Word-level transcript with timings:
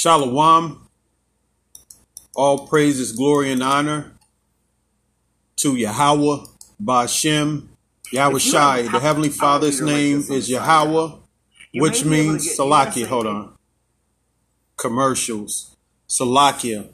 Shalom. 0.00 0.88
All 2.36 2.68
praises, 2.68 3.10
glory, 3.10 3.50
and 3.50 3.64
honor 3.64 4.12
to 5.56 5.74
Yahweh, 5.74 6.44
Bashem, 6.80 7.66
Yahweh 8.12 8.38
Shai. 8.38 8.82
The 8.82 9.00
Heavenly 9.00 9.30
Father's 9.30 9.80
name 9.80 10.22
is 10.30 10.48
Yahweh, 10.48 11.16
which 11.74 12.04
means 12.04 12.56
Salakia. 12.56 13.08
Hold 13.08 13.26
on. 13.26 13.54
Commercials. 14.76 15.76
Salakia. 16.08 16.90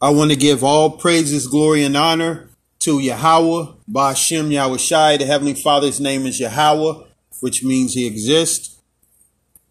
I 0.00 0.10
want 0.10 0.32
to 0.32 0.36
give 0.36 0.64
all 0.64 0.90
praises, 0.90 1.46
glory, 1.46 1.84
and 1.84 1.96
honor 1.96 2.48
to 2.80 2.98
Yahweh, 2.98 3.70
Bashem, 3.88 4.50
Yahweh 4.50 4.78
Shai. 4.78 5.16
The 5.16 5.26
Heavenly 5.26 5.54
Father's 5.54 6.00
name 6.00 6.26
is 6.26 6.40
Yahweh, 6.40 7.04
which 7.38 7.62
means 7.62 7.94
He 7.94 8.04
exists. 8.04 8.80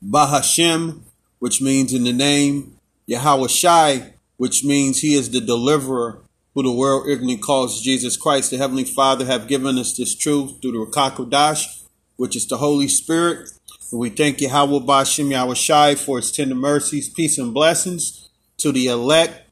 Bahashem, 0.01 1.01
which 1.41 1.59
means 1.59 1.91
in 1.91 2.03
the 2.03 2.13
name 2.13 2.77
Yahweh 3.07 3.47
Shai, 3.47 4.13
which 4.37 4.63
means 4.63 4.99
he 4.99 5.15
is 5.15 5.31
the 5.31 5.41
deliverer 5.41 6.19
who 6.53 6.61
the 6.61 6.71
world 6.71 7.07
ignorantly 7.07 7.37
calls 7.37 7.81
Jesus 7.81 8.15
Christ. 8.15 8.51
The 8.51 8.57
Heavenly 8.57 8.83
Father 8.83 9.25
have 9.25 9.47
given 9.47 9.79
us 9.79 9.97
this 9.97 10.15
truth 10.15 10.61
through 10.61 10.73
the 10.73 10.85
Rakakodash, 10.85 11.81
which 12.15 12.35
is 12.35 12.45
the 12.45 12.57
Holy 12.57 12.87
Spirit. 12.87 13.49
And 13.89 13.99
we 13.99 14.11
thank 14.11 14.39
Yahweh 14.39 14.85
Bashem 14.85 15.31
Yahweh 15.31 15.55
Shai 15.55 15.95
for 15.95 16.17
his 16.17 16.31
tender 16.31 16.53
mercies, 16.53 17.09
peace, 17.09 17.39
and 17.39 17.55
blessings 17.55 18.29
to 18.57 18.71
the 18.71 18.85
elect 18.85 19.49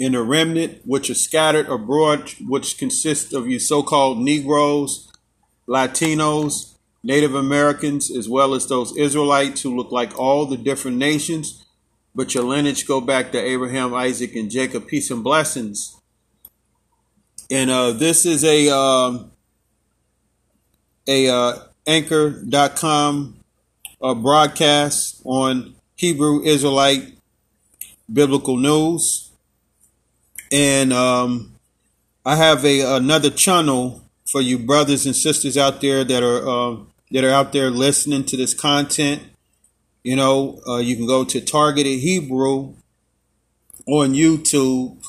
in 0.00 0.12
the 0.12 0.22
remnant, 0.22 0.80
which 0.84 1.10
are 1.10 1.14
scattered 1.14 1.68
abroad, 1.68 2.34
which 2.40 2.76
consists 2.76 3.32
of 3.32 3.46
you 3.46 3.60
so-called 3.60 4.18
Negroes, 4.18 5.12
Latinos, 5.68 6.74
Native 7.02 7.34
Americans, 7.34 8.10
as 8.10 8.28
well 8.28 8.54
as 8.54 8.66
those 8.66 8.96
Israelites 8.96 9.62
who 9.62 9.76
look 9.76 9.92
like 9.92 10.18
all 10.18 10.46
the 10.46 10.56
different 10.56 10.96
nations, 10.96 11.64
but 12.14 12.34
your 12.34 12.44
lineage 12.44 12.86
go 12.86 13.00
back 13.00 13.30
to 13.32 13.38
Abraham, 13.38 13.94
Isaac, 13.94 14.34
and 14.34 14.50
Jacob. 14.50 14.86
Peace 14.88 15.10
and 15.10 15.22
blessings. 15.22 15.96
And 17.50 17.70
uh, 17.70 17.92
this 17.92 18.26
is 18.26 18.44
a 18.44 18.68
um, 18.68 19.30
a 21.06 21.28
uh, 21.28 21.58
anchor.com 21.86 23.38
uh, 24.02 24.14
broadcast 24.14 25.22
on 25.24 25.74
Hebrew 25.96 26.42
Israelite 26.42 27.16
biblical 28.12 28.56
news. 28.56 29.30
And 30.50 30.92
um, 30.92 31.54
I 32.24 32.36
have 32.36 32.64
a 32.64 32.96
another 32.96 33.30
channel 33.30 34.02
for 34.28 34.42
you 34.42 34.58
brothers 34.58 35.06
and 35.06 35.16
sisters 35.16 35.56
out 35.56 35.80
there 35.80 36.04
that 36.04 36.22
are 36.22 36.48
uh, 36.48 36.76
that 37.10 37.24
are 37.24 37.30
out 37.30 37.52
there 37.52 37.70
listening 37.70 38.24
to 38.24 38.36
this 38.36 38.54
content. 38.54 39.22
You 40.04 40.16
know, 40.16 40.60
uh, 40.68 40.76
you 40.76 40.96
can 40.96 41.06
go 41.06 41.24
to 41.24 41.40
Targeted 41.40 42.00
Hebrew 42.00 42.74
on 43.86 44.12
YouTube 44.12 45.02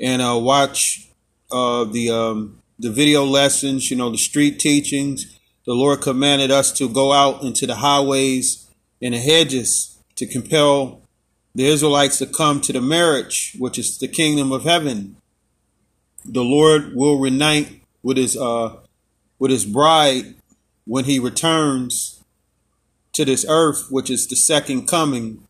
and 0.00 0.22
uh, 0.22 0.38
watch 0.40 1.08
uh, 1.52 1.84
the 1.84 2.10
um, 2.10 2.62
the 2.78 2.90
video 2.90 3.24
lessons. 3.24 3.90
You 3.90 3.96
know, 3.96 4.10
the 4.10 4.18
street 4.18 4.58
teachings. 4.58 5.38
The 5.66 5.74
Lord 5.74 6.02
commanded 6.02 6.50
us 6.50 6.72
to 6.72 6.88
go 6.88 7.12
out 7.12 7.42
into 7.42 7.66
the 7.66 7.76
highways 7.76 8.68
and 9.00 9.14
the 9.14 9.18
hedges 9.18 9.98
to 10.16 10.26
compel 10.26 11.00
the 11.54 11.66
Israelites 11.66 12.18
to 12.18 12.26
come 12.26 12.60
to 12.62 12.72
the 12.72 12.82
marriage, 12.82 13.56
which 13.58 13.78
is 13.78 13.96
the 13.98 14.08
kingdom 14.08 14.52
of 14.52 14.64
heaven. 14.64 15.16
The 16.24 16.44
Lord 16.44 16.94
will 16.94 17.18
reunite 17.18 17.83
with 18.04 18.16
his 18.16 18.36
uh 18.36 18.76
with 19.40 19.50
his 19.50 19.64
bride 19.64 20.34
when 20.84 21.06
he 21.06 21.18
returns 21.18 22.22
to 23.12 23.24
this 23.24 23.44
earth, 23.48 23.86
which 23.90 24.10
is 24.10 24.28
the 24.28 24.36
second 24.36 24.86
coming 24.86 25.46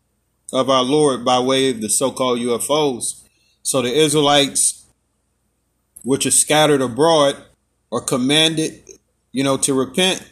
of 0.53 0.69
our 0.69 0.83
Lord 0.83 1.25
by 1.25 1.39
way 1.39 1.69
of 1.69 1.81
the 1.81 1.89
so-called 1.89 2.39
UFOs. 2.39 3.23
So 3.61 3.81
the 3.81 3.93
Israelites, 3.93 4.85
which 6.03 6.25
are 6.25 6.31
scattered 6.31 6.81
abroad, 6.81 7.35
are 7.91 8.01
commanded, 8.01 8.81
you 9.31 9.43
know, 9.43 9.57
to 9.57 9.73
repent, 9.73 10.31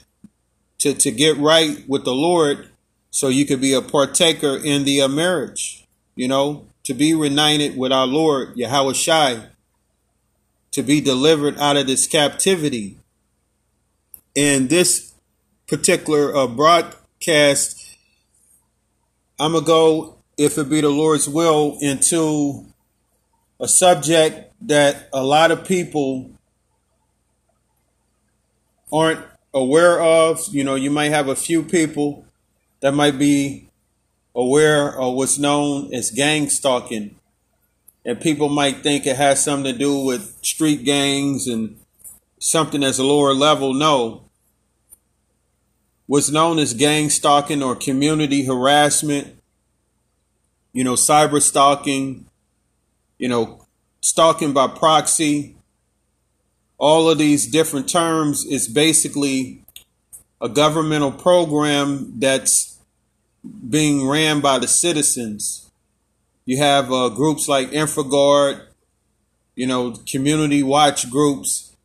to, 0.80 0.94
to 0.94 1.12
get 1.12 1.38
right 1.38 1.84
with 1.88 2.06
the 2.06 2.14
Lord, 2.14 2.70
so 3.10 3.28
you 3.28 3.46
could 3.46 3.62
be 3.62 3.74
a 3.74 3.82
partaker 3.82 4.56
in 4.56 4.86
the 4.86 5.08
marriage, 5.08 5.86
you 6.16 6.28
know, 6.28 6.68
to 6.84 6.94
be 6.94 7.14
reunited 7.14 7.78
with 7.78 7.92
our 7.92 8.08
Lord, 8.08 8.56
Yahweh 8.56 8.94
Shai, 8.94 9.48
to 10.74 10.84
be 10.84 11.00
delivered 11.00 11.58
out 11.60 11.78
of 11.78 11.88
this 11.88 12.08
captivity. 12.08 12.98
And 14.36 14.70
this 14.70 15.14
particular 15.68 16.36
uh, 16.36 16.48
broadcast, 16.48 17.96
I'm 19.40 19.52
going 19.52 19.64
to 19.64 19.68
go, 19.68 20.18
if 20.38 20.58
it 20.58 20.70
be 20.70 20.82
the 20.82 20.90
Lord's 20.90 21.30
will, 21.30 21.78
into 21.80 22.66
a 23.60 23.68
subject 23.68 24.52
that 24.68 25.10
a 25.14 25.24
lot 25.24 25.52
of 25.52 25.66
people 25.66 26.32
aren't 28.92 29.24
aware 29.54 30.02
of. 30.02 30.42
You 30.50 30.64
know, 30.64 30.76
you 30.76 30.90
might 30.90 31.10
have 31.10 31.28
a 31.28 31.36
few 31.36 31.62
people 31.62 32.26
that 32.80 32.94
might 32.94 33.20
be 33.20 33.70
aware 34.36 35.00
of 35.00 35.14
what's 35.14 35.38
known 35.38 35.94
as 35.94 36.10
gang 36.10 36.50
stalking 36.50 37.16
and 38.06 38.20
people 38.20 38.50
might 38.50 38.78
think 38.84 39.06
it 39.06 39.16
has 39.16 39.44
something 39.44 39.72
to 39.72 39.78
do 39.78 40.00
with 40.00 40.38
street 40.42 40.84
gangs 40.84 41.48
and 41.48 41.80
something 42.40 42.82
that's 42.82 43.00
a 43.00 43.04
lower 43.04 43.34
level. 43.34 43.74
No. 43.74 44.30
What's 46.06 46.30
known 46.30 46.60
as 46.60 46.74
gang 46.74 47.10
stalking 47.10 47.64
or 47.64 47.76
community 47.76 48.46
harassment, 48.46 49.42
you 50.74 50.84
know, 50.84 50.94
cyber 50.94 51.42
stalking, 51.42 52.26
you 53.18 53.30
know, 53.30 53.66
stalking 54.02 54.52
by 54.52 54.68
proxy, 54.68 55.56
all 56.78 57.10
of 57.10 57.18
these 57.18 57.48
different 57.48 57.88
terms 57.88 58.44
is 58.44 58.68
basically 58.68 59.64
a 60.42 60.50
governmental 60.50 61.12
program 61.12 62.20
that's 62.20 62.78
being 63.70 64.06
ran 64.06 64.42
by 64.42 64.60
the 64.60 64.68
citizens 64.68 65.63
you 66.46 66.58
have 66.58 66.92
uh, 66.92 67.10
groups 67.10 67.48
like 67.48 67.72
InfraGard, 67.72 68.66
you 69.56 69.68
know, 69.68 69.96
community 70.10 70.64
watch 70.64 71.10
groups 71.10 71.76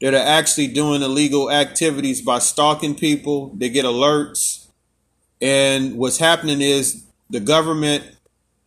that 0.00 0.14
are 0.14 0.16
actually 0.18 0.66
doing 0.66 1.02
illegal 1.02 1.50
activities 1.50 2.20
by 2.20 2.38
stalking 2.38 2.94
people. 2.94 3.52
They 3.54 3.68
get 3.68 3.84
alerts. 3.84 4.66
And 5.40 5.96
what's 5.96 6.18
happening 6.18 6.60
is 6.60 7.04
the 7.30 7.40
government 7.40 8.04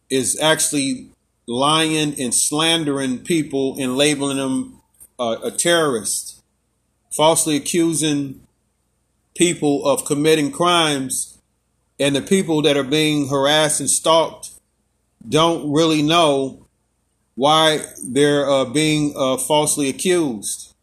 is 0.09 0.39
actually 0.39 1.09
lying 1.47 2.19
and 2.19 2.33
slandering 2.33 3.19
people 3.19 3.77
and 3.79 3.95
labeling 3.95 4.37
them 4.37 4.81
uh, 5.19 5.37
a 5.43 5.51
terrorist, 5.51 6.41
falsely 7.11 7.55
accusing 7.55 8.41
people 9.35 9.85
of 9.85 10.05
committing 10.05 10.51
crimes. 10.51 11.37
And 11.99 12.15
the 12.15 12.21
people 12.21 12.61
that 12.61 12.77
are 12.77 12.83
being 12.83 13.27
harassed 13.27 13.79
and 13.79 13.89
stalked 13.89 14.36
don't 15.27 15.71
really 15.71 16.01
know 16.01 16.67
why 17.35 17.81
they're 18.03 18.49
uh, 18.49 18.65
being 18.65 19.13
uh, 19.15 19.37
falsely 19.37 19.89
accused. 19.89 20.73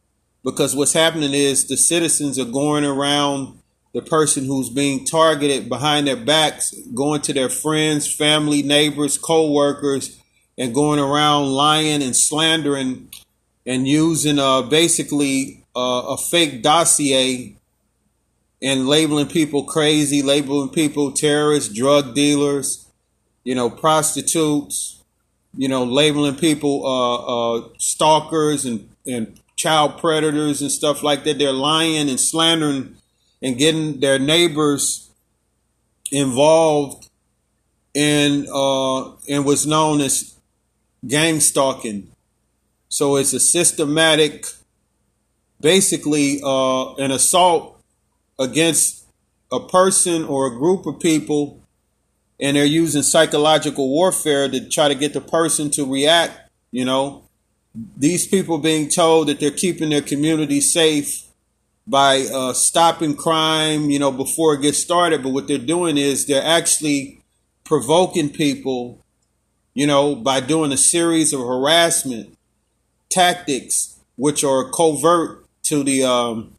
Because 0.44 0.76
what's 0.76 0.92
happening 0.92 1.32
is 1.32 1.66
the 1.66 1.76
citizens 1.76 2.38
are 2.38 2.44
going 2.44 2.84
around 2.84 3.58
the 3.94 4.02
person 4.02 4.44
who's 4.44 4.68
being 4.68 5.04
targeted 5.04 5.68
behind 5.68 6.06
their 6.06 6.16
backs, 6.16 6.74
going 6.94 7.22
to 7.22 7.32
their 7.32 7.48
friends, 7.48 8.12
family, 8.12 8.62
neighbors, 8.62 9.16
co-workers, 9.16 10.20
and 10.58 10.74
going 10.74 10.98
around 10.98 11.46
lying 11.46 12.02
and 12.02 12.14
slandering 12.14 13.08
and 13.66 13.88
using 13.88 14.38
uh, 14.38 14.62
basically 14.62 15.64
uh, 15.74 16.02
a 16.08 16.16
fake 16.16 16.62
dossier 16.62 17.56
and 18.60 18.86
labeling 18.88 19.28
people 19.28 19.64
crazy, 19.64 20.22
labeling 20.22 20.68
people 20.68 21.12
terrorists, 21.12 21.72
drug 21.72 22.14
dealers, 22.14 22.83
you 23.44 23.54
know, 23.54 23.70
prostitutes, 23.70 25.02
you 25.56 25.68
know, 25.68 25.84
labeling 25.84 26.36
people 26.36 26.84
uh, 26.84 27.56
uh, 27.58 27.68
stalkers 27.78 28.64
and, 28.64 28.88
and 29.06 29.38
child 29.56 29.98
predators 29.98 30.62
and 30.62 30.70
stuff 30.70 31.02
like 31.02 31.24
that. 31.24 31.38
They're 31.38 31.52
lying 31.52 32.08
and 32.08 32.18
slandering 32.18 32.96
and 33.40 33.56
getting 33.56 34.00
their 34.00 34.18
neighbors 34.18 35.10
involved 36.10 37.08
in 37.92 38.48
uh, 38.52 39.12
in 39.26 39.44
what's 39.44 39.66
known 39.66 40.00
as 40.00 40.34
gang 41.06 41.40
stalking. 41.40 42.10
So 42.88 43.16
it's 43.16 43.32
a 43.32 43.40
systematic, 43.40 44.46
basically, 45.60 46.40
uh, 46.44 46.94
an 46.94 47.10
assault 47.10 47.80
against 48.38 49.04
a 49.52 49.60
person 49.60 50.24
or 50.24 50.46
a 50.46 50.50
group 50.50 50.86
of 50.86 51.00
people 51.00 51.63
and 52.40 52.56
they're 52.56 52.64
using 52.64 53.02
psychological 53.02 53.88
warfare 53.88 54.48
to 54.48 54.68
try 54.68 54.88
to 54.88 54.94
get 54.94 55.12
the 55.12 55.20
person 55.20 55.70
to 55.72 55.90
react. 55.90 56.50
You 56.70 56.84
know, 56.84 57.24
these 57.96 58.26
people 58.26 58.58
being 58.58 58.88
told 58.88 59.28
that 59.28 59.40
they're 59.40 59.50
keeping 59.50 59.90
their 59.90 60.02
community 60.02 60.60
safe 60.60 61.24
by 61.86 62.26
uh, 62.32 62.52
stopping 62.52 63.16
crime, 63.16 63.90
you 63.90 63.98
know, 63.98 64.10
before 64.10 64.54
it 64.54 64.62
gets 64.62 64.78
started. 64.78 65.22
But 65.22 65.30
what 65.30 65.48
they're 65.48 65.58
doing 65.58 65.98
is 65.98 66.26
they're 66.26 66.42
actually 66.42 67.20
provoking 67.64 68.30
people, 68.30 69.04
you 69.74 69.86
know, 69.86 70.14
by 70.14 70.40
doing 70.40 70.72
a 70.72 70.76
series 70.76 71.32
of 71.32 71.40
harassment 71.40 72.36
tactics, 73.10 73.98
which 74.16 74.44
are 74.44 74.70
covert 74.70 75.46
to 75.64 75.82
the 75.82 76.04
um, 76.04 76.54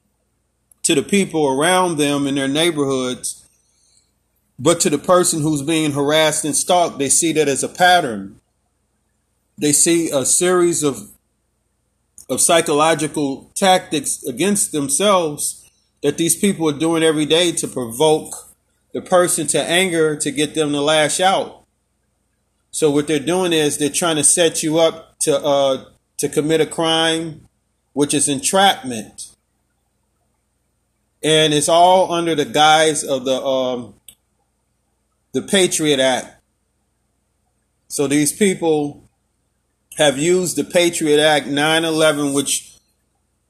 to 0.84 0.96
the 0.96 1.04
people 1.04 1.48
around 1.48 1.98
them 1.98 2.28
in 2.28 2.36
their 2.36 2.48
neighborhoods. 2.48 3.45
But 4.58 4.80
to 4.82 4.90
the 4.90 4.98
person 4.98 5.42
who's 5.42 5.62
being 5.62 5.92
harassed 5.92 6.46
and 6.46 6.56
stalked, 6.56 6.98
they 6.98 7.10
see 7.10 7.34
that 7.34 7.48
as 7.48 7.64
a 7.64 7.70
pattern. 7.70 8.40
They 9.58 9.74
see 9.74 10.10
a 10.10 10.26
series 10.26 10.84
of 10.84 11.12
of 12.28 12.42
psychological 12.42 13.52
tactics 13.54 14.24
against 14.24 14.72
themselves 14.72 15.70
that 16.02 16.18
these 16.18 16.36
people 16.36 16.68
are 16.70 16.78
doing 16.78 17.04
every 17.04 17.26
day 17.26 17.52
to 17.52 17.68
provoke 17.68 18.34
the 18.94 19.02
person 19.02 19.46
to 19.48 19.62
anger 19.62 20.16
to 20.16 20.32
get 20.32 20.56
them 20.56 20.72
to 20.72 20.82
lash 20.82 21.20
out. 21.20 21.64
So 22.72 22.90
what 22.92 23.08
they're 23.08 23.20
doing 23.20 23.54
is 23.54 23.78
they're 23.78 23.90
trying 23.90 24.18
to 24.18 24.24
set 24.24 24.64
you 24.64 24.80
up 24.80 25.18
to 25.20 25.38
uh, 25.38 25.86
to 26.18 26.30
commit 26.30 26.62
a 26.62 26.66
crime, 26.66 27.48
which 27.94 28.14
is 28.14 28.30
entrapment, 28.30 29.36
and 31.24 31.54
it's 31.54 31.70
all 31.70 32.12
under 32.12 32.36
the 32.36 32.46
guise 32.46 33.04
of 33.04 33.26
the 33.26 33.42
um, 33.42 33.95
the 35.36 35.42
Patriot 35.42 36.00
Act. 36.00 36.42
So 37.90 38.08
these 38.08 38.32
people 38.32 39.04
have 39.98 40.18
used 40.18 40.56
the 40.56 40.64
Patriot 40.64 41.20
Act 41.20 41.46
9/11, 41.48 42.34
which 42.34 42.78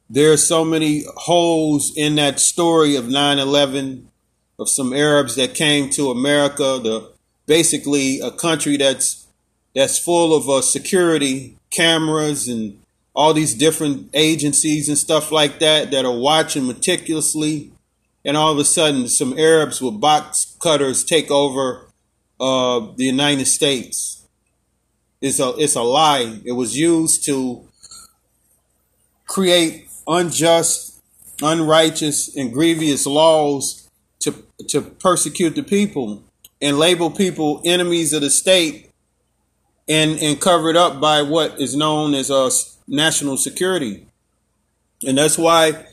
there 0.10 0.32
are 0.32 0.38
so 0.38 0.66
many 0.66 1.04
holes 1.16 1.94
in 1.96 2.16
that 2.16 2.40
story 2.40 2.96
of 2.96 3.06
9/11 3.06 4.08
of 4.58 4.68
some 4.68 4.94
Arabs 4.94 5.36
that 5.36 5.54
came 5.54 5.92
to 5.92 6.10
America, 6.10 6.80
the 6.82 7.12
basically 7.46 8.20
a 8.20 8.32
country 8.32 8.78
that's 8.78 9.28
that's 9.76 10.00
full 10.00 10.36
of 10.36 10.50
uh, 10.50 10.64
security 10.64 11.56
cameras 11.70 12.48
and 12.48 12.80
all 13.14 13.32
these 13.32 13.54
different 13.54 14.10
agencies 14.16 14.90
and 14.90 14.98
stuff 14.98 15.32
like 15.32 15.60
that 15.60 15.92
that 15.92 16.04
are 16.04 16.18
watching 16.18 16.66
meticulously, 16.66 17.72
and 18.26 18.36
all 18.36 18.52
of 18.52 18.58
a 18.58 18.66
sudden 18.66 19.08
some 19.08 19.38
Arabs 19.38 19.82
with 19.82 20.02
box 20.02 20.58
cutters 20.60 21.04
take 21.04 21.30
over 21.30 21.88
uh, 22.40 22.92
the 22.98 23.06
United 23.06 23.46
States. 23.46 24.28
It's 25.22 25.40
a 25.40 25.54
it's 25.58 25.76
a 25.76 25.84
lie. 25.84 26.40
It 26.44 26.54
was 26.54 26.78
used 26.78 27.26
to 27.26 27.68
create 29.28 29.88
unjust, 30.08 31.02
unrighteous, 31.42 32.36
and 32.36 32.52
grievous 32.52 33.06
laws 33.06 33.90
to 34.20 34.44
to 34.70 34.82
persecute 34.82 35.56
the 35.56 35.64
people 35.64 36.24
and 36.62 36.78
label 36.80 37.12
people 37.12 37.62
enemies 37.64 38.12
of 38.12 38.22
the 38.22 38.30
state 38.30 38.92
and 39.88 40.20
and 40.20 40.42
cover 40.42 40.70
it 40.70 40.76
up 40.76 41.00
by 41.00 41.22
what 41.22 41.62
is 41.62 41.76
known 41.76 42.14
as 42.14 42.32
uh, 42.32 42.50
national 42.88 43.38
security. 43.38 44.08
And 45.06 45.18
that's 45.18 45.38
why 45.38 45.86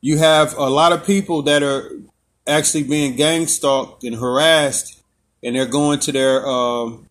you 0.00 0.18
have 0.18 0.56
a 0.56 0.68
lot 0.68 0.92
of 0.92 1.04
people 1.04 1.42
that 1.42 1.62
are 1.62 1.90
actually 2.46 2.84
being 2.84 3.16
gang 3.16 3.46
stalked 3.46 4.04
and 4.04 4.16
harassed 4.16 5.00
and 5.42 5.56
they're 5.56 5.66
going 5.66 5.98
to 6.00 6.12
their 6.12 6.46
um, 6.46 7.08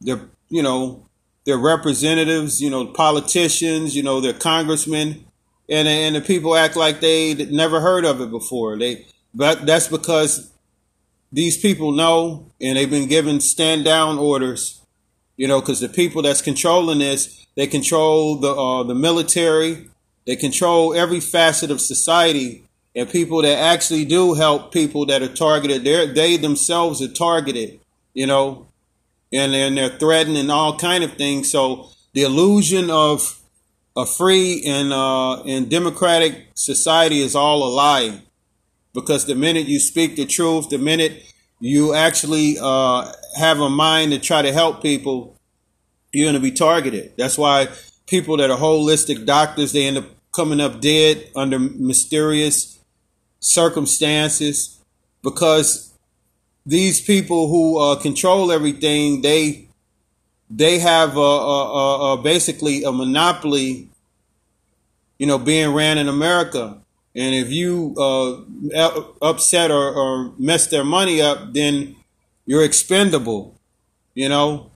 their 0.00 0.20
you 0.48 0.62
know 0.62 1.06
their 1.44 1.58
representatives, 1.58 2.60
you 2.60 2.70
know, 2.70 2.86
politicians, 2.86 3.96
you 3.96 4.02
know, 4.02 4.20
their 4.20 4.32
congressmen, 4.32 5.24
and 5.68 5.88
and 5.88 6.14
the 6.14 6.20
people 6.20 6.56
act 6.56 6.76
like 6.76 7.00
they 7.00 7.34
never 7.34 7.80
heard 7.80 8.04
of 8.04 8.20
it 8.20 8.30
before. 8.30 8.78
They 8.78 9.06
but 9.34 9.66
that's 9.66 9.88
because 9.88 10.52
these 11.32 11.56
people 11.56 11.92
know 11.92 12.50
and 12.60 12.76
they've 12.76 12.90
been 12.90 13.08
given 13.08 13.40
stand 13.40 13.84
down 13.84 14.18
orders. 14.18 14.76
You 15.36 15.48
know, 15.48 15.60
because 15.60 15.80
the 15.80 15.88
people 15.88 16.20
that's 16.20 16.42
controlling 16.42 16.98
this, 16.98 17.46
they 17.56 17.66
control 17.66 18.36
the 18.36 18.54
uh, 18.54 18.82
the 18.82 18.94
military, 18.94 19.88
they 20.30 20.36
control 20.36 20.94
every 20.94 21.18
facet 21.18 21.72
of 21.72 21.80
society, 21.80 22.62
and 22.94 23.10
people 23.10 23.42
that 23.42 23.58
actually 23.58 24.04
do 24.04 24.34
help 24.34 24.72
people 24.72 25.04
that 25.06 25.22
are 25.22 25.34
targeted, 25.34 25.82
they 26.14 26.36
themselves 26.36 27.02
are 27.02 27.12
targeted. 27.12 27.80
You 28.14 28.28
know, 28.28 28.68
and 29.32 29.52
and 29.56 29.76
they're 29.76 29.98
threatened 29.98 30.36
and 30.36 30.48
all 30.48 30.78
kind 30.78 31.02
of 31.02 31.14
things. 31.14 31.50
So 31.50 31.88
the 32.12 32.22
illusion 32.22 32.90
of 32.90 33.40
a 33.96 34.06
free 34.06 34.62
and 34.64 34.92
uh, 34.92 35.42
and 35.42 35.68
democratic 35.68 36.46
society 36.54 37.22
is 37.22 37.34
all 37.34 37.64
a 37.64 37.70
lie, 37.74 38.22
because 38.94 39.26
the 39.26 39.34
minute 39.34 39.66
you 39.66 39.80
speak 39.80 40.14
the 40.14 40.26
truth, 40.26 40.68
the 40.68 40.78
minute 40.78 41.24
you 41.58 41.92
actually 41.92 42.56
uh, 42.60 43.12
have 43.36 43.58
a 43.58 43.68
mind 43.68 44.12
to 44.12 44.20
try 44.20 44.42
to 44.42 44.52
help 44.52 44.80
people, 44.80 45.36
you're 46.12 46.26
going 46.26 46.34
to 46.34 46.40
be 46.40 46.52
targeted. 46.52 47.14
That's 47.16 47.36
why 47.36 47.66
people 48.06 48.36
that 48.36 48.50
are 48.50 48.58
holistic 48.58 49.26
doctors 49.26 49.72
they 49.72 49.88
end 49.88 49.98
up 49.98 50.04
coming 50.32 50.60
up 50.60 50.80
dead 50.80 51.28
under 51.34 51.58
mysterious 51.58 52.78
circumstances 53.40 54.78
because 55.22 55.92
these 56.64 57.00
people 57.00 57.48
who 57.48 57.78
uh, 57.78 57.96
control 57.96 58.52
everything 58.52 59.22
they 59.22 59.68
they 60.50 60.80
have 60.80 61.16
a, 61.16 61.20
a, 61.20 62.12
a, 62.12 62.22
basically 62.22 62.82
a 62.82 62.90
monopoly, 62.90 63.88
you 65.16 65.26
know, 65.26 65.38
being 65.38 65.72
ran 65.72 65.96
in 65.96 66.08
America. 66.08 66.76
And 67.14 67.34
if 67.34 67.50
you 67.50 67.94
uh, 67.96 69.02
upset 69.22 69.70
or, 69.70 69.92
or 69.94 70.32
mess 70.38 70.66
their 70.66 70.84
money 70.84 71.22
up, 71.22 71.52
then 71.52 71.94
you're 72.46 72.64
expendable, 72.64 73.54
you 74.14 74.28
know. 74.28 74.72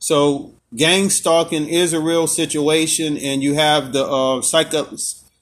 So 0.00 0.55
gang 0.74 1.10
stalking 1.10 1.68
is 1.68 1.92
a 1.92 2.00
real 2.00 2.26
situation, 2.26 3.16
and 3.18 3.42
you 3.42 3.54
have 3.54 3.92
the 3.92 4.06
uh, 4.06 4.42
psycho. 4.42 4.96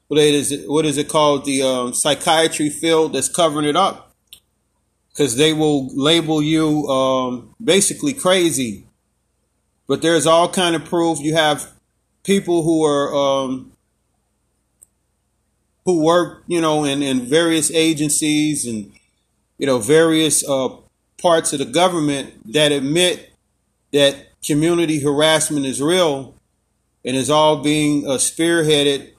What 0.09 0.21
is 0.21 0.53
it? 0.53 0.69
What 0.69 0.85
is 0.85 0.99
it 0.99 1.09
called? 1.09 1.45
The 1.45 1.63
uh, 1.63 1.93
psychiatry 1.93 2.71
field 2.71 3.15
that's 3.15 3.29
covering 3.29 3.67
it 3.67 3.77
up 3.77 4.15
because 5.11 5.37
they 5.37 5.53
will 5.53 5.89
label 5.95 6.43
you 6.43 6.87
um, 6.89 7.55
basically 7.63 8.13
crazy 8.13 8.85
but 9.87 10.03
there's 10.03 10.27
all 10.27 10.49
kind 10.49 10.75
of 10.75 10.85
proof. 10.85 11.21
You 11.21 11.35
have 11.35 11.73
people 12.23 12.63
who 12.63 12.85
are 12.85 13.15
um, 13.15 13.73
who 15.85 16.03
work, 16.03 16.43
you 16.47 16.61
know, 16.61 16.85
in, 16.85 17.03
in 17.03 17.21
various 17.21 17.71
agencies 17.71 18.67
and 18.67 18.93
you 19.59 19.67
know 19.67 19.79
various 19.79 20.47
uh, 20.49 20.69
parts 21.21 21.53
of 21.53 21.59
the 21.59 21.67
government 21.67 22.53
that 22.53 22.73
admit 22.73 23.33
that 23.93 24.34
community 24.47 25.01
harassment 25.01 25.67
is 25.67 25.81
real 25.81 26.35
and 27.05 27.17
is 27.17 27.31
all 27.31 27.63
being 27.63 28.07
uh, 28.07 28.13
spearheaded 28.13 29.13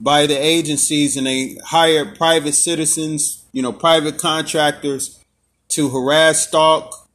by 0.00 0.26
the 0.26 0.34
agencies 0.34 1.16
and 1.16 1.26
they 1.26 1.56
hire 1.64 2.04
private 2.04 2.54
citizens, 2.54 3.44
you 3.52 3.62
know, 3.62 3.72
private 3.72 4.18
contractors 4.18 5.22
to 5.68 5.88
harass, 5.88 6.46
stalk, 6.48 7.08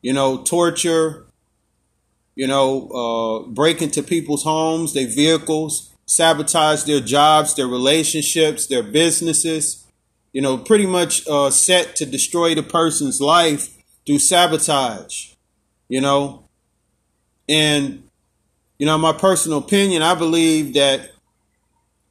you 0.00 0.12
know, 0.12 0.38
torture, 0.42 1.26
you 2.34 2.46
know, 2.46 2.88
uh, 2.88 3.48
break 3.48 3.82
into 3.82 4.02
people's 4.02 4.44
homes, 4.44 4.94
their 4.94 5.08
vehicles, 5.08 5.90
sabotage 6.06 6.84
their 6.84 7.00
jobs, 7.00 7.54
their 7.54 7.66
relationships, 7.66 8.66
their 8.66 8.82
businesses, 8.82 9.84
you 10.32 10.40
know, 10.40 10.56
pretty 10.56 10.86
much 10.86 11.26
uh, 11.28 11.50
set 11.50 11.96
to 11.96 12.06
destroy 12.06 12.54
the 12.54 12.62
person's 12.62 13.20
life 13.20 13.76
through 14.06 14.18
sabotage, 14.18 15.34
you 15.88 16.00
know. 16.00 16.44
And, 17.50 18.04
you 18.78 18.86
know, 18.86 18.96
my 18.96 19.12
personal 19.12 19.58
opinion, 19.58 20.02
I 20.02 20.14
believe 20.14 20.74
that 20.74 21.10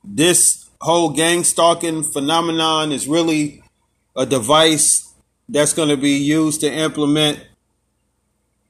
this 0.03 0.69
whole 0.81 1.11
gang 1.11 1.45
stalking 1.45 2.03
phenomenon 2.03 2.91
is 2.91 3.07
really 3.07 3.63
a 4.17 4.25
device 4.25 5.13
that's 5.47 5.73
going 5.73 5.89
to 5.89 5.97
be 5.97 6.17
used 6.17 6.59
to 6.61 6.71
implement 6.71 7.39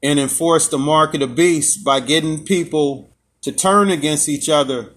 and 0.04 0.20
enforce 0.20 0.68
the 0.68 0.78
mark 0.78 1.16
of 1.16 1.22
the 1.22 1.28
beast 1.28 1.84
by 1.84 2.00
getting 2.00 2.46
people 2.46 3.10
to 3.42 3.52
turn 3.52 3.90
against 3.90 4.30
each 4.30 4.48
other 4.48 4.92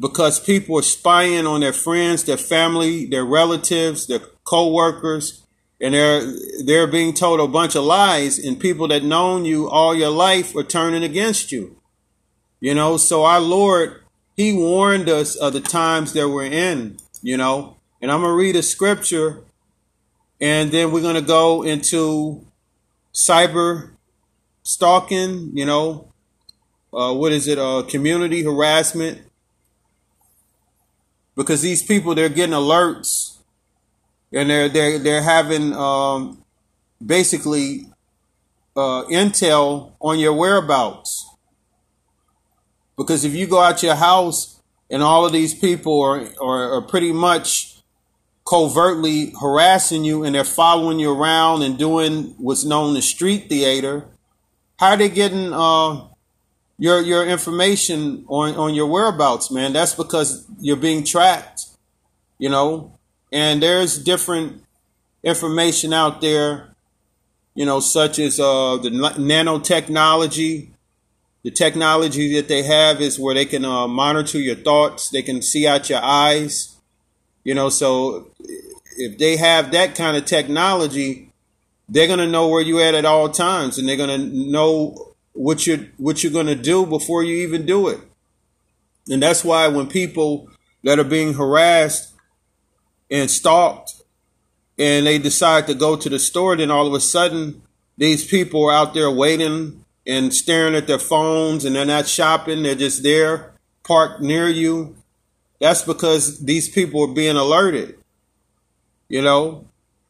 because 0.00 0.40
people 0.40 0.76
are 0.78 0.82
spying 0.82 1.46
on 1.46 1.60
their 1.60 1.72
friends, 1.72 2.24
their 2.24 2.36
family, 2.36 3.06
their 3.06 3.24
relatives, 3.24 4.08
their 4.08 4.20
co-workers, 4.44 5.41
and 5.82 5.92
they're 5.92 6.32
they're 6.64 6.86
being 6.86 7.12
told 7.12 7.40
a 7.40 7.48
bunch 7.48 7.74
of 7.74 7.82
lies 7.82 8.38
and 8.38 8.58
people 8.58 8.86
that 8.88 9.02
known 9.02 9.44
you 9.44 9.68
all 9.68 9.94
your 9.94 10.10
life 10.10 10.54
are 10.54 10.62
turning 10.62 11.02
against 11.02 11.50
you. 11.50 11.76
You 12.60 12.74
know, 12.74 12.96
so 12.96 13.24
our 13.24 13.40
Lord, 13.40 14.00
he 14.36 14.52
warned 14.52 15.08
us 15.08 15.34
of 15.34 15.52
the 15.52 15.60
times 15.60 16.12
that 16.12 16.28
we're 16.28 16.44
in, 16.44 16.98
you 17.20 17.36
know. 17.36 17.76
And 18.00 18.12
I'm 18.12 18.20
to 18.30 18.36
read 18.36 18.54
a 18.54 18.62
scripture 18.62 19.42
and 20.40 20.70
then 20.70 20.92
we're 20.92 21.02
to 21.16 21.20
go 21.20 21.64
into 21.64 22.46
cyber 23.12 23.90
stalking, 24.62 25.50
you 25.56 25.66
know, 25.66 26.12
uh, 26.92 27.12
what 27.12 27.32
is 27.32 27.48
it, 27.48 27.58
uh, 27.58 27.82
community 27.88 28.44
harassment. 28.44 29.20
Because 31.34 31.62
these 31.62 31.82
people, 31.82 32.14
they're 32.14 32.28
getting 32.28 32.54
alerts 32.54 33.31
and 34.32 34.50
they're, 34.50 34.68
they're, 34.68 34.98
they're 34.98 35.22
having, 35.22 35.74
um, 35.74 36.42
basically 37.04 37.86
uh, 38.76 39.04
intel 39.04 39.92
on 40.00 40.18
your 40.18 40.32
whereabouts. 40.32 41.28
Because 42.96 43.24
if 43.24 43.34
you 43.34 43.46
go 43.46 43.60
out 43.60 43.82
your 43.82 43.94
house 43.94 44.60
and 44.90 45.02
all 45.02 45.26
of 45.26 45.32
these 45.32 45.54
people 45.54 46.00
are, 46.00 46.28
are, 46.40 46.74
are 46.74 46.82
pretty 46.82 47.12
much 47.12 47.80
covertly 48.48 49.32
harassing 49.40 50.04
you 50.04 50.24
and 50.24 50.34
they're 50.34 50.44
following 50.44 50.98
you 50.98 51.12
around 51.12 51.62
and 51.62 51.78
doing 51.78 52.34
what's 52.38 52.64
known 52.64 52.96
as 52.96 53.04
street 53.04 53.48
theater, 53.48 54.06
how 54.78 54.90
are 54.90 54.96
they 54.96 55.08
getting 55.08 55.52
uh, 55.52 56.06
your 56.78 57.00
your 57.00 57.26
information 57.26 58.24
on, 58.28 58.54
on 58.56 58.74
your 58.74 58.86
whereabouts, 58.86 59.50
man? 59.50 59.72
That's 59.72 59.94
because 59.94 60.44
you're 60.60 60.76
being 60.76 61.04
tracked, 61.04 61.66
you 62.38 62.48
know. 62.48 62.98
And 63.32 63.62
there's 63.62 63.98
different 63.98 64.62
information 65.22 65.92
out 65.94 66.20
there, 66.20 66.74
you 67.54 67.64
know, 67.64 67.80
such 67.80 68.18
as 68.18 68.38
uh, 68.38 68.76
the 68.76 68.90
nanotechnology. 68.90 70.68
The 71.42 71.50
technology 71.50 72.34
that 72.34 72.46
they 72.46 72.62
have 72.62 73.00
is 73.00 73.18
where 73.18 73.34
they 73.34 73.46
can 73.46 73.64
uh, 73.64 73.88
monitor 73.88 74.38
your 74.38 74.54
thoughts. 74.54 75.10
They 75.10 75.22
can 75.22 75.42
see 75.42 75.66
out 75.66 75.90
your 75.90 76.00
eyes. 76.02 76.76
You 77.42 77.54
know, 77.54 77.68
so 77.68 78.30
if 78.96 79.18
they 79.18 79.36
have 79.36 79.72
that 79.72 79.96
kind 79.96 80.16
of 80.16 80.24
technology, 80.24 81.32
they're 81.88 82.06
gonna 82.06 82.28
know 82.28 82.46
where 82.46 82.62
you 82.62 82.80
at 82.80 82.94
at 82.94 83.04
all 83.04 83.28
times, 83.28 83.78
and 83.78 83.88
they're 83.88 83.96
gonna 83.96 84.18
know 84.18 85.14
what 85.32 85.66
you're 85.66 85.80
what 85.96 86.22
you're 86.22 86.32
gonna 86.32 86.54
do 86.54 86.86
before 86.86 87.24
you 87.24 87.36
even 87.46 87.66
do 87.66 87.88
it. 87.88 87.98
And 89.08 89.20
that's 89.20 89.42
why 89.42 89.66
when 89.66 89.88
people 89.88 90.48
that 90.84 91.00
are 91.00 91.04
being 91.04 91.34
harassed 91.34 92.11
and 93.12 93.30
stalked 93.30 94.02
and 94.78 95.06
they 95.06 95.18
decide 95.18 95.66
to 95.66 95.74
go 95.74 95.94
to 95.94 96.08
the 96.08 96.18
store, 96.18 96.56
then 96.56 96.70
all 96.70 96.86
of 96.86 96.94
a 96.94 97.00
sudden 97.00 97.62
these 97.98 98.26
people 98.26 98.64
are 98.64 98.72
out 98.72 98.94
there 98.94 99.10
waiting 99.10 99.84
and 100.06 100.34
staring 100.34 100.74
at 100.74 100.86
their 100.86 100.98
phones 100.98 101.64
and 101.64 101.76
they're 101.76 101.84
not 101.84 102.08
shopping, 102.08 102.62
they're 102.62 102.74
just 102.74 103.02
there, 103.02 103.52
parked 103.84 104.22
near 104.22 104.48
you. 104.48 104.96
That's 105.60 105.82
because 105.82 106.40
these 106.40 106.68
people 106.68 107.04
are 107.04 107.14
being 107.14 107.36
alerted. 107.36 107.96
You 109.08 109.22
know? 109.22 109.66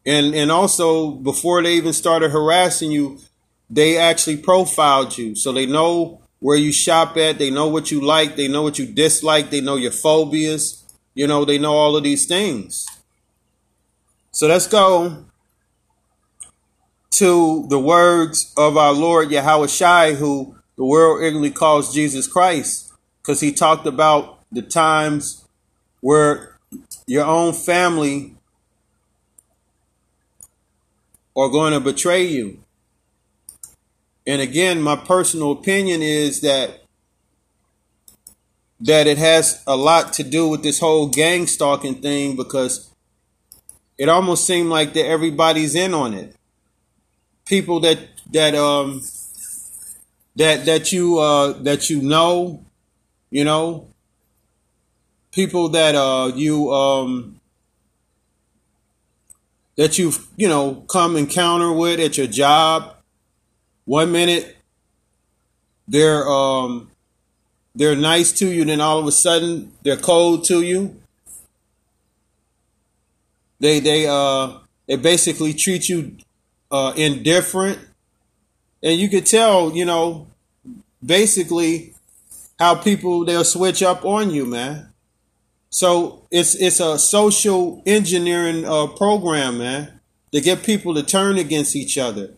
And 0.06 0.34
and 0.34 0.50
also 0.50 1.10
before 1.10 1.62
they 1.62 1.74
even 1.74 1.92
started 1.92 2.30
harassing 2.30 2.90
you, 2.90 3.18
they 3.68 3.98
actually 3.98 4.36
profiled 4.36 5.18
you. 5.18 5.34
So 5.34 5.52
they 5.52 5.66
know 5.66 6.20
where 6.40 6.56
you 6.56 6.72
shop 6.72 7.16
at, 7.16 7.38
they 7.38 7.50
know 7.50 7.68
what 7.68 7.90
you 7.90 8.00
like, 8.00 8.36
they 8.36 8.48
know 8.48 8.62
what 8.62 8.78
you 8.78 8.86
dislike, 8.86 9.50
they 9.50 9.60
know 9.60 9.76
your 9.76 9.92
phobias, 9.92 10.82
you 11.14 11.26
know, 11.26 11.44
they 11.44 11.58
know 11.58 11.74
all 11.74 11.96
of 11.96 12.02
these 12.02 12.26
things. 12.26 12.86
So 14.42 14.48
let's 14.48 14.66
go 14.66 15.24
to 17.12 17.66
the 17.68 17.78
words 17.78 18.52
of 18.56 18.76
our 18.76 18.92
Lord 18.92 19.30
Yahweh 19.30 19.68
Shai, 19.68 20.14
who 20.14 20.56
the 20.74 20.84
world 20.84 21.22
ignorantly 21.22 21.52
calls 21.52 21.94
Jesus 21.94 22.26
Christ, 22.26 22.92
because 23.18 23.38
he 23.38 23.52
talked 23.52 23.86
about 23.86 24.40
the 24.50 24.60
times 24.60 25.44
where 26.00 26.58
your 27.06 27.24
own 27.24 27.52
family 27.52 28.34
are 31.36 31.48
going 31.48 31.72
to 31.72 31.78
betray 31.78 32.24
you. 32.24 32.64
And 34.26 34.42
again, 34.42 34.82
my 34.82 34.96
personal 34.96 35.52
opinion 35.52 36.02
is 36.02 36.40
that 36.40 36.82
that 38.80 39.06
it 39.06 39.18
has 39.18 39.62
a 39.68 39.76
lot 39.76 40.12
to 40.14 40.24
do 40.24 40.48
with 40.48 40.64
this 40.64 40.80
whole 40.80 41.06
gang 41.06 41.46
stalking 41.46 42.02
thing 42.02 42.34
because 42.34 42.91
it 44.02 44.08
almost 44.08 44.48
seemed 44.48 44.68
like 44.68 44.94
that 44.94 45.06
everybody's 45.06 45.76
in 45.76 45.94
on 45.94 46.12
it. 46.12 46.34
People 47.46 47.78
that 47.80 48.00
that 48.32 48.52
um 48.56 49.00
that 50.34 50.64
that 50.64 50.90
you 50.90 51.20
uh 51.20 51.52
that 51.62 51.88
you 51.88 52.02
know, 52.02 52.64
you 53.30 53.44
know, 53.44 53.86
people 55.30 55.68
that 55.68 55.94
uh 55.94 56.32
you 56.34 56.72
um 56.72 57.40
that 59.76 60.00
you've 60.00 60.26
you 60.36 60.48
know 60.48 60.84
come 60.88 61.14
encounter 61.16 61.70
with 61.70 62.00
at 62.00 62.18
your 62.18 62.26
job. 62.26 62.96
One 63.84 64.10
minute 64.10 64.56
they're 65.86 66.28
um 66.28 66.90
they're 67.76 67.94
nice 67.94 68.32
to 68.32 68.48
you, 68.48 68.64
then 68.64 68.80
all 68.80 68.98
of 68.98 69.06
a 69.06 69.12
sudden 69.12 69.70
they're 69.84 69.96
cold 69.96 70.42
to 70.46 70.60
you. 70.60 71.01
They 73.62 73.78
they 73.78 74.06
uh 74.08 74.58
they 74.88 74.96
basically 74.96 75.54
treat 75.54 75.88
you 75.88 76.16
uh 76.70 76.92
indifferent. 76.96 77.78
And 78.82 78.98
you 78.98 79.08
could 79.08 79.24
tell, 79.24 79.72
you 79.72 79.84
know, 79.84 80.26
basically 81.04 81.94
how 82.58 82.74
people 82.74 83.24
they'll 83.24 83.44
switch 83.44 83.80
up 83.80 84.04
on 84.04 84.30
you, 84.30 84.46
man. 84.46 84.92
So 85.70 86.26
it's 86.30 86.56
it's 86.56 86.80
a 86.80 86.98
social 86.98 87.82
engineering 87.86 88.64
uh, 88.64 88.88
program, 88.88 89.58
man, 89.58 90.00
to 90.32 90.40
get 90.40 90.64
people 90.64 90.92
to 90.94 91.04
turn 91.04 91.38
against 91.38 91.76
each 91.76 91.96
other. 91.96 92.30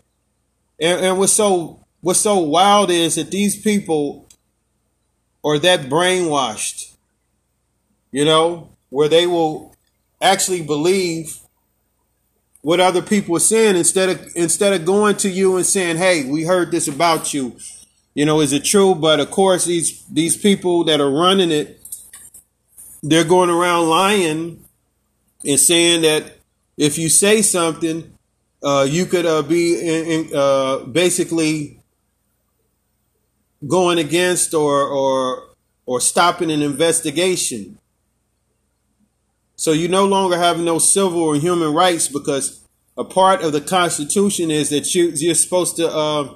And, 0.79 1.07
and 1.07 1.19
what's 1.19 1.33
so 1.33 1.81
what's 2.03 2.21
so 2.21 2.39
wild 2.39 2.91
is 2.91 3.15
that 3.15 3.31
these 3.31 3.57
people 3.57 4.29
are 5.43 5.59
that 5.59 5.89
brainwashed, 5.89 6.93
you 8.13 8.27
know, 8.27 8.69
where 8.91 9.09
they 9.09 9.27
will 9.27 9.74
actually 10.25 10.63
believe 10.63 11.39
what 12.63 12.81
other 12.81 13.03
people 13.03 13.37
are 13.37 13.41
saying 13.41 13.77
instead 13.77 14.09
of 14.09 14.27
instead 14.35 14.73
of 14.73 14.87
going 14.87 15.17
to 15.17 15.29
you 15.29 15.57
and 15.57 15.67
saying, 15.67 15.99
"Hey, 15.99 16.25
we 16.25 16.45
heard 16.45 16.71
this 16.71 16.89
about 16.89 17.35
you." 17.35 17.57
You 18.15 18.25
know, 18.25 18.41
is 18.41 18.53
it 18.53 18.65
true? 18.65 18.95
But 18.95 19.21
of 19.21 19.31
course, 19.31 19.67
these 19.67 20.03
these 20.07 20.37
people 20.37 20.85
that 20.85 21.01
are 21.01 21.11
running 21.11 21.51
it, 21.51 21.81
they're 23.03 23.25
going 23.25 23.51
around 23.51 23.89
lying 23.91 24.65
and 25.45 25.61
saying 25.61 26.03
that 26.03 26.39
if 26.77 26.97
you 26.97 27.09
say 27.09 27.43
something, 27.43 28.17
uh, 28.63 28.87
you 28.89 29.05
could 29.05 29.27
uh, 29.27 29.43
be 29.43 29.79
in, 29.79 30.05
in, 30.07 30.31
uh, 30.35 30.79
basically 30.79 31.81
going 33.67 33.99
against 33.99 34.55
or 34.55 34.89
or 34.89 35.49
or 35.87 36.01
stopping 36.01 36.51
an 36.51 36.63
investigation. 36.63 37.79
So 39.57 39.73
you 39.73 39.89
no 39.89 40.05
longer 40.05 40.37
have 40.37 40.59
no 40.59 40.79
civil 40.79 41.23
or 41.23 41.37
human 41.37 41.73
rights 41.73 42.09
because 42.09 42.61
a 42.97 43.05
part 43.05 43.43
of 43.43 43.53
the 43.53 43.61
Constitution 43.61 44.51
is 44.51 44.71
that 44.71 44.95
you 44.95 45.13
you're 45.15 45.35
supposed 45.35 45.77
to 45.77 45.89
uh, 45.89 46.35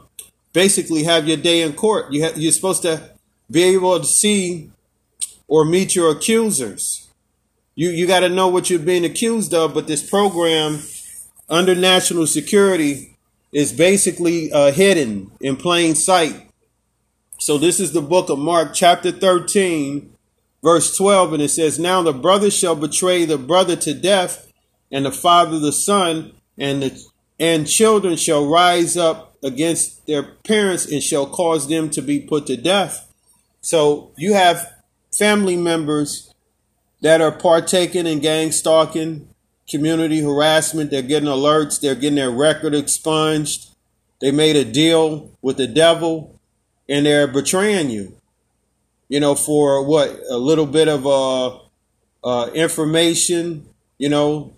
basically 0.52 1.04
have 1.04 1.26
your 1.26 1.36
day 1.36 1.62
in 1.62 1.72
court. 1.72 2.12
You 2.12 2.24
ha- 2.24 2.32
you're 2.36 2.52
supposed 2.52 2.82
to 2.82 3.10
be 3.50 3.62
able 3.62 3.98
to 3.98 4.06
see 4.06 4.70
or 5.46 5.64
meet 5.64 5.94
your 5.94 6.10
accusers. 6.10 7.08
You 7.74 7.90
you 7.90 8.06
got 8.06 8.20
to 8.20 8.28
know 8.28 8.48
what 8.48 8.70
you're 8.70 8.78
being 8.78 9.04
accused 9.04 9.54
of. 9.54 9.74
But 9.74 9.86
this 9.86 10.08
program 10.08 10.80
under 11.48 11.74
national 11.74 12.26
security 12.26 13.16
is 13.52 13.72
basically 13.72 14.52
uh, 14.52 14.72
hidden 14.72 15.30
in 15.40 15.56
plain 15.56 15.94
sight. 15.94 16.48
So 17.38 17.56
this 17.56 17.80
is 17.80 17.92
the 17.92 18.02
book 18.02 18.30
of 18.30 18.38
Mark, 18.38 18.74
chapter 18.74 19.12
13, 19.12 20.12
verse 20.62 20.96
12, 20.96 21.34
and 21.34 21.42
it 21.42 21.50
says, 21.50 21.78
Now 21.78 22.02
the 22.02 22.12
brother 22.12 22.50
shall 22.50 22.74
betray 22.74 23.24
the 23.24 23.38
brother 23.38 23.76
to 23.76 23.94
death, 23.94 24.52
and 24.90 25.06
the 25.06 25.12
father 25.12 25.58
the 25.58 25.72
son, 25.72 26.32
and 26.56 26.82
the 26.82 27.02
and 27.40 27.68
children 27.68 28.16
shall 28.16 28.48
rise 28.48 28.96
up 28.96 29.36
against 29.44 30.06
their 30.06 30.22
parents 30.22 30.90
and 30.90 31.02
shall 31.02 31.26
cause 31.26 31.68
them 31.68 31.88
to 31.90 32.02
be 32.02 32.18
put 32.18 32.46
to 32.46 32.56
death. 32.56 33.12
So 33.60 34.12
you 34.16 34.34
have 34.34 34.74
family 35.16 35.56
members 35.56 36.34
that 37.00 37.20
are 37.20 37.30
partaking 37.30 38.06
in 38.06 38.18
gang 38.18 38.50
stalking, 38.50 39.28
community 39.68 40.20
harassment. 40.20 40.90
They're 40.90 41.02
getting 41.02 41.28
alerts. 41.28 41.80
They're 41.80 41.94
getting 41.94 42.16
their 42.16 42.30
record 42.30 42.74
expunged. 42.74 43.68
They 44.20 44.32
made 44.32 44.56
a 44.56 44.64
deal 44.64 45.30
with 45.40 45.58
the 45.58 45.68
devil 45.68 46.40
and 46.88 47.06
they're 47.06 47.28
betraying 47.28 47.90
you 47.90 48.17
you 49.08 49.20
know, 49.20 49.34
for 49.34 49.84
what 49.84 50.10
a 50.28 50.36
little 50.36 50.66
bit 50.66 50.88
of 50.88 51.06
uh, 51.06 51.58
uh, 52.24 52.50
information. 52.52 53.68
You 53.98 54.08
know, 54.08 54.54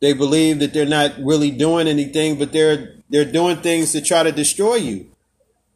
they 0.00 0.12
believe 0.12 0.60
that 0.60 0.72
they're 0.72 0.86
not 0.86 1.12
really 1.18 1.50
doing 1.50 1.88
anything, 1.88 2.38
but 2.38 2.52
they're 2.52 2.96
they're 3.10 3.24
doing 3.24 3.58
things 3.58 3.92
to 3.92 4.00
try 4.00 4.22
to 4.22 4.32
destroy 4.32 4.76
you. 4.76 5.10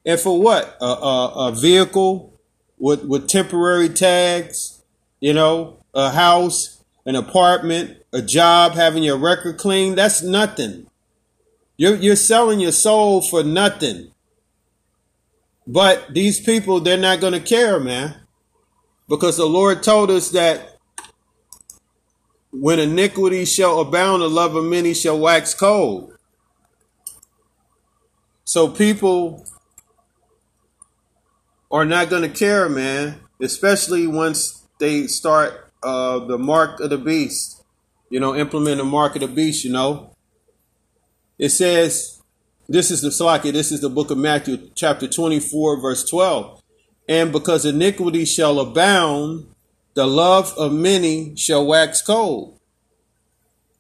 And 0.05 0.19
for 0.19 0.41
what? 0.41 0.77
A, 0.81 0.85
a, 0.85 1.49
a 1.49 1.53
vehicle 1.53 2.33
with 2.79 3.05
with 3.05 3.29
temporary 3.29 3.89
tags. 3.89 4.81
You 5.21 5.33
know, 5.33 5.79
a 5.95 6.11
house, 6.11 6.83
an 7.07 7.15
apartment, 7.15 7.99
a 8.13 8.23
job, 8.23 8.73
having 8.73 9.03
your 9.03 9.17
record 9.17 9.59
clean. 9.59 9.95
That's 9.95 10.23
nothing. 10.23 10.87
You're 11.77 11.97
you're 11.97 12.17
selling 12.17 12.61
your 12.61 12.73
soul 12.73 13.23
for 13.23 13.43
nothing. 13.43 14.12
But 15.67 16.13
these 16.13 16.41
people, 16.41 16.81
they're 16.81 16.97
not 16.97 17.21
going 17.21 17.35
to 17.35 17.41
care, 17.41 17.79
man. 17.79 18.17
Because 19.09 19.37
the 19.37 19.47
Lord 19.47 19.83
told 19.83 20.11
us 20.11 20.31
that 20.31 20.79
when 22.51 22.79
iniquity 22.79 23.45
shall 23.45 23.81
abound, 23.81 24.23
the 24.23 24.29
love 24.29 24.55
of 24.55 24.65
many 24.65 24.95
shall 24.95 25.19
wax 25.19 25.55
cold. 25.55 26.13
So 28.45 28.69
people 28.69 29.47
are 31.71 31.85
not 31.85 32.11
going 32.11 32.23
to 32.23 32.29
care, 32.29 32.69
man, 32.69 33.21
especially 33.41 34.07
once 34.07 34.67
they 34.79 35.07
start 35.07 35.73
uh, 35.83 36.19
the 36.21 36.39
mark 36.39 36.81
of 36.81 36.91
the 36.91 36.99
beast, 36.99 37.63
you 38.11 38.21
know, 38.21 38.37
implement 38.37 38.79
the 38.79 38.85
mark 38.85 39.15
of 39.15 39.23
the 39.23 39.29
beast, 39.29 39.65
you 39.65 39.73
know. 39.73 40.15
It 41.39 41.49
says, 41.49 42.22
this 42.69 42.91
is 42.91 43.03
the 43.03 43.09
Salaki, 43.09 43.53
this 43.53 43.73
is 43.73 43.81
the 43.81 43.89
book 43.89 44.11
of 44.11 44.19
Matthew, 44.19 44.71
chapter 44.75 45.09
24, 45.09 45.81
verse 45.81 46.09
12. 46.09 46.63
And 47.09 47.33
because 47.33 47.65
iniquity 47.65 48.25
shall 48.25 48.61
abound, 48.61 49.47
the 49.95 50.07
love 50.07 50.55
of 50.57 50.73
many 50.73 51.37
shall 51.37 51.67
wax 51.67 52.01
cold. 52.01 52.59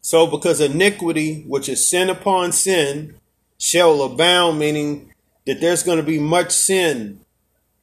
So, 0.02 0.26
because 0.26 0.60
iniquity, 0.60 1.44
which 1.46 1.68
is 1.68 1.88
sin 1.88 2.10
upon 2.10 2.50
sin, 2.52 3.14
shall 3.58 4.02
abound, 4.02 4.58
meaning 4.58 5.12
that 5.46 5.60
there's 5.60 5.84
going 5.84 5.98
to 5.98 6.02
be 6.02 6.18
much 6.18 6.50
sin, 6.50 7.20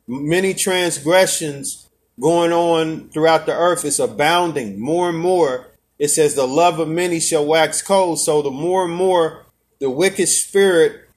many 0.06 0.54
transgressions 0.54 1.88
going 2.20 2.52
on 2.52 3.10
throughout 3.10 3.46
the 3.46 3.54
earth. 3.54 3.86
It's 3.86 4.00
abounding 4.00 4.80
more 4.80 5.10
and 5.10 5.18
more. 5.18 5.68
It 5.98 6.10
says, 6.10 6.36
the 6.36 6.46
love 6.46 6.80
of 6.80 6.90
many 6.90 7.22
shall 7.22 7.46
wax 7.46 7.82
cold. 7.82 8.20
So, 8.20 8.42
the 8.42 8.52
more 8.52 8.84
and 8.84 8.94
more 8.94 9.46
the 9.80 9.90
wicked 9.90 10.28
spirit 10.28 11.10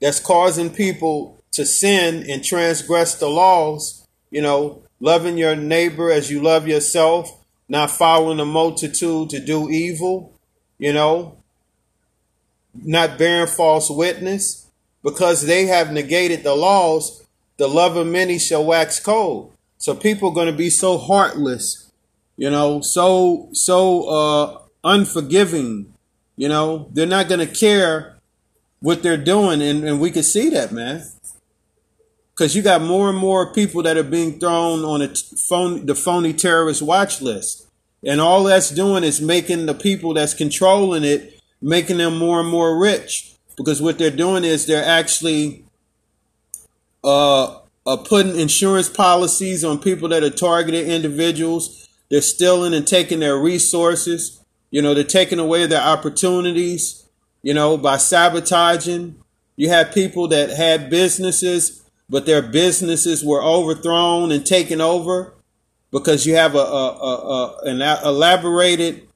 that's 0.00 0.20
causing 0.20 0.70
people 0.70 1.38
to 1.52 1.64
sin 1.66 2.28
and 2.30 2.44
transgress 2.44 3.14
the 3.14 3.28
laws, 3.28 4.06
you 4.30 4.40
know, 4.40 4.82
loving 5.00 5.36
your 5.36 5.56
neighbor 5.56 6.10
as 6.10 6.30
you 6.30 6.40
love 6.40 6.66
yourself, 6.66 7.44
not 7.68 7.90
following 7.90 8.38
the 8.38 8.44
multitude 8.44 9.30
to 9.30 9.40
do 9.40 9.70
evil, 9.70 10.32
you 10.78 10.92
know, 10.92 11.36
not 12.74 13.18
bearing 13.18 13.46
false 13.46 13.90
witness, 13.90 14.66
because 15.02 15.42
they 15.46 15.66
have 15.66 15.92
negated 15.92 16.42
the 16.42 16.54
laws, 16.54 17.22
the 17.56 17.68
love 17.68 17.96
of 17.96 18.06
many 18.06 18.38
shall 18.38 18.64
wax 18.64 18.98
cold. 19.00 19.52
So 19.78 19.94
people 19.94 20.30
are 20.30 20.34
going 20.34 20.46
to 20.46 20.56
be 20.56 20.70
so 20.70 20.96
heartless, 20.96 21.90
you 22.36 22.50
know, 22.50 22.80
so 22.80 23.48
so 23.52 24.08
uh 24.08 24.58
unforgiving, 24.84 25.91
you 26.36 26.48
know, 26.48 26.88
they're 26.92 27.06
not 27.06 27.28
going 27.28 27.46
to 27.46 27.54
care 27.54 28.18
what 28.80 29.02
they're 29.02 29.16
doing 29.16 29.62
and, 29.62 29.84
and 29.84 30.00
we 30.00 30.10
can 30.10 30.22
see 30.22 30.50
that, 30.50 30.72
man. 30.72 31.04
Cuz 32.34 32.56
you 32.56 32.62
got 32.62 32.82
more 32.82 33.10
and 33.10 33.18
more 33.18 33.52
people 33.52 33.82
that 33.82 33.96
are 33.96 34.02
being 34.02 34.40
thrown 34.40 34.84
on 34.84 35.02
a 35.02 35.14
phone 35.48 35.86
the 35.86 35.94
phony 35.94 36.32
terrorist 36.32 36.82
watch 36.82 37.20
list. 37.20 37.66
And 38.04 38.20
all 38.20 38.44
that's 38.44 38.70
doing 38.70 39.04
is 39.04 39.20
making 39.20 39.66
the 39.66 39.74
people 39.74 40.14
that's 40.14 40.34
controlling 40.34 41.04
it 41.04 41.38
making 41.62 41.98
them 41.98 42.18
more 42.18 42.40
and 42.40 42.48
more 42.48 42.76
rich 42.76 43.36
because 43.56 43.80
what 43.80 43.96
they're 43.96 44.10
doing 44.10 44.44
is 44.44 44.66
they're 44.66 44.84
actually 44.84 45.64
uh, 47.04 47.58
uh, 47.86 47.96
putting 47.96 48.38
insurance 48.38 48.88
policies 48.88 49.64
on 49.64 49.78
people 49.78 50.08
that 50.08 50.24
are 50.24 50.30
targeted 50.30 50.88
individuals. 50.88 51.88
They're 52.10 52.20
stealing 52.20 52.74
and 52.74 52.86
taking 52.86 53.20
their 53.20 53.38
resources. 53.38 54.41
You 54.72 54.82
know, 54.82 54.94
they're 54.94 55.04
taking 55.04 55.38
away 55.38 55.66
their 55.66 55.82
opportunities, 55.82 57.04
you 57.42 57.54
know, 57.54 57.76
by 57.76 57.98
sabotaging. 57.98 59.22
You 59.54 59.68
have 59.68 59.92
people 59.92 60.26
that 60.28 60.50
had 60.50 60.90
businesses, 60.90 61.82
but 62.08 62.26
their 62.26 62.42
businesses 62.42 63.24
were 63.24 63.44
overthrown 63.44 64.32
and 64.32 64.44
taken 64.44 64.80
over 64.80 65.34
because 65.92 66.26
you 66.26 66.34
have 66.34 66.54
a, 66.54 66.58
a, 66.58 66.88
a, 66.88 67.16
a 67.16 67.56
an 67.66 67.82
elaborated 67.82 69.06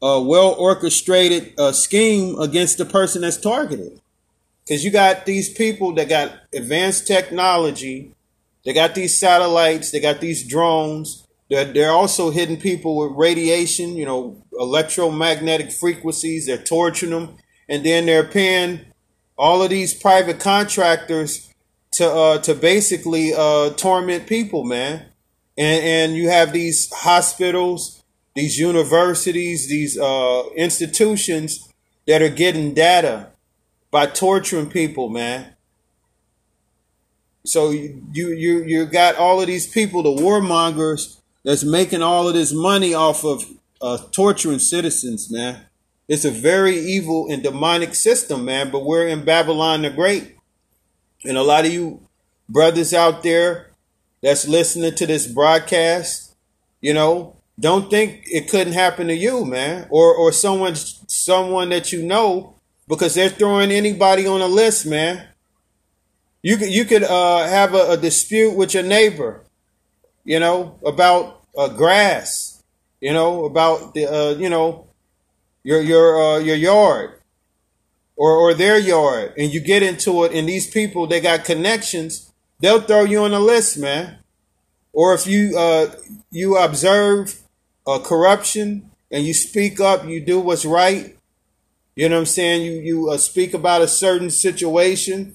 a 0.00 0.20
well 0.20 0.54
orchestrated 0.58 1.58
uh, 1.58 1.72
scheme 1.72 2.38
against 2.38 2.78
the 2.78 2.84
person 2.84 3.22
that's 3.22 3.36
targeted. 3.36 4.00
Because 4.64 4.84
you 4.84 4.90
got 4.90 5.24
these 5.24 5.48
people 5.52 5.94
that 5.94 6.08
got 6.08 6.32
advanced 6.54 7.06
technology, 7.06 8.12
they 8.64 8.74
got 8.74 8.94
these 8.94 9.18
satellites, 9.18 9.90
they 9.90 10.00
got 10.00 10.20
these 10.20 10.46
drones. 10.46 11.26
They're, 11.50 11.64
they're 11.64 11.90
also 11.90 12.30
hitting 12.30 12.58
people 12.58 12.96
with 12.96 13.16
radiation, 13.16 13.96
you 13.96 14.04
know, 14.04 14.42
electromagnetic 14.58 15.72
frequencies. 15.72 16.46
They're 16.46 16.58
torturing 16.58 17.12
them. 17.12 17.36
And 17.68 17.84
then 17.84 18.06
they're 18.06 18.24
paying 18.24 18.80
all 19.36 19.62
of 19.62 19.70
these 19.70 19.94
private 19.94 20.40
contractors 20.40 21.52
to 21.92 22.10
uh, 22.10 22.38
to 22.38 22.54
basically 22.54 23.32
uh, 23.34 23.70
torment 23.70 24.26
people, 24.26 24.64
man. 24.64 25.06
And, 25.56 25.84
and 25.84 26.16
you 26.16 26.28
have 26.28 26.52
these 26.52 26.92
hospitals 26.92 27.98
these 28.38 28.56
universities, 28.56 29.68
these 29.68 29.98
uh, 29.98 30.44
institutions 30.54 31.68
that 32.06 32.22
are 32.22 32.28
getting 32.28 32.72
data 32.72 33.30
by 33.90 34.06
torturing 34.06 34.70
people, 34.70 35.08
man. 35.08 35.54
So 37.44 37.70
you 37.70 38.00
you 38.12 38.62
you 38.62 38.86
got 38.86 39.16
all 39.16 39.40
of 39.40 39.48
these 39.48 39.66
people, 39.66 40.04
the 40.04 40.22
warmongers, 40.22 41.17
that's 41.48 41.64
making 41.64 42.02
all 42.02 42.28
of 42.28 42.34
this 42.34 42.52
money 42.52 42.92
off 42.92 43.24
of 43.24 43.42
uh, 43.80 43.96
torturing 44.12 44.58
citizens, 44.58 45.32
man. 45.32 45.58
It's 46.06 46.26
a 46.26 46.30
very 46.30 46.76
evil 46.76 47.26
and 47.32 47.42
demonic 47.42 47.94
system, 47.94 48.44
man. 48.44 48.70
But 48.70 48.84
we're 48.84 49.08
in 49.08 49.24
Babylon 49.24 49.80
the 49.80 49.88
Great, 49.88 50.36
and 51.24 51.38
a 51.38 51.42
lot 51.42 51.64
of 51.64 51.72
you 51.72 52.06
brothers 52.50 52.92
out 52.92 53.22
there 53.22 53.70
that's 54.22 54.46
listening 54.46 54.94
to 54.96 55.06
this 55.06 55.26
broadcast, 55.26 56.36
you 56.82 56.92
know, 56.92 57.36
don't 57.58 57.88
think 57.88 58.24
it 58.26 58.50
couldn't 58.50 58.74
happen 58.74 59.06
to 59.06 59.14
you, 59.14 59.46
man, 59.46 59.86
or 59.88 60.14
or 60.14 60.32
someone 60.32 60.74
someone 60.76 61.70
that 61.70 61.92
you 61.92 62.02
know, 62.02 62.56
because 62.86 63.14
they're 63.14 63.30
throwing 63.30 63.70
anybody 63.70 64.26
on 64.26 64.42
a 64.42 64.46
list, 64.46 64.84
man. 64.84 65.26
You 66.42 66.58
could 66.58 66.68
you 66.68 66.84
could 66.84 67.04
uh, 67.04 67.48
have 67.48 67.72
a, 67.72 67.92
a, 67.92 67.96
dispute 67.96 68.54
with 68.54 68.74
your 68.74 68.82
neighbor, 68.82 69.44
you 70.24 70.38
know, 70.38 70.78
about 70.84 71.37
uh, 71.56 71.68
grass, 71.68 72.62
you 73.00 73.12
know, 73.12 73.44
about 73.44 73.94
the 73.94 74.06
uh, 74.06 74.30
you 74.34 74.48
know 74.48 74.86
your 75.62 75.80
your 75.80 76.22
uh, 76.22 76.38
your 76.38 76.56
yard 76.56 77.20
or 78.16 78.32
or 78.32 78.54
their 78.54 78.78
yard, 78.78 79.34
and 79.38 79.52
you 79.52 79.60
get 79.60 79.82
into 79.82 80.24
it, 80.24 80.32
and 80.32 80.48
these 80.48 80.68
people 80.68 81.06
they 81.06 81.20
got 81.20 81.44
connections, 81.44 82.32
they'll 82.60 82.80
throw 82.80 83.04
you 83.04 83.20
on 83.20 83.32
a 83.32 83.40
list, 83.40 83.78
man. 83.78 84.18
Or 84.92 85.14
if 85.14 85.26
you 85.26 85.56
uh, 85.56 85.94
you 86.30 86.56
observe 86.56 87.40
uh, 87.86 88.00
corruption 88.00 88.90
and 89.10 89.24
you 89.24 89.32
speak 89.32 89.80
up, 89.80 90.04
you 90.06 90.20
do 90.20 90.40
what's 90.40 90.64
right. 90.64 91.16
You 91.94 92.08
know 92.08 92.16
what 92.16 92.20
I'm 92.20 92.26
saying? 92.26 92.62
You 92.62 92.72
you 92.72 93.10
uh, 93.10 93.18
speak 93.18 93.54
about 93.54 93.82
a 93.82 93.88
certain 93.88 94.30
situation, 94.30 95.34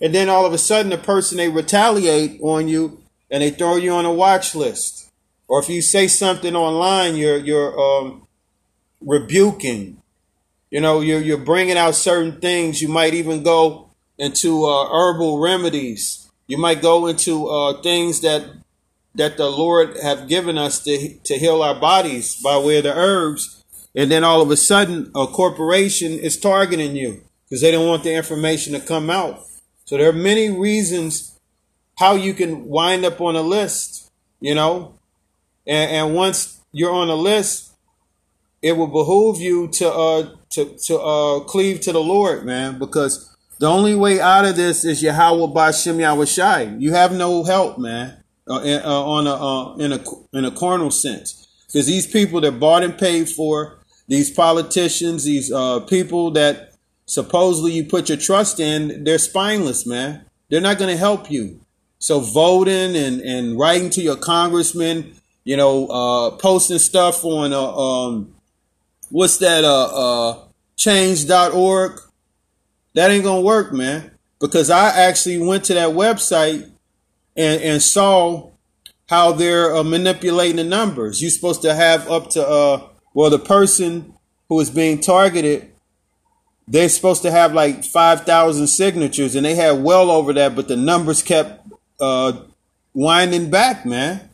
and 0.00 0.14
then 0.14 0.28
all 0.28 0.46
of 0.46 0.52
a 0.52 0.58
sudden, 0.58 0.90
the 0.90 0.98
person 0.98 1.36
they 1.36 1.48
retaliate 1.48 2.40
on 2.40 2.68
you 2.68 3.00
and 3.30 3.42
they 3.42 3.50
throw 3.50 3.76
you 3.76 3.92
on 3.92 4.04
a 4.04 4.12
watch 4.12 4.54
list. 4.54 5.03
Or 5.48 5.60
if 5.60 5.68
you 5.68 5.82
say 5.82 6.08
something 6.08 6.56
online, 6.56 7.16
you're 7.16 7.38
you're 7.38 7.78
um, 7.78 8.26
rebuking. 9.00 10.02
You 10.70 10.80
know, 10.80 11.00
you're 11.00 11.20
you're 11.20 11.38
bringing 11.38 11.76
out 11.76 11.94
certain 11.94 12.40
things. 12.40 12.80
You 12.82 12.88
might 12.88 13.14
even 13.14 13.42
go 13.42 13.90
into 14.18 14.64
uh, 14.64 14.88
herbal 14.88 15.38
remedies. 15.38 16.30
You 16.46 16.58
might 16.58 16.82
go 16.82 17.06
into 17.06 17.48
uh, 17.48 17.82
things 17.82 18.20
that 18.20 18.44
that 19.14 19.36
the 19.36 19.48
Lord 19.48 19.96
have 20.02 20.28
given 20.28 20.58
us 20.58 20.82
to, 20.84 21.16
to 21.24 21.38
heal 21.38 21.62
our 21.62 21.78
bodies 21.78 22.40
by 22.42 22.58
way 22.58 22.78
of 22.78 22.84
the 22.84 22.96
herbs. 22.96 23.64
And 23.94 24.10
then 24.10 24.24
all 24.24 24.42
of 24.42 24.50
a 24.50 24.56
sudden, 24.56 25.12
a 25.14 25.26
corporation 25.26 26.12
is 26.12 26.36
targeting 26.36 26.96
you 26.96 27.22
because 27.44 27.60
they 27.60 27.70
don't 27.70 27.86
want 27.86 28.02
the 28.02 28.12
information 28.12 28.72
to 28.72 28.80
come 28.80 29.10
out. 29.10 29.44
So 29.84 29.96
there 29.96 30.08
are 30.08 30.12
many 30.12 30.50
reasons 30.50 31.38
how 31.96 32.16
you 32.16 32.34
can 32.34 32.64
wind 32.64 33.04
up 33.04 33.20
on 33.20 33.36
a 33.36 33.42
list, 33.42 34.10
you 34.40 34.54
know, 34.54 34.98
and, 35.66 35.90
and 35.90 36.14
once 36.14 36.60
you're 36.72 36.92
on 36.92 37.08
the 37.08 37.16
list, 37.16 37.72
it 38.62 38.72
will 38.76 38.86
behoove 38.86 39.40
you 39.40 39.68
to 39.68 39.92
uh 39.92 40.30
to 40.50 40.76
to 40.86 40.98
uh 40.98 41.40
cleave 41.40 41.80
to 41.80 41.92
the 41.92 42.02
Lord, 42.02 42.44
man, 42.44 42.78
because 42.78 43.34
the 43.58 43.66
only 43.66 43.94
way 43.94 44.20
out 44.20 44.44
of 44.44 44.56
this 44.56 44.84
is 44.84 45.02
Yahweh 45.02 45.52
Bashem 45.54 46.00
Yahweh 46.00 46.24
Shai. 46.24 46.62
You 46.78 46.92
have 46.92 47.12
no 47.12 47.44
help, 47.44 47.78
man 47.78 48.24
uh, 48.48 48.56
uh, 48.56 49.04
on 49.04 49.26
a 49.26 49.34
uh, 49.34 49.76
in 49.76 49.92
a 49.92 50.04
in 50.32 50.44
a 50.44 50.50
carnal 50.50 50.90
sense, 50.90 51.48
because 51.66 51.86
these 51.86 52.06
people 52.06 52.40
that 52.42 52.60
bought 52.60 52.82
and 52.82 52.96
paid 52.96 53.28
for 53.28 53.78
these 54.08 54.30
politicians, 54.30 55.24
these 55.24 55.50
uh, 55.50 55.80
people 55.80 56.30
that 56.32 56.74
supposedly 57.06 57.72
you 57.72 57.84
put 57.84 58.08
your 58.08 58.18
trust 58.18 58.60
in, 58.60 59.04
they're 59.04 59.18
spineless, 59.18 59.86
man. 59.86 60.24
They're 60.50 60.60
not 60.60 60.78
going 60.78 60.90
to 60.90 60.98
help 60.98 61.30
you. 61.30 61.60
So 61.98 62.20
voting 62.20 62.96
and 62.96 63.20
and 63.22 63.58
writing 63.58 63.90
to 63.90 64.02
your 64.02 64.16
congressman, 64.16 65.13
you 65.44 65.56
know, 65.56 65.86
uh, 65.86 66.30
posting 66.36 66.78
stuff 66.78 67.24
on 67.24 67.52
uh, 67.52 67.76
um, 67.76 68.34
what's 69.10 69.38
that 69.38 69.64
uh, 69.64 69.84
uh 70.30 70.38
change.org 70.76 72.00
that 72.94 73.10
ain't 73.10 73.22
gonna 73.22 73.40
work 73.40 73.72
man 73.72 74.10
because 74.40 74.70
i 74.70 74.88
actually 74.88 75.38
went 75.38 75.62
to 75.62 75.72
that 75.72 75.90
website 75.90 76.68
and, 77.36 77.62
and 77.62 77.82
saw 77.82 78.50
how 79.08 79.32
they're 79.32 79.74
uh, 79.74 79.82
manipulating 79.82 80.56
the 80.56 80.64
numbers. 80.64 81.20
You're 81.20 81.30
supposed 81.30 81.62
to 81.62 81.74
have 81.74 82.10
up 82.10 82.30
to, 82.30 82.46
uh, 82.46 82.88
well, 83.12 83.30
the 83.30 83.38
person 83.38 84.14
who 84.48 84.60
is 84.60 84.70
being 84.70 85.00
targeted, 85.00 85.70
they're 86.66 86.88
supposed 86.88 87.22
to 87.22 87.30
have 87.30 87.52
like 87.52 87.84
5,000 87.84 88.66
signatures 88.66 89.34
and 89.34 89.44
they 89.44 89.54
had 89.54 89.82
well 89.82 90.10
over 90.10 90.32
that, 90.32 90.56
but 90.56 90.68
the 90.68 90.76
numbers 90.76 91.22
kept 91.22 91.66
uh, 92.00 92.32
winding 92.94 93.50
back, 93.50 93.84
man. 93.84 94.30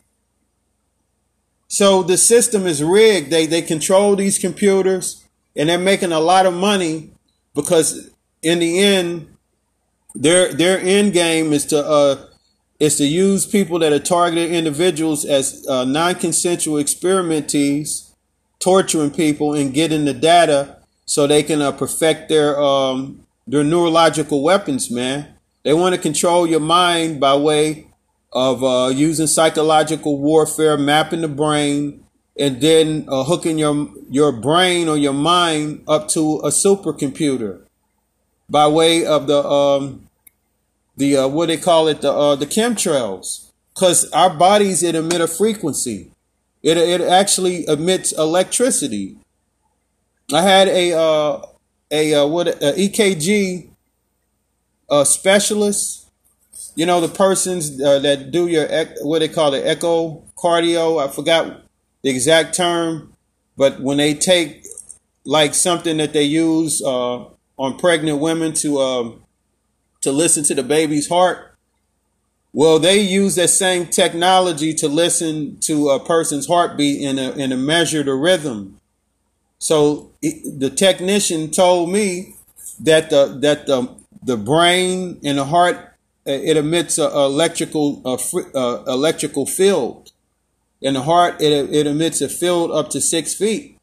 So 1.71 2.03
the 2.03 2.17
system 2.17 2.67
is 2.67 2.83
rigged. 2.83 3.29
They, 3.29 3.45
they 3.45 3.61
control 3.61 4.17
these 4.17 4.37
computers 4.37 5.25
and 5.55 5.69
they're 5.69 5.79
making 5.79 6.11
a 6.11 6.19
lot 6.19 6.45
of 6.45 6.53
money 6.53 7.11
because 7.55 8.09
in 8.43 8.59
the 8.59 8.77
end, 8.77 9.37
their, 10.13 10.51
their 10.53 10.81
end 10.81 11.13
game 11.13 11.53
is 11.53 11.65
to, 11.67 11.77
uh, 11.77 12.25
is 12.81 12.97
to 12.97 13.05
use 13.05 13.45
people 13.45 13.79
that 13.79 13.93
are 13.93 13.99
targeted 13.99 14.51
individuals 14.51 15.23
as 15.23 15.65
uh, 15.69 15.85
non-consensual 15.85 16.75
experimentees, 16.75 18.11
torturing 18.59 19.11
people 19.11 19.53
and 19.53 19.73
getting 19.73 20.03
the 20.03 20.13
data 20.13 20.75
so 21.05 21.25
they 21.25 21.41
can 21.41 21.61
uh, 21.61 21.71
perfect 21.71 22.27
their 22.27 22.61
um, 22.61 23.25
their 23.47 23.63
neurological 23.63 24.43
weapons, 24.43 24.91
man. 24.91 25.35
They 25.63 25.73
want 25.73 25.95
to 25.95 26.01
control 26.01 26.45
your 26.45 26.59
mind 26.59 27.21
by 27.21 27.35
way 27.35 27.90
of 28.31 28.63
uh, 28.63 28.91
using 28.93 29.27
psychological 29.27 30.17
warfare, 30.17 30.77
mapping 30.77 31.21
the 31.21 31.27
brain, 31.27 32.03
and 32.37 32.61
then 32.61 33.05
uh, 33.09 33.23
hooking 33.23 33.57
your 33.57 33.89
your 34.09 34.31
brain 34.31 34.87
or 34.87 34.97
your 34.97 35.13
mind 35.13 35.83
up 35.87 36.07
to 36.09 36.37
a 36.39 36.47
supercomputer 36.49 37.61
by 38.49 38.67
way 38.67 39.05
of 39.05 39.27
the 39.27 39.43
um, 39.43 40.09
the 40.97 41.17
uh, 41.17 41.27
what 41.27 41.47
they 41.47 41.57
call 41.57 41.87
it 41.87 42.01
the 42.01 42.11
uh, 42.11 42.35
the 42.35 42.45
chemtrails, 42.45 43.49
because 43.73 44.09
our 44.11 44.29
bodies 44.29 44.83
it 44.83 44.95
emit 44.95 45.21
a 45.21 45.27
frequency. 45.27 46.11
It 46.63 46.77
it 46.77 47.01
actually 47.01 47.67
emits 47.67 48.11
electricity. 48.11 49.17
I 50.33 50.41
had 50.41 50.67
a 50.67 50.93
uh, 50.93 51.45
a 51.89 52.13
uh, 52.13 52.27
what 52.27 52.47
a 52.47 52.73
EKG 52.77 53.69
uh, 54.89 55.03
specialist. 55.03 56.00
You 56.75 56.85
know 56.85 57.01
the 57.01 57.09
persons 57.09 57.81
uh, 57.81 57.99
that 57.99 58.31
do 58.31 58.47
your 58.47 58.67
what 59.01 59.19
they 59.19 59.27
call 59.27 59.51
the 59.51 59.59
echocardio. 59.59 61.03
I 61.03 61.11
forgot 61.11 61.63
the 62.01 62.09
exact 62.09 62.55
term, 62.55 63.13
but 63.57 63.81
when 63.81 63.97
they 63.97 64.13
take 64.13 64.65
like 65.25 65.53
something 65.53 65.97
that 65.97 66.13
they 66.13 66.23
use 66.23 66.81
uh, 66.81 67.25
on 67.57 67.77
pregnant 67.77 68.19
women 68.19 68.53
to 68.53 68.79
um, 68.79 69.23
to 70.01 70.11
listen 70.11 70.43
to 70.45 70.55
the 70.55 70.63
baby's 70.63 71.09
heart. 71.09 71.47
Well, 72.53 72.79
they 72.79 72.99
use 72.99 73.35
that 73.35 73.49
same 73.49 73.85
technology 73.85 74.73
to 74.73 74.89
listen 74.89 75.57
to 75.61 75.89
a 75.89 76.03
person's 76.03 76.47
heartbeat 76.47 77.01
and 77.01 77.17
a, 77.17 77.33
and 77.35 77.53
a 77.53 77.57
measure 77.57 78.03
the 78.03 78.13
rhythm. 78.13 78.81
So 79.57 80.11
it, 80.21 80.59
the 80.59 80.69
technician 80.69 81.51
told 81.51 81.91
me 81.91 82.35
that 82.79 83.09
the 83.09 83.37
that 83.41 83.67
the 83.67 83.95
the 84.23 84.37
brain 84.37 85.19
and 85.23 85.37
the 85.37 85.45
heart 85.45 85.90
it 86.25 86.57
emits 86.57 86.97
a, 86.97 87.09
electrical 87.09 88.01
a, 88.05 88.57
a 88.57 88.83
electrical 88.87 89.45
field. 89.45 90.11
In 90.81 90.95
the 90.95 91.01
heart, 91.01 91.41
it, 91.41 91.51
it 91.73 91.87
emits 91.87 92.21
a 92.21 92.29
field 92.29 92.71
up 92.71 92.89
to 92.91 93.01
six 93.01 93.33
feet. 93.33 93.77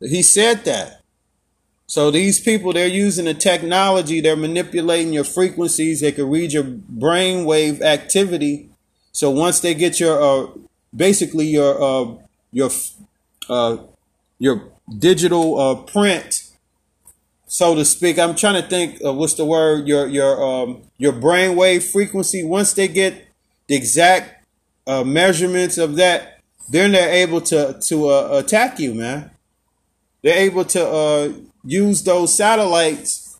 He 0.00 0.22
said 0.22 0.64
that. 0.64 1.00
So 1.86 2.10
these 2.10 2.40
people, 2.40 2.72
they're 2.72 2.86
using 2.86 3.26
the 3.26 3.34
technology, 3.34 4.20
they're 4.20 4.36
manipulating 4.36 5.12
your 5.12 5.24
frequencies, 5.24 6.00
they 6.00 6.12
can 6.12 6.30
read 6.30 6.52
your 6.52 6.64
brainwave 6.64 7.82
activity. 7.82 8.70
So 9.12 9.30
once 9.30 9.60
they 9.60 9.74
get 9.74 10.00
your, 10.00 10.20
uh, 10.20 10.50
basically 10.96 11.46
your, 11.46 11.80
uh, 11.80 12.14
your, 12.52 12.70
uh, 13.48 13.76
your 14.38 14.72
digital 14.98 15.60
uh, 15.60 15.74
print, 15.82 16.43
so 17.54 17.76
to 17.76 17.84
speak. 17.84 18.18
I'm 18.18 18.34
trying 18.34 18.60
to 18.60 18.68
think 18.68 19.00
of 19.02 19.14
what's 19.14 19.34
the 19.34 19.44
word. 19.44 19.86
Your 19.86 20.08
your 20.08 20.42
um, 20.42 20.82
your 20.98 21.12
brainwave 21.12 21.88
frequency. 21.88 22.42
Once 22.42 22.72
they 22.72 22.88
get 22.88 23.28
the 23.68 23.76
exact 23.76 24.44
uh, 24.88 25.04
measurements 25.04 25.78
of 25.78 25.94
that, 25.94 26.40
then 26.68 26.90
they're 26.90 27.14
able 27.14 27.40
to 27.42 27.78
to 27.86 28.08
uh, 28.08 28.40
attack 28.44 28.80
you, 28.80 28.92
man. 28.92 29.30
They're 30.22 30.36
able 30.36 30.64
to 30.64 30.84
uh, 30.84 31.32
use 31.62 32.02
those 32.02 32.36
satellites 32.36 33.38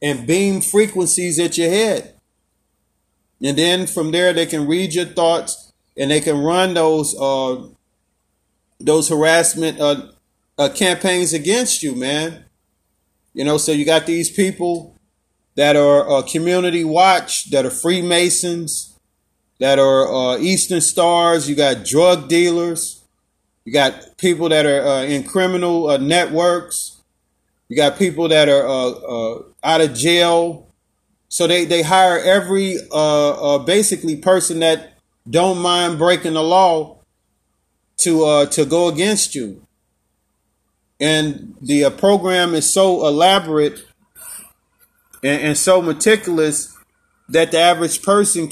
and 0.00 0.28
beam 0.28 0.60
frequencies 0.60 1.40
at 1.40 1.58
your 1.58 1.70
head, 1.70 2.14
and 3.42 3.58
then 3.58 3.88
from 3.88 4.12
there 4.12 4.32
they 4.32 4.46
can 4.46 4.68
read 4.68 4.94
your 4.94 5.06
thoughts 5.06 5.72
and 5.96 6.08
they 6.12 6.20
can 6.20 6.38
run 6.38 6.74
those 6.74 7.20
uh, 7.20 7.66
those 8.78 9.08
harassment 9.08 9.80
uh, 9.80 10.12
uh, 10.56 10.68
campaigns 10.68 11.32
against 11.32 11.82
you, 11.82 11.96
man. 11.96 12.45
You 13.36 13.44
know, 13.44 13.58
so 13.58 13.70
you 13.70 13.84
got 13.84 14.06
these 14.06 14.30
people 14.30 14.96
that 15.56 15.76
are 15.76 16.10
uh, 16.10 16.22
community 16.22 16.84
watch, 16.84 17.50
that 17.50 17.66
are 17.66 17.70
Freemasons, 17.70 18.98
that 19.60 19.78
are 19.78 20.10
uh, 20.10 20.38
Eastern 20.38 20.80
Stars. 20.80 21.46
You 21.46 21.54
got 21.54 21.84
drug 21.84 22.30
dealers. 22.30 23.04
You 23.66 23.74
got 23.74 24.16
people 24.16 24.48
that 24.48 24.64
are 24.64 24.80
uh, 24.80 25.02
in 25.02 25.22
criminal 25.22 25.90
uh, 25.90 25.98
networks. 25.98 27.02
You 27.68 27.76
got 27.76 27.98
people 27.98 28.26
that 28.28 28.48
are 28.48 28.66
uh, 28.66 28.90
uh, 28.90 29.42
out 29.62 29.82
of 29.82 29.92
jail. 29.92 30.66
So 31.28 31.46
they, 31.46 31.66
they 31.66 31.82
hire 31.82 32.18
every 32.18 32.78
basically 33.66 34.16
person 34.16 34.60
that 34.60 34.94
don't 35.28 35.58
mind 35.58 35.98
breaking 35.98 36.32
the 36.32 36.42
law 36.42 37.00
to 37.98 38.46
to 38.46 38.64
go 38.64 38.88
against 38.88 39.34
you 39.34 39.65
and 41.00 41.54
the 41.60 41.84
uh, 41.84 41.90
program 41.90 42.54
is 42.54 42.72
so 42.72 43.06
elaborate 43.06 43.84
and, 45.22 45.42
and, 45.42 45.58
so 45.58 45.82
meticulous 45.82 46.76
that 47.28 47.50
the 47.50 47.58
average 47.58 48.02
person 48.02 48.48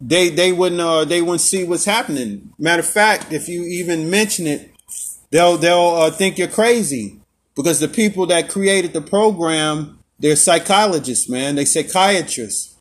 they 0.00 0.28
they 0.28 0.52
wouldn't 0.52 0.80
uh, 0.80 1.04
they 1.04 1.20
wouldn't 1.20 1.40
see 1.40 1.64
what's 1.64 1.84
happening. 1.84 2.52
Matter 2.58 2.80
of 2.80 2.88
fact, 2.88 3.32
if 3.32 3.48
you 3.48 3.62
even 3.64 4.10
mention 4.10 4.46
it, 4.46 4.70
they'll 5.30 5.56
they'll 5.56 5.94
uh, 5.96 6.10
think 6.10 6.38
you're 6.38 6.48
crazy 6.48 7.20
because 7.54 7.80
the 7.80 7.88
people 7.88 8.26
that 8.26 8.48
created 8.48 8.92
the 8.92 9.00
program 9.00 9.98
they're 10.22 10.36
psychologists, 10.36 11.28
man. 11.28 11.56
They 11.56 11.64
psychiatrists, 11.64 12.76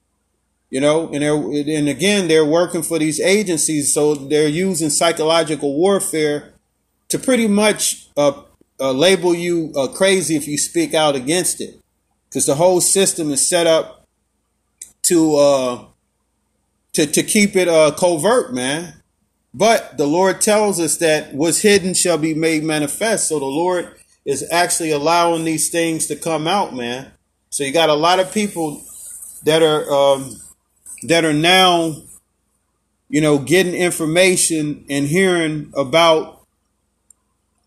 you 0.70 0.80
know, 0.80 1.12
and 1.12 1.24
they're 1.24 1.36
and 1.36 1.90
again 1.90 2.28
they're 2.28 2.46
working 2.46 2.84
for 2.84 3.00
these 3.00 3.20
agencies, 3.20 3.94
so 3.94 4.14
they're 4.14 4.48
using 4.48 4.92
psychological 4.92 5.76
warfare 5.76 6.54
to 7.10 7.18
pretty 7.18 7.48
much 7.48 8.10
uh, 8.16 8.44
uh, 8.82 8.92
label 8.92 9.34
you 9.36 9.72
uh, 9.76 9.88
crazy 9.88 10.36
if 10.36 10.48
you 10.48 10.58
speak 10.58 10.94
out 10.94 11.16
against 11.16 11.62
it, 11.62 11.80
because 12.28 12.46
the 12.46 12.56
whole 12.56 12.82
system 12.82 13.32
is 13.32 13.48
set 13.48 13.68
up 13.68 14.08
to 15.04 15.36
uh, 15.36 15.86
to 16.94 17.06
to 17.06 17.24
keep 17.24 17.56
it 17.56 17.68
uh, 17.68 17.92
covert, 17.92 18.54
man. 18.54 19.02
But 19.54 19.98
the 19.98 20.08
Lord 20.08 20.42
tells 20.42 20.80
us 20.80 20.98
that 20.98 21.34
what's 21.34 21.62
hidden 21.62 21.94
shall 21.94 22.18
be 22.18 22.34
made 22.34 22.64
manifest. 22.64 23.28
So 23.28 23.40
the 23.40 23.46
Lord 23.46 23.94
is 24.26 24.48
actually 24.52 24.92
allowing 24.92 25.44
these 25.44 25.70
things 25.70 26.08
to 26.08 26.16
come 26.16 26.48
out, 26.48 26.74
man. 26.74 27.12
So 27.50 27.64
you 27.64 27.74
got 27.74 27.90
a 27.90 27.94
lot 27.94 28.20
of 28.20 28.34
people 28.34 28.82
that 29.44 29.62
are 29.62 29.92
um, 29.92 30.36
that 31.04 31.26
are 31.26 31.34
now, 31.34 31.96
you 33.10 33.20
know, 33.20 33.38
getting 33.40 33.74
information 33.74 34.86
and 34.90 35.06
hearing 35.08 35.72
about 35.76 36.46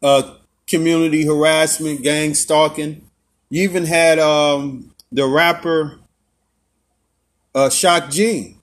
uh, 0.03 0.37
community 0.67 1.25
harassment, 1.25 2.03
gang 2.03 2.35
stalking. 2.35 3.09
You 3.51 3.63
even 3.63 3.85
had 3.85 4.19
um, 4.19 4.95
the 5.13 5.27
rapper 5.27 6.01
uh, 7.55 7.71
Shock 7.71 8.11
G. 8.11 8.57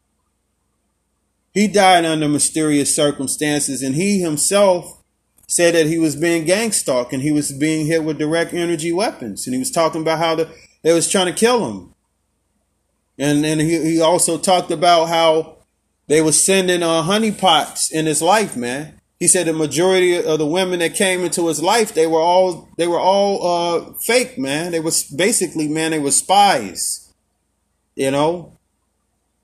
He 1.54 1.68
died 1.68 2.06
under 2.06 2.28
mysterious 2.28 2.96
circumstances, 2.96 3.84
and 3.84 3.96
he 3.96 4.20
himself 4.20 5.02
said 5.48 5.76
that 5.76 5.88
he 5.88 6.00
was 6.00 6.16
being 6.16 6.46
gang 6.46 6.72
stalked 6.72 7.12
and 7.12 7.22
he 7.22 7.32
was 7.32 7.52
being 7.52 7.86
hit 7.86 8.06
with 8.06 8.18
direct 8.18 8.54
energy 8.54 8.92
weapons, 8.92 9.46
and 9.46 9.54
he 9.54 9.60
was 9.60 9.72
talking 9.72 10.02
about 10.02 10.20
how 10.20 10.36
the, 10.36 10.50
they 10.82 10.94
was 10.94 11.10
trying 11.10 11.26
to 11.28 11.34
kill 11.34 11.70
him. 11.70 11.94
And 13.18 13.46
and 13.46 13.60
he, 13.60 13.84
he 13.84 14.02
also 14.02 14.38
talked 14.38 14.72
about 14.72 15.10
how 15.10 15.58
they 16.08 16.22
were 16.22 16.32
sending 16.32 16.82
uh, 16.82 17.04
honeypots 17.04 17.92
in 17.92 18.06
his 18.06 18.22
life, 18.22 18.56
man 18.56 19.01
he 19.22 19.28
said 19.28 19.46
the 19.46 19.54
majority 19.54 20.18
of 20.18 20.40
the 20.40 20.48
women 20.48 20.80
that 20.80 20.96
came 20.96 21.24
into 21.24 21.48
his 21.48 21.62
life, 21.62 21.94
they 21.94 22.08
were 22.08 22.20
all 22.20 22.68
they 22.78 22.88
were 22.88 23.00
all 23.00 23.46
uh, 23.46 23.94
fake, 24.02 24.36
man. 24.36 24.72
They 24.72 24.80
was 24.80 25.04
basically, 25.04 25.68
man, 25.68 25.92
they 25.92 26.00
were 26.00 26.10
spies. 26.10 27.14
You 27.96 28.10
know, 28.10 28.58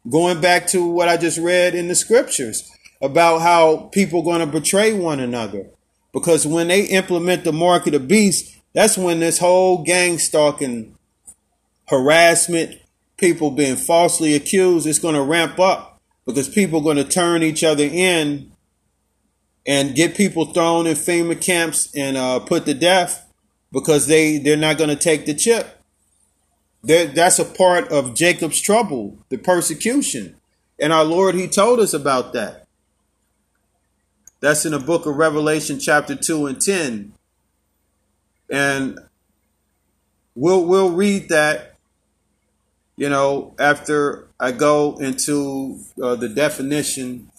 going 0.10 0.42
back 0.42 0.66
to 0.70 0.84
what 0.84 1.10
I 1.10 1.16
just 1.16 1.38
read 1.38 1.76
in 1.76 1.90
the 1.90 1.94
scriptures 1.94 2.72
about 3.04 3.42
how 3.42 3.92
people 3.94 4.24
going 4.24 4.40
to 4.40 4.48
betray 4.48 4.94
one 4.94 5.20
another, 5.20 5.68
because 6.12 6.48
when 6.48 6.70
they 6.70 6.86
implement 6.86 7.44
the 7.44 7.54
mark 7.54 7.86
of 7.86 7.94
the 7.94 8.00
beast, 8.00 8.58
that's 8.74 8.98
when 8.98 9.20
this 9.20 9.38
whole 9.38 9.84
gang 9.84 10.18
stalking, 10.18 10.98
harassment, 11.88 12.82
people 13.18 13.52
being 13.52 13.76
falsely 13.76 14.34
accused, 14.34 14.88
is 14.88 14.98
going 14.98 15.13
to 15.13 15.22
ramp 15.22 15.60
up 15.60 16.02
because 16.26 16.50
people 16.50 16.80
are 16.80 16.84
going 16.84 16.98
to 16.98 17.04
turn 17.04 17.44
each 17.44 17.63
other 17.63 17.84
in 17.84 18.52
and 19.67 19.95
get 19.95 20.15
people 20.15 20.45
thrown 20.45 20.88
in 20.88 20.95
FEMA 20.95 21.39
camps 21.39 21.89
and 21.95 22.17
uh, 22.17 22.39
put 22.39 22.65
to 22.65 22.73
death. 22.73 23.27
because 23.71 24.08
they 24.08 24.38
they're 24.38 24.58
not 24.58 24.77
going 24.77 24.89
to 24.89 24.95
take 24.95 25.25
the 25.25 25.34
chip. 25.34 25.82
They're, 26.84 27.08
that's 27.08 27.39
a 27.39 27.45
part 27.45 27.89
of 27.89 28.15
Jacob's 28.15 28.62
trouble, 28.62 29.17
the 29.30 29.38
persecution, 29.38 30.36
and 30.80 30.93
our 30.93 31.03
Lord 31.03 31.36
He 31.36 31.47
told 31.47 31.80
us 31.80 31.93
about 31.93 32.34
that. 32.34 32.65
That's 34.39 34.65
in 34.65 34.71
the 34.71 34.80
book 34.80 35.06
of 35.06 35.15
Revelation, 35.15 35.80
chapter 35.80 36.15
two 36.15 36.45
and 36.45 36.62
ten, 36.62 37.13
and 38.49 38.99
we'll 40.36 40.65
we'll 40.65 40.91
read 40.91 41.30
that. 41.30 41.73
You 42.95 43.10
know, 43.10 43.53
after 43.60 44.27
I 44.39 44.51
go 44.53 44.97
into 44.97 45.80
uh, 46.01 46.15
the 46.15 46.30
definition 46.30 47.30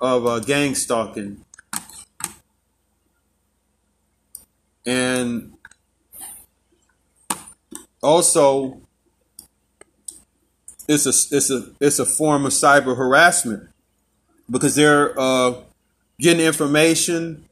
of 0.00 0.26
uh, 0.26 0.40
gang 0.40 0.74
stalking. 0.74 1.44
And 4.84 5.54
also 8.02 8.80
it's 10.88 11.06
a 11.06 11.36
it's 11.36 11.50
a 11.50 11.70
it's 11.80 11.98
a 11.98 12.06
form 12.06 12.46
of 12.46 12.52
cyber 12.52 12.96
harassment 12.96 13.68
because 14.48 14.74
they're 14.76 15.18
uh, 15.18 15.54
getting 16.20 16.44
information 16.44 17.44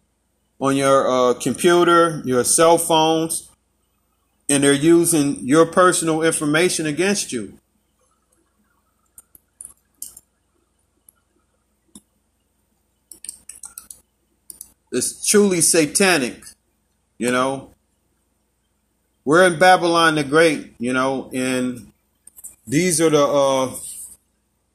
on 0.60 0.76
your 0.76 1.10
uh, 1.10 1.34
computer, 1.34 2.22
your 2.24 2.44
cell 2.44 2.78
phones, 2.78 3.50
and 4.48 4.62
they're 4.62 4.72
using 4.72 5.40
your 5.40 5.66
personal 5.66 6.22
information 6.22 6.86
against 6.86 7.32
you. 7.32 7.58
It's 14.94 15.26
truly 15.26 15.60
satanic, 15.60 16.44
you 17.18 17.32
know. 17.32 17.70
We're 19.24 19.46
in 19.46 19.58
Babylon 19.58 20.14
the 20.14 20.22
Great, 20.22 20.74
you 20.78 20.92
know, 20.92 21.30
and 21.34 21.90
these 22.66 23.00
are 23.00 23.10
the 23.10 23.26
uh, 23.26 23.74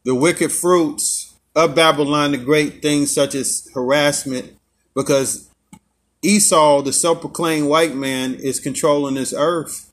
the 0.03 0.15
wicked 0.15 0.51
fruits 0.51 1.35
of 1.55 1.73
Babylon 1.73 2.31
the 2.31 2.37
Great. 2.37 2.81
Things 2.81 3.13
such 3.13 3.33
as 3.33 3.69
harassment, 3.73 4.57
because 4.93 5.49
Esau, 6.21 6.81
the 6.81 6.91
self-proclaimed 6.91 7.69
white 7.69 7.95
man, 7.95 8.35
is 8.35 8.59
controlling 8.59 9.15
this 9.15 9.33
earth. 9.33 9.91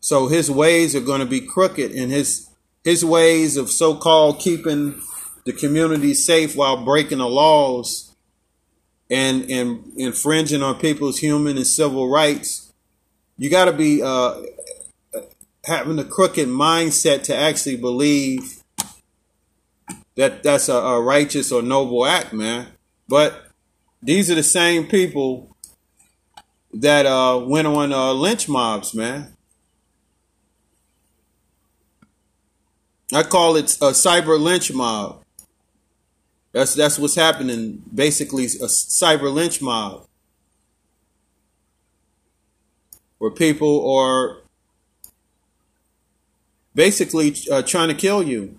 So 0.00 0.28
his 0.28 0.50
ways 0.50 0.96
are 0.96 1.00
going 1.00 1.20
to 1.20 1.26
be 1.26 1.40
crooked, 1.42 1.90
and 1.90 2.10
his 2.10 2.48
his 2.84 3.04
ways 3.04 3.58
of 3.58 3.68
so-called 3.68 4.38
keeping 4.38 5.02
the 5.44 5.52
community 5.52 6.14
safe 6.14 6.56
while 6.56 6.82
breaking 6.82 7.18
the 7.18 7.28
laws 7.28 8.09
and 9.10 9.50
and 9.50 9.92
infringing 9.96 10.62
on 10.62 10.78
people's 10.78 11.18
human 11.18 11.56
and 11.56 11.66
civil 11.66 12.08
rights, 12.08 12.72
you 13.36 13.50
got 13.50 13.64
to 13.66 13.72
be 13.72 14.02
uh, 14.02 14.40
having 15.64 15.98
a 15.98 16.04
crooked 16.04 16.48
mindset 16.48 17.24
to 17.24 17.36
actually 17.36 17.76
believe 17.76 18.62
that 20.16 20.42
that's 20.42 20.68
a, 20.68 20.74
a 20.74 21.00
righteous 21.00 21.50
or 21.50 21.62
noble 21.62 22.06
act, 22.06 22.32
man. 22.32 22.68
But 23.08 23.48
these 24.02 24.30
are 24.30 24.34
the 24.34 24.42
same 24.42 24.86
people 24.86 25.56
that 26.72 27.06
uh, 27.06 27.42
went 27.44 27.66
on 27.66 27.92
uh, 27.92 28.12
lynch 28.12 28.48
mobs, 28.48 28.94
man. 28.94 29.34
I 33.12 33.24
call 33.24 33.56
it 33.56 33.72
a 33.76 33.90
cyber 33.90 34.38
lynch 34.38 34.72
mob. 34.72 35.19
That's 36.52 36.74
that's 36.74 36.98
what's 36.98 37.14
happening. 37.14 37.82
Basically, 37.94 38.44
a 38.44 38.66
cyber 38.66 39.32
lynch 39.32 39.62
mob, 39.62 40.06
where 43.18 43.30
people 43.30 43.96
are 43.96 44.38
basically 46.74 47.36
uh, 47.50 47.62
trying 47.62 47.88
to 47.88 47.94
kill 47.94 48.22
you. 48.22 48.56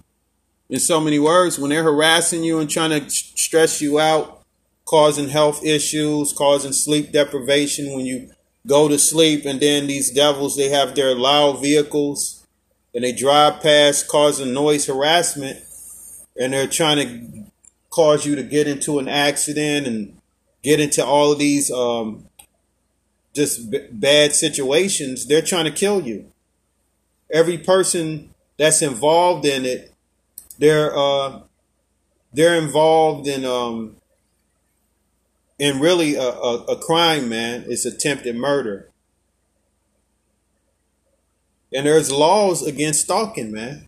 In 0.69 0.79
so 0.79 1.01
many 1.01 1.19
words, 1.19 1.59
when 1.59 1.69
they're 1.69 1.83
harassing 1.83 2.45
you 2.45 2.59
and 2.59 2.69
trying 2.69 2.91
to 2.91 3.09
stress 3.09 3.81
you 3.81 3.99
out, 3.99 4.41
causing 4.85 5.27
health 5.27 5.65
issues, 5.65 6.31
causing 6.31 6.71
sleep 6.71 7.11
deprivation 7.11 7.93
when 7.93 8.05
you 8.05 8.31
go 8.65 8.87
to 8.87 8.97
sleep, 8.97 9.45
and 9.45 9.59
then 9.59 9.87
these 9.87 10.11
devils 10.11 10.55
they 10.55 10.69
have 10.69 10.95
their 10.95 11.13
loud 11.13 11.61
vehicles 11.61 12.45
and 12.93 13.03
they 13.03 13.11
drive 13.11 13.61
past, 13.61 14.07
causing 14.07 14.53
noise 14.53 14.85
harassment, 14.85 15.59
and 16.37 16.53
they're 16.53 16.67
trying 16.67 16.97
to 16.97 17.50
cause 17.91 18.25
you 18.25 18.35
to 18.35 18.43
get 18.43 18.67
into 18.67 18.97
an 18.97 19.07
accident 19.07 19.85
and 19.85 20.17
get 20.63 20.79
into 20.79 21.05
all 21.05 21.31
of 21.31 21.37
these 21.37 21.69
um, 21.69 22.25
just 23.33 23.69
b- 23.69 23.87
bad 23.91 24.33
situations, 24.33 25.27
they're 25.27 25.41
trying 25.41 25.65
to 25.65 25.71
kill 25.71 26.01
you. 26.01 26.31
Every 27.31 27.57
person 27.57 28.33
that's 28.57 28.81
involved 28.81 29.45
in 29.45 29.65
it, 29.65 29.93
they're 30.57 30.95
uh, 30.95 31.41
they're 32.33 32.59
involved 32.61 33.27
in 33.27 33.45
um, 33.45 33.97
in 35.59 35.79
really 35.79 36.15
a, 36.15 36.27
a, 36.27 36.63
a 36.65 36.75
crime, 36.77 37.29
man. 37.29 37.65
It's 37.67 37.85
attempted 37.85 38.35
murder. 38.35 38.89
And 41.73 41.85
there's 41.85 42.11
laws 42.11 42.65
against 42.65 43.01
stalking, 43.01 43.51
man. 43.51 43.87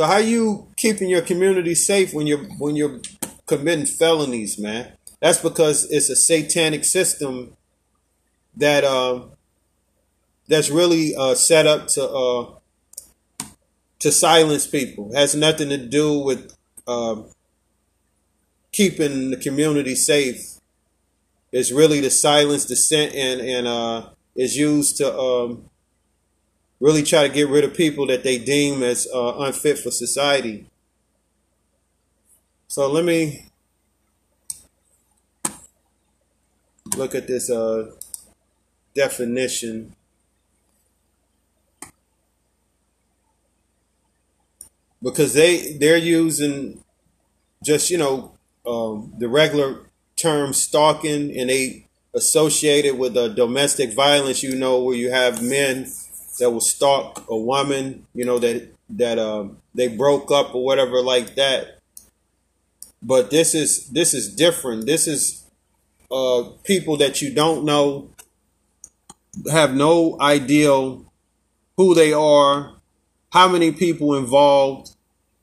So 0.00 0.06
how 0.06 0.16
you 0.16 0.66
keeping 0.76 1.10
your 1.10 1.20
community 1.20 1.74
safe 1.74 2.14
when 2.14 2.26
you're 2.26 2.44
when 2.56 2.74
you're 2.74 3.00
committing 3.44 3.84
felonies, 3.84 4.58
man? 4.58 4.92
That's 5.20 5.36
because 5.36 5.90
it's 5.90 6.08
a 6.08 6.16
satanic 6.16 6.86
system 6.86 7.54
that 8.56 8.82
um 8.82 9.32
that's 10.48 10.70
really 10.70 11.14
uh, 11.14 11.34
set 11.34 11.66
up 11.66 11.88
to 11.88 12.08
uh, 12.08 12.46
to 13.98 14.10
silence 14.10 14.66
people. 14.66 15.12
It 15.12 15.18
has 15.18 15.34
nothing 15.34 15.68
to 15.68 15.76
do 15.76 16.20
with 16.20 16.50
uh, 16.86 17.16
keeping 18.72 19.32
the 19.32 19.36
community 19.36 19.96
safe. 19.96 20.60
It's 21.52 21.70
really 21.70 22.00
to 22.00 22.08
silence 22.08 22.64
dissent 22.64 23.14
and 23.14 23.42
and 23.42 23.66
uh, 23.66 24.08
is 24.34 24.56
used 24.56 24.96
to 24.96 25.14
um, 25.14 25.69
really 26.80 27.02
try 27.02 27.28
to 27.28 27.32
get 27.32 27.48
rid 27.48 27.62
of 27.64 27.74
people 27.74 28.06
that 28.06 28.24
they 28.24 28.38
deem 28.38 28.82
as 28.82 29.06
uh, 29.14 29.36
unfit 29.38 29.78
for 29.78 29.90
society. 29.90 30.66
So 32.68 32.90
let 32.90 33.04
me 33.04 33.46
look 36.96 37.14
at 37.14 37.26
this 37.26 37.50
uh, 37.50 37.90
definition. 38.94 39.94
Because 45.02 45.32
they 45.32 45.72
they're 45.78 45.96
using 45.96 46.84
just 47.64 47.90
you 47.90 47.98
know 47.98 48.32
um, 48.66 49.14
the 49.18 49.28
regular 49.28 49.86
term 50.16 50.52
stalking, 50.52 51.36
and 51.38 51.48
they 51.48 51.86
associate 52.14 52.84
it 52.84 52.98
with 52.98 53.16
uh, 53.16 53.28
domestic 53.28 53.94
violence. 53.94 54.42
You 54.42 54.54
know 54.56 54.82
where 54.82 54.96
you 54.96 55.10
have 55.10 55.42
men 55.42 55.86
that 56.40 56.50
will 56.50 56.60
stalk 56.60 57.24
a 57.28 57.36
woman, 57.36 58.06
you 58.14 58.24
know, 58.24 58.38
that 58.38 58.74
that 58.90 59.18
um, 59.18 59.58
they 59.74 59.88
broke 59.88 60.30
up 60.30 60.54
or 60.54 60.64
whatever 60.64 61.00
like 61.00 61.36
that. 61.36 61.78
But 63.02 63.30
this 63.30 63.54
is 63.54 63.88
this 63.90 64.12
is 64.12 64.34
different. 64.34 64.86
This 64.86 65.06
is 65.06 65.44
uh, 66.10 66.50
people 66.64 66.96
that 66.98 67.22
you 67.22 67.32
don't 67.32 67.64
know, 67.64 68.10
have 69.50 69.74
no 69.74 70.20
idea 70.20 70.96
who 71.76 71.94
they 71.94 72.12
are, 72.12 72.74
how 73.32 73.48
many 73.48 73.72
people 73.72 74.16
involved, 74.16 74.94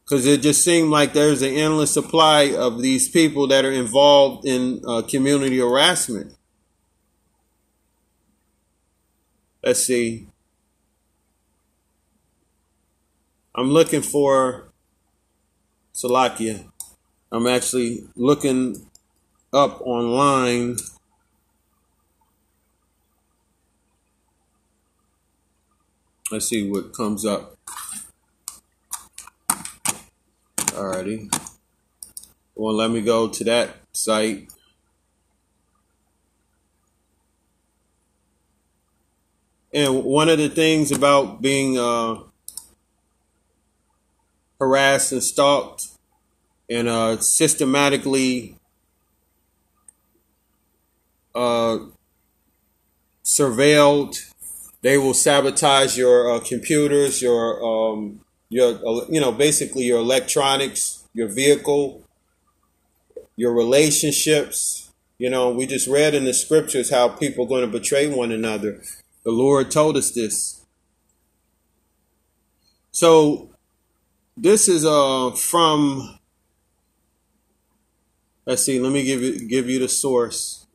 because 0.03 0.25
it 0.25 0.41
just 0.41 0.63
seemed 0.63 0.89
like 0.89 1.13
there's 1.13 1.41
an 1.41 1.53
endless 1.53 1.93
supply 1.93 2.53
of 2.53 2.81
these 2.81 3.09
people 3.09 3.47
that 3.47 3.65
are 3.65 3.71
involved 3.71 4.45
in 4.45 4.81
uh, 4.87 5.01
community 5.01 5.59
harassment. 5.59 6.33
Let's 9.63 9.83
see. 9.83 10.27
I'm 13.57 13.71
looking 13.71 14.03
for 14.03 14.71
Salakia. 15.91 16.69
I'm 17.31 17.47
actually 17.47 18.03
looking 18.15 18.87
up 19.51 19.81
online. 19.81 20.77
Let's 26.29 26.47
see 26.47 26.69
what 26.69 26.93
comes 26.93 27.25
up. 27.25 27.57
Alrighty. 30.57 31.33
Well, 32.53 32.75
let 32.75 32.91
me 32.91 33.01
go 33.01 33.27
to 33.27 33.43
that 33.45 33.75
site. 33.91 34.51
And 39.73 40.03
one 40.03 40.29
of 40.29 40.37
the 40.37 40.49
things 40.49 40.91
about 40.91 41.41
being 41.41 41.79
uh, 41.79 42.17
harassed 44.59 45.11
and 45.11 45.23
stalked 45.23 45.87
and 46.69 46.87
uh, 46.87 47.17
systematically 47.19 48.57
uh, 51.35 51.79
surveilled. 53.23 54.17
They 54.81 54.97
will 54.97 55.13
sabotage 55.13 55.97
your 55.97 56.31
uh, 56.31 56.39
computers, 56.39 57.21
your 57.21 57.63
um, 57.63 58.21
your 58.49 58.75
uh, 58.75 59.05
you 59.09 59.19
know 59.19 59.31
basically 59.31 59.83
your 59.83 59.99
electronics, 59.99 61.03
your 61.13 61.27
vehicle, 61.27 62.03
your 63.35 63.53
relationships. 63.53 64.91
You 65.19 65.31
know, 65.31 65.49
we 65.49 65.65
just 65.65 65.87
read 65.87 66.13
in 66.13 66.25
the 66.25 66.33
scriptures 66.33 66.91
how 66.91 67.09
people 67.09 67.45
are 67.45 67.47
going 67.47 67.65
to 67.65 67.79
betray 67.79 68.07
one 68.07 68.31
another. 68.31 68.81
The 69.23 69.31
Lord 69.31 69.71
told 69.71 69.97
us 69.97 70.11
this. 70.11 70.61
So 72.91 73.49
this 74.37 74.67
is 74.67 74.85
uh 74.85 75.31
from 75.31 76.19
let's 78.45 78.63
see, 78.63 78.79
let 78.79 78.93
me 78.93 79.03
give 79.03 79.21
you 79.21 79.47
give 79.47 79.69
you 79.69 79.79
the 79.79 79.89
source. 79.89 80.65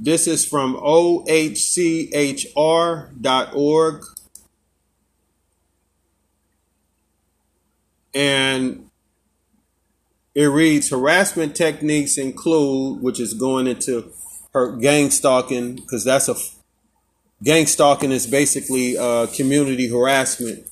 This 0.00 0.26
is 0.26 0.44
from 0.44 0.74
ohchr.org. 0.76 1.24
And 8.16 8.90
it 10.34 10.44
reads 10.44 10.90
harassment 10.90 11.56
techniques 11.56 12.18
include, 12.18 13.02
which 13.02 13.18
is 13.18 13.34
going 13.34 13.66
into 13.66 14.12
her 14.52 14.76
gang 14.76 15.10
stalking, 15.10 15.76
because 15.76 16.04
that's 16.04 16.28
a 16.28 16.34
gang 17.42 17.66
stalking 17.66 18.12
is 18.12 18.26
basically 18.26 18.96
uh, 18.96 19.26
community 19.26 19.88
harassment. 19.88 20.66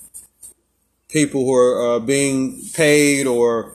People 1.08 1.44
who 1.44 1.54
are 1.54 1.96
uh, 1.96 1.98
being 1.98 2.62
paid 2.72 3.26
or 3.26 3.74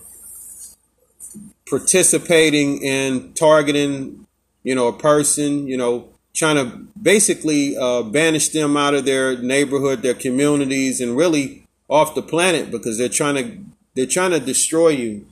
participating 1.69 2.81
in 2.81 3.33
targeting, 3.33 4.25
you 4.63 4.73
know, 4.73 4.87
a 4.87 4.93
person, 4.93 5.67
you 5.67 5.77
know, 5.77 6.09
trying 6.33 6.55
to 6.55 6.77
basically 7.01 7.77
uh, 7.77 8.03
banish 8.03 8.49
them 8.49 8.77
out 8.77 8.93
of 8.93 9.05
their 9.05 9.37
neighborhood, 9.37 10.01
their 10.01 10.13
communities, 10.13 11.01
and 11.01 11.17
really 11.17 11.63
off 11.89 12.15
the 12.15 12.21
planet 12.21 12.71
because 12.71 12.97
they're 12.97 13.09
trying 13.09 13.35
to 13.35 13.57
they're 13.95 14.05
trying 14.05 14.31
to 14.31 14.39
destroy 14.39 14.89
you. 14.89 15.25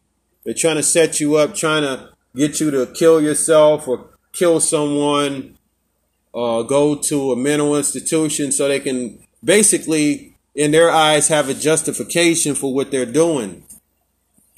They're 0.43 0.53
trying 0.53 0.77
to 0.77 0.83
set 0.83 1.19
you 1.19 1.35
up, 1.35 1.55
trying 1.55 1.83
to 1.83 2.09
get 2.35 2.59
you 2.59 2.71
to 2.71 2.87
kill 2.87 3.21
yourself 3.21 3.87
or 3.87 4.05
kill 4.31 4.59
someone 4.59 5.54
uh, 6.35 6.63
go 6.63 6.95
to 6.95 7.31
a 7.31 7.35
mental 7.35 7.75
institution 7.77 8.51
so 8.51 8.67
they 8.67 8.79
can 8.79 9.19
basically, 9.43 10.35
in 10.53 10.71
their 10.71 10.91
eyes, 10.91 11.29
have 11.29 11.47
a 11.49 11.53
justification 11.53 12.55
for 12.55 12.73
what 12.73 12.91
they're 12.91 13.05
doing. 13.05 13.63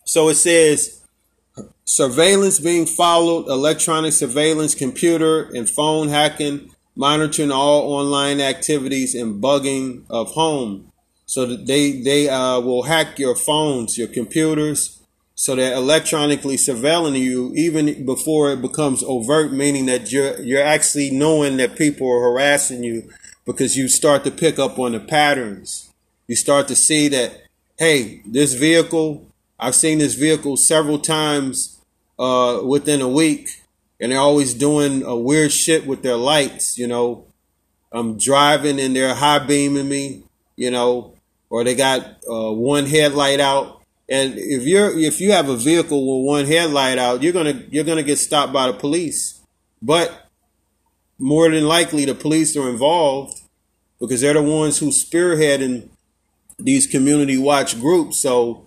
So 0.06 0.30
it 0.30 0.36
says 0.36 1.02
surveillance 1.86 2.60
being 2.60 2.86
followed, 2.86 3.48
electronic 3.48 4.14
surveillance, 4.14 4.74
computer 4.74 5.44
and 5.44 5.70
phone 5.70 6.10
hacking, 6.10 6.72
monitoring 6.96 7.52
all 7.52 7.94
online 7.94 8.42
activities, 8.42 9.14
and 9.14 9.42
bugging 9.42 10.04
of 10.10 10.32
home. 10.32 10.92
So 11.26 11.46
that 11.46 11.68
they 11.68 12.02
they 12.02 12.30
uh, 12.30 12.62
will 12.62 12.84
hack 12.84 13.20
your 13.20 13.36
phones, 13.36 13.98
your 13.98 14.08
computers, 14.08 14.97
so 15.40 15.56
they're 15.56 15.76
electronically 15.76 16.56
surveilling 16.56 17.18
you 17.18 17.54
even 17.56 18.06
before 18.06 18.52
it 18.52 18.60
becomes 18.60 19.04
overt, 19.04 19.54
meaning 19.54 19.86
that 19.86 20.12
you're 20.12 20.42
you're 20.42 20.64
actually 20.64 21.12
knowing 21.12 21.58
that 21.58 21.78
people 21.78 22.12
are 22.12 22.32
harassing 22.32 22.84
you 22.84 23.08
because 23.46 23.78
you 23.78 23.88
start 23.88 24.24
to 24.24 24.32
pick 24.32 24.58
up 24.58 24.80
on 24.80 24.94
the 24.94 25.00
patterns. 25.00 25.94
You 26.28 26.36
start 26.36 26.68
to 26.70 26.76
see 26.76 27.08
that, 27.10 27.44
hey, 27.78 28.24
this 28.26 28.56
vehicle, 28.56 29.28
I've 29.60 29.76
seen 29.76 30.00
this 30.00 30.16
vehicle 30.16 30.58
several 30.58 30.98
times 30.98 31.80
uh, 32.18 32.62
within 32.66 33.00
a 33.00 33.08
week, 33.08 33.48
and 34.02 34.12
they're 34.12 34.20
always 34.20 34.56
doing 34.56 35.04
a 35.04 35.16
weird 35.16 35.52
shit 35.52 35.86
with 35.86 36.02
their 36.02 36.18
lights. 36.18 36.80
You 36.80 36.88
know, 36.88 37.28
I'm 37.92 38.18
driving 38.18 38.80
and 38.80 38.96
they're 38.96 39.14
high 39.14 39.46
beaming 39.46 39.88
me. 39.88 40.24
You 40.56 40.72
know, 40.72 41.14
or 41.52 41.64
they 41.64 41.76
got 41.76 42.02
uh, 42.28 42.52
one 42.52 42.88
headlight 42.88 43.40
out 43.40 43.77
and 44.10 44.36
if 44.38 44.64
you're 44.64 44.98
if 44.98 45.20
you 45.20 45.32
have 45.32 45.50
a 45.50 45.58
vehicle 45.58 46.20
with 46.20 46.26
one 46.26 46.46
headlight 46.46 46.98
out, 46.98 47.22
you're 47.22 47.34
gonna 47.34 47.64
you're 47.70 47.84
gonna 47.84 48.04
get 48.04 48.18
stopped 48.18 48.54
by 48.54 48.68
the 48.68 48.74
police. 48.74 49.42
But 49.82 50.30
more 51.20 51.50
than 51.50 51.68
likely, 51.68 52.06
the 52.06 52.16
police 52.16 52.56
are 52.56 52.70
involved 52.70 53.42
because 54.00 54.22
they're 54.22 54.34
the 54.34 54.42
ones 54.42 54.78
who 54.78 54.88
spearheading 54.88 55.90
these 56.58 56.88
community 56.88 57.38
watch 57.38 57.80
groups. 57.80 58.22
So 58.22 58.66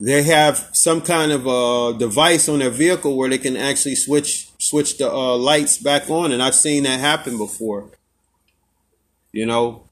they 0.00 0.22
have 0.24 0.70
some 0.72 1.00
kind 1.00 1.32
of 1.32 1.46
a 1.46 1.98
device 1.98 2.48
on 2.48 2.58
their 2.58 2.70
vehicle 2.70 3.16
where 3.16 3.30
they 3.30 3.38
can 3.38 3.56
actually 3.56 3.94
switch 3.94 4.50
switch 4.58 4.98
the 4.98 5.10
uh, 5.10 5.36
lights 5.36 5.78
back 5.78 6.10
on, 6.10 6.32
and 6.32 6.42
I've 6.42 6.54
seen 6.54 6.82
that 6.82 6.98
happen 6.98 7.38
before. 7.38 7.90
You 9.32 9.46
know, 9.46 9.85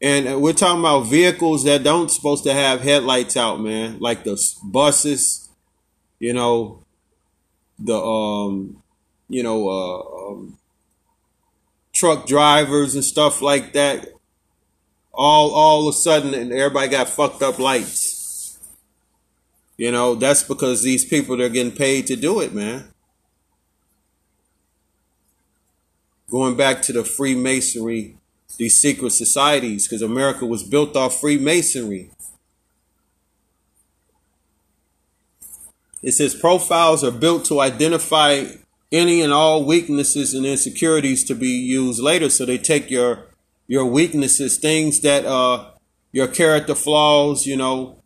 and 0.00 0.42
we're 0.42 0.52
talking 0.52 0.80
about 0.80 1.06
vehicles 1.06 1.64
that 1.64 1.82
don't 1.82 2.10
supposed 2.10 2.44
to 2.44 2.52
have 2.52 2.82
headlights 2.82 3.36
out, 3.36 3.60
man, 3.60 3.98
like 3.98 4.24
the 4.24 4.38
buses, 4.62 5.48
you 6.18 6.32
know, 6.32 6.84
the 7.78 7.98
um, 7.98 8.82
you 9.28 9.42
know, 9.42 9.68
uh, 9.68 10.30
um, 10.30 10.58
truck 11.92 12.26
drivers 12.26 12.94
and 12.94 13.04
stuff 13.04 13.40
like 13.40 13.72
that. 13.72 14.08
All 15.12 15.50
all 15.50 15.88
of 15.88 15.94
a 15.94 15.96
sudden, 15.96 16.34
and 16.34 16.52
everybody 16.52 16.88
got 16.88 17.08
fucked 17.08 17.42
up 17.42 17.58
lights. 17.58 18.58
You 19.78 19.90
know, 19.92 20.14
that's 20.14 20.42
because 20.42 20.82
these 20.82 21.06
people 21.06 21.38
they're 21.38 21.48
getting 21.48 21.72
paid 21.72 22.06
to 22.08 22.16
do 22.16 22.40
it, 22.40 22.52
man. 22.52 22.92
Going 26.30 26.56
back 26.56 26.82
to 26.82 26.92
the 26.92 27.04
Freemasonry 27.04 28.16
these 28.58 28.78
secret 28.78 29.10
societies 29.10 29.86
because 29.86 30.02
America 30.02 30.46
was 30.46 30.62
built 30.62 30.96
off 30.96 31.20
Freemasonry. 31.20 32.10
It 36.02 36.12
says 36.12 36.34
profiles 36.34 37.02
are 37.02 37.10
built 37.10 37.44
to 37.46 37.60
identify 37.60 38.46
any 38.92 39.20
and 39.20 39.32
all 39.32 39.64
weaknesses 39.64 40.34
and 40.34 40.46
insecurities 40.46 41.24
to 41.24 41.34
be 41.34 41.48
used 41.48 42.00
later. 42.00 42.28
So 42.28 42.44
they 42.44 42.58
take 42.58 42.90
your 42.90 43.26
your 43.66 43.84
weaknesses, 43.84 44.58
things 44.58 45.00
that 45.00 45.24
uh 45.24 45.70
your 46.12 46.28
character 46.28 46.74
flaws, 46.74 47.44
you 47.44 47.56
know, 47.56 48.02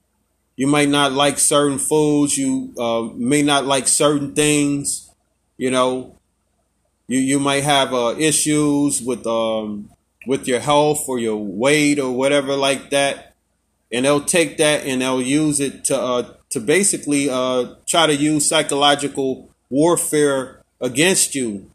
you 0.57 0.67
might 0.67 0.89
not 0.89 1.13
like 1.13 1.39
certain 1.39 1.79
foods, 1.79 2.37
you 2.37 2.75
uh, 2.79 3.03
may 3.15 3.43
not 3.43 3.67
like 3.67 3.87
certain 3.87 4.35
things, 4.35 5.11
you 5.57 5.71
know, 5.71 6.19
you 7.07 7.19
you 7.19 7.39
might 7.39 7.65
have 7.65 7.93
uh, 7.93 8.15
issues 8.19 9.03
with 9.03 9.27
um 9.27 9.91
with 10.27 10.47
your 10.47 10.61
health 10.61 11.09
or 11.09 11.19
your 11.19 11.37
weight 11.37 11.99
or 11.99 12.13
whatever 12.13 12.55
like 12.57 12.91
that, 12.91 13.35
and 13.93 14.05
they'll 14.05 14.21
take 14.21 14.59
that 14.59 14.87
and 14.87 15.03
they'll 15.03 15.23
use 15.23 15.61
it 15.61 15.85
to 15.85 15.99
uh, 15.99 16.35
to 16.51 16.61
basically 16.61 17.29
uh, 17.31 17.75
try 17.87 18.07
to 18.07 18.15
use 18.15 18.49
psychological 18.49 19.51
warfare 19.69 20.63
against 20.81 21.35
you. 21.35 21.71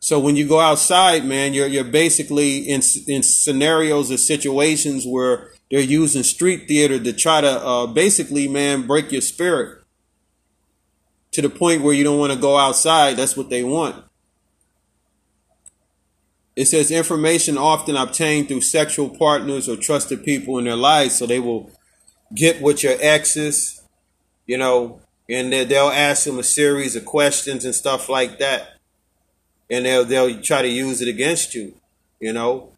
So 0.00 0.18
when 0.18 0.36
you 0.36 0.46
go 0.46 0.60
outside, 0.60 1.24
man, 1.24 1.54
you're 1.54 1.66
you're 1.66 1.84
basically 1.84 2.58
in 2.58 2.82
in 3.06 3.22
scenarios 3.22 4.10
or 4.10 4.18
situations 4.18 5.06
where 5.06 5.52
they're 5.70 5.80
using 5.80 6.22
street 6.22 6.68
theater 6.68 6.98
to 7.02 7.12
try 7.12 7.40
to 7.40 7.48
uh, 7.48 7.86
basically, 7.86 8.46
man, 8.46 8.86
break 8.86 9.10
your 9.10 9.22
spirit 9.22 9.82
to 11.32 11.42
the 11.42 11.48
point 11.48 11.82
where 11.82 11.94
you 11.94 12.04
don't 12.04 12.18
want 12.18 12.32
to 12.32 12.38
go 12.38 12.56
outside. 12.56 13.16
That's 13.16 13.36
what 13.36 13.50
they 13.50 13.64
want. 13.64 14.04
It 16.56 16.66
says 16.66 16.90
information 16.90 17.58
often 17.58 17.96
obtained 17.96 18.48
through 18.48 18.60
sexual 18.60 19.10
partners 19.10 19.68
or 19.68 19.76
trusted 19.76 20.24
people 20.24 20.58
in 20.58 20.64
their 20.64 20.76
lives. 20.76 21.16
So 21.16 21.26
they 21.26 21.40
will 21.40 21.70
get 22.34 22.62
with 22.62 22.82
your 22.82 22.94
exes, 23.00 23.82
you 24.46 24.56
know, 24.58 25.00
and 25.28 25.52
they'll 25.52 25.88
ask 25.88 26.24
them 26.24 26.38
a 26.38 26.44
series 26.44 26.94
of 26.94 27.04
questions 27.04 27.64
and 27.64 27.74
stuff 27.74 28.08
like 28.08 28.38
that. 28.38 28.78
And 29.70 29.84
they'll, 29.84 30.04
they'll 30.04 30.42
try 30.42 30.62
to 30.62 30.68
use 30.68 31.00
it 31.00 31.08
against 31.08 31.54
you, 31.54 31.74
you 32.20 32.32
know. 32.32 32.70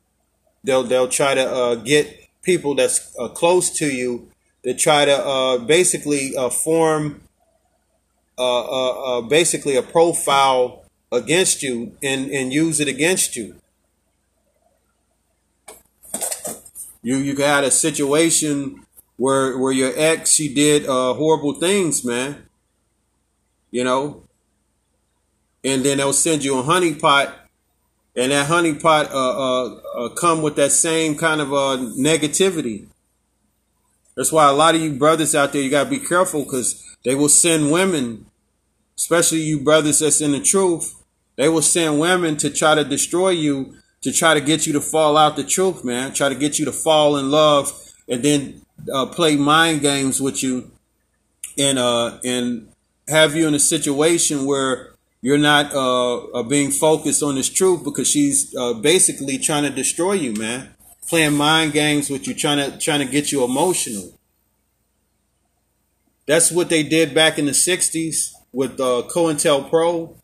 They'll, 0.65 0.85
they'll 0.85 1.09
try 1.09 1.35
to 1.35 1.47
uh, 1.47 1.75
get 1.77 2.29
people 2.43 2.75
that's 2.75 3.15
uh, 3.19 3.29
close 3.29 3.71
to 3.79 3.87
you 3.87 4.31
to 4.65 4.73
try 4.75 5.05
to 5.05 5.17
uh, 5.17 5.59
basically 5.59 6.37
uh, 6.37 6.49
form 6.49 7.21
uh, 8.39 9.19
uh, 9.19 9.21
basically 9.23 9.77
a 9.77 9.83
profile 9.83 10.85
against 11.11 11.63
you 11.63 11.97
and, 12.03 12.31
and 12.31 12.53
use 12.53 12.81
it 12.81 12.89
against 12.89 13.37
you. 13.37 13.55
You 17.07 17.19
you 17.19 17.35
got 17.35 17.63
a 17.63 17.71
situation 17.71 18.85
where 19.17 19.57
where 19.57 19.71
your 19.71 19.93
ex 19.95 20.33
she 20.33 20.53
did 20.53 20.87
uh, 20.87 21.15
horrible 21.15 21.55
things, 21.55 22.05
man. 22.05 22.49
You 23.71 23.85
know, 23.85 24.25
and 25.63 25.85
then 25.85 25.99
they'll 25.99 26.13
send 26.13 26.43
you 26.43 26.59
a 26.59 26.65
honeypot, 26.65 27.33
and 28.17 28.33
that 28.33 28.49
honeypot 28.49 29.11
uh, 29.13 29.39
uh, 29.39 29.81
uh, 29.95 30.09
come 30.15 30.43
with 30.43 30.57
that 30.57 30.73
same 30.73 31.17
kind 31.17 31.41
of 31.41 31.53
uh, 31.53 31.77
negativity. 31.97 32.89
That's 34.17 34.33
why 34.33 34.49
a 34.49 34.53
lot 34.53 34.75
of 34.75 34.81
you 34.81 34.93
brothers 34.95 35.37
out 35.37 35.53
there, 35.53 35.63
you 35.63 35.71
gotta 35.71 35.89
be 35.89 36.01
careful 36.01 36.43
because 36.43 36.83
they 37.05 37.15
will 37.15 37.29
send 37.29 37.71
women 37.71 38.27
especially 38.97 39.43
you 39.43 39.61
brothers 39.61 39.99
that's 40.01 40.21
in 40.21 40.33
the 40.33 40.41
truth, 40.41 40.95
they 41.37 41.49
will 41.49 41.63
send 41.63 42.01
women 42.01 42.37
to 42.39 42.51
try 42.51 42.75
to 42.75 42.85
destroy 42.85 43.31
you, 43.31 43.77
to 44.07 44.13
try 44.13 44.35
to 44.35 44.41
get 44.41 44.69
you 44.69 44.73
to 44.73 44.81
fall 44.81 45.17
out 45.17 45.35
the 45.35 45.43
truth, 45.43 45.85
man. 45.85 46.15
Try 46.15 46.29
to 46.29 46.37
get 46.37 46.61
you 46.61 46.65
to 46.67 46.71
fall 46.71 47.17
in 47.17 47.29
love, 47.29 47.73
and 48.09 48.23
then 48.23 48.63
uh, 48.93 49.07
play 49.07 49.35
mind 49.35 49.81
games 49.81 50.21
with 50.21 50.45
you, 50.45 50.71
and 51.59 51.77
uh, 51.77 52.21
and 52.23 52.69
have 53.09 53.35
you 53.35 53.49
in 53.49 53.55
a 53.55 53.59
situation 53.59 54.47
where 54.47 54.95
you're 55.23 55.39
not 55.39 55.75
uh, 55.75 56.19
uh, 56.19 56.43
being 56.45 56.71
focused 56.71 57.21
on 57.21 57.35
this 57.35 57.49
truth 57.49 57.83
because 57.83 58.09
she's 58.09 58.55
uh, 58.55 58.75
basically 58.75 59.39
trying 59.39 59.65
to 59.65 59.71
destroy 59.71 60.13
you, 60.13 60.35
man. 60.35 60.73
Playing 61.09 61.35
mind 61.35 61.73
games 61.73 62.09
with 62.09 62.29
you, 62.29 62.35
trying 62.35 62.59
to 62.59 62.79
trying 62.79 63.05
to 63.05 63.11
get 63.11 63.33
you 63.33 63.43
emotional. 63.43 64.21
That's 66.27 66.53
what 66.53 66.69
they 66.69 66.85
did 66.85 67.13
back 67.13 67.41
in 67.41 67.47
the 67.47 67.59
'60s 67.59 68.35
with 68.53 68.79
uh, 68.79 69.03
COINTELPRO. 69.13 70.15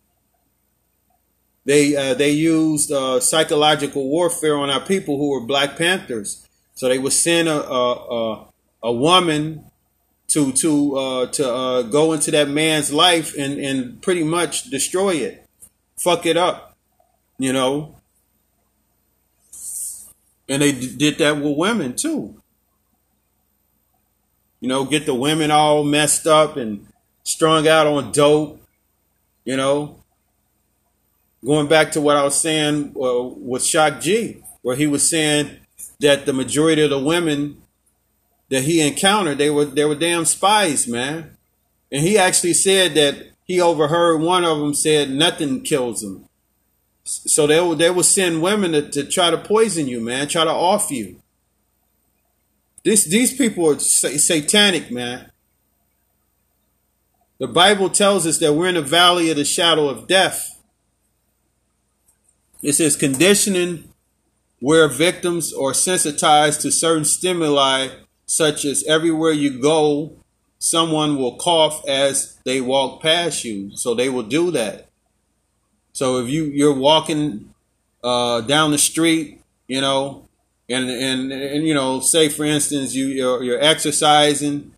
They 1.65 1.95
uh, 1.95 2.15
they 2.15 2.31
used 2.31 2.91
uh, 2.91 3.21
psychological 3.21 4.09
warfare 4.09 4.57
on 4.57 4.71
our 4.71 4.81
people 4.81 5.17
who 5.17 5.31
were 5.31 5.41
Black 5.41 5.77
Panthers. 5.77 6.47
So 6.75 6.89
they 6.89 6.99
would 6.99 7.13
send 7.13 7.49
a 7.49 7.63
a, 7.63 7.95
a, 7.95 8.47
a 8.85 8.93
woman 8.93 9.71
to 10.29 10.53
to 10.53 10.97
uh, 10.97 11.27
to 11.27 11.53
uh, 11.55 11.83
go 11.83 12.13
into 12.13 12.31
that 12.33 12.49
man's 12.49 12.93
life 12.93 13.35
and 13.39 13.59
and 13.61 14.03
pretty 14.03 14.25
much 14.25 14.65
destroy 14.71 15.15
it, 15.17 15.47
fuck 15.97 16.27
it 16.27 16.37
up, 16.37 16.77
you 17.39 17.53
know. 17.53 17.97
And 20.49 20.61
they 20.63 20.73
d- 20.73 20.97
did 20.97 21.19
that 21.19 21.37
with 21.37 21.57
women 21.57 21.95
too. 21.95 22.43
You 24.61 24.69
know, 24.69 24.85
get 24.85 25.07
the 25.07 25.15
women 25.15 25.51
all 25.51 25.85
messed 25.85 26.27
up 26.27 26.57
and 26.57 26.87
strung 27.25 27.69
out 27.69 27.87
on 27.87 28.13
dope. 28.13 28.61
You 29.45 29.57
know, 29.57 30.02
going 31.45 31.69
back 31.69 31.93
to 31.93 32.01
what 32.01 32.17
I 32.17 32.25
was 32.25 32.41
saying 32.41 32.95
uh, 32.97 33.23
with 33.23 33.65
Shock 33.65 34.01
G, 34.01 34.43
where 34.63 34.77
he 34.77 34.87
was 34.87 35.09
saying 35.09 35.51
that 36.01 36.27
the 36.27 36.33
majority 36.33 36.83
of 36.83 36.91
the 36.91 36.99
women 36.99 37.63
that 38.49 38.65
he 38.65 38.87
encountered, 38.87 39.39
they 39.39 39.51
were 39.51 39.65
they 39.65 39.85
were 39.85 39.95
damn 39.95 40.25
spies, 40.25 40.87
man. 40.87 41.37
And 41.91 42.03
he 42.03 42.19
actually 42.19 42.55
said 42.55 42.95
that 42.95 43.33
he 43.45 43.61
overheard 43.61 44.21
one 44.21 44.45
of 44.45 44.59
them 44.59 44.75
said 44.75 45.11
nothing 45.11 45.63
kills 45.63 46.01
them. 46.01 46.29
So 47.05 47.47
they 47.47 47.61
will 47.61 47.75
they 47.75 47.91
will 47.91 48.03
send 48.03 48.43
women 48.43 48.73
to, 48.73 48.89
to 48.91 49.05
try 49.05 49.31
to 49.31 49.39
poison 49.39 49.89
you, 49.89 50.01
man, 50.01 50.29
try 50.29 50.45
to 50.45 50.51
off 50.51 50.91
you. 50.91 51.21
This 52.85 53.05
these 53.05 53.37
people 53.37 53.71
are 53.71 53.79
satanic, 53.79 54.91
man. 54.91 55.31
The 57.39 57.49
Bible 57.49 57.91
tells 57.91 58.27
us 58.27 58.39
that 58.39 58.53
we're 58.53 58.69
in 58.69 58.77
the 58.77 58.83
valley 58.83 59.31
of 59.31 59.37
the 59.37 59.45
shadow 59.45 59.89
of 59.89 60.07
death. 60.07 60.62
It 62.63 62.75
says 62.75 62.97
conditioning 62.97 63.89
where 64.61 64.87
victims 64.87 65.53
are 65.53 65.75
sensitized 65.75 66.61
to 66.61 66.71
certain 66.71 67.05
stimuli 67.05 67.89
such 68.27 68.65
as 68.65 68.85
everywhere 68.85 69.33
you 69.33 69.61
go, 69.61 70.13
someone 70.59 71.19
will 71.19 71.37
cough 71.37 71.87
as 71.89 72.39
they 72.45 72.61
walk 72.61 73.03
past 73.03 73.45
you. 73.45 73.77
So 73.77 73.95
they 73.95 74.09
will 74.09 74.23
do 74.23 74.53
that. 74.53 74.89
So 75.93 76.19
if 76.19 76.31
you 76.31 76.45
you're 76.45 76.73
walking 76.73 77.53
uh, 78.03 78.41
down 78.43 78.71
the 78.71 78.79
street, 78.79 79.41
you 79.67 79.81
know, 79.81 80.29
and 80.69 80.89
and 80.89 81.33
and 81.33 81.67
you 81.67 81.75
know, 81.75 82.01
say 82.01 82.29
for 82.29 82.45
instance 82.45 82.95
you 82.95 83.07
you're, 83.07 83.43
you're 83.43 83.61
exercising, 83.61 84.73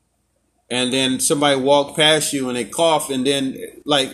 and 0.71 0.93
then 0.93 1.21
somebody 1.21 1.61
walk 1.61 1.95
past 1.95 2.33
you 2.33 2.49
and 2.49 2.57
they 2.57 2.65
cough, 2.65 3.11
and 3.11 3.25
then 3.27 3.57
like 3.85 4.11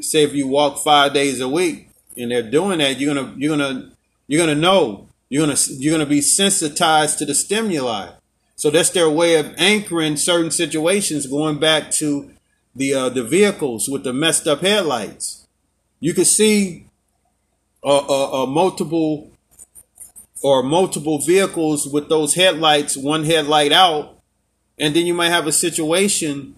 say 0.00 0.24
if 0.24 0.34
you 0.34 0.48
walk 0.48 0.78
five 0.84 1.14
days 1.14 1.40
a 1.40 1.48
week 1.48 1.85
and 2.16 2.30
they're 2.30 2.42
doing 2.42 2.78
that, 2.78 2.98
you're 2.98 3.14
gonna 3.14 3.34
you're 3.36 3.56
gonna 3.56 3.92
you're 4.26 4.40
gonna 4.40 4.58
know 4.58 5.08
you're 5.28 5.44
gonna 5.44 5.58
you're 5.70 5.92
gonna 5.92 6.06
be 6.06 6.20
sensitized 6.20 7.18
to 7.18 7.26
the 7.26 7.34
stimuli. 7.34 8.10
So 8.56 8.70
that's 8.70 8.90
their 8.90 9.10
way 9.10 9.36
of 9.36 9.54
anchoring 9.58 10.16
certain 10.16 10.50
situations, 10.50 11.26
going 11.26 11.58
back 11.58 11.90
to 11.92 12.30
the 12.74 12.94
uh, 12.94 13.08
the 13.10 13.22
vehicles 13.22 13.88
with 13.88 14.04
the 14.04 14.12
messed 14.12 14.46
up 14.46 14.60
headlights. 14.60 15.46
You 16.00 16.14
can 16.14 16.24
see 16.24 16.86
a, 17.82 17.88
a, 17.88 18.42
a 18.42 18.46
multiple 18.46 19.30
or 20.42 20.62
multiple 20.62 21.18
vehicles 21.18 21.86
with 21.86 22.08
those 22.08 22.34
headlights, 22.34 22.96
one 22.96 23.24
headlight 23.24 23.72
out, 23.72 24.18
and 24.78 24.94
then 24.94 25.06
you 25.06 25.14
might 25.14 25.30
have 25.30 25.46
a 25.46 25.52
situation 25.52 26.56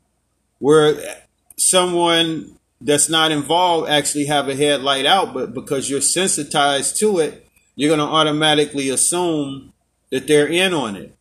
where 0.59 1.22
someone 1.56 2.57
that's 2.81 3.09
not 3.09 3.33
involved 3.33 3.89
actually 3.89 4.26
have 4.26 4.49
a 4.49 4.55
headlight 4.55 5.07
out, 5.07 5.35
but 5.35 5.55
because 5.55 5.91
you're 5.91 6.01
sensitized 6.01 6.99
to 7.01 7.18
it, 7.18 7.47
you're 7.74 7.95
going 7.95 8.07
to 8.07 8.14
automatically 8.14 8.89
assume 8.89 9.72
that 10.11 10.26
they're 10.26 10.47
in 10.47 10.72
on 10.72 10.97
it. 10.97 11.14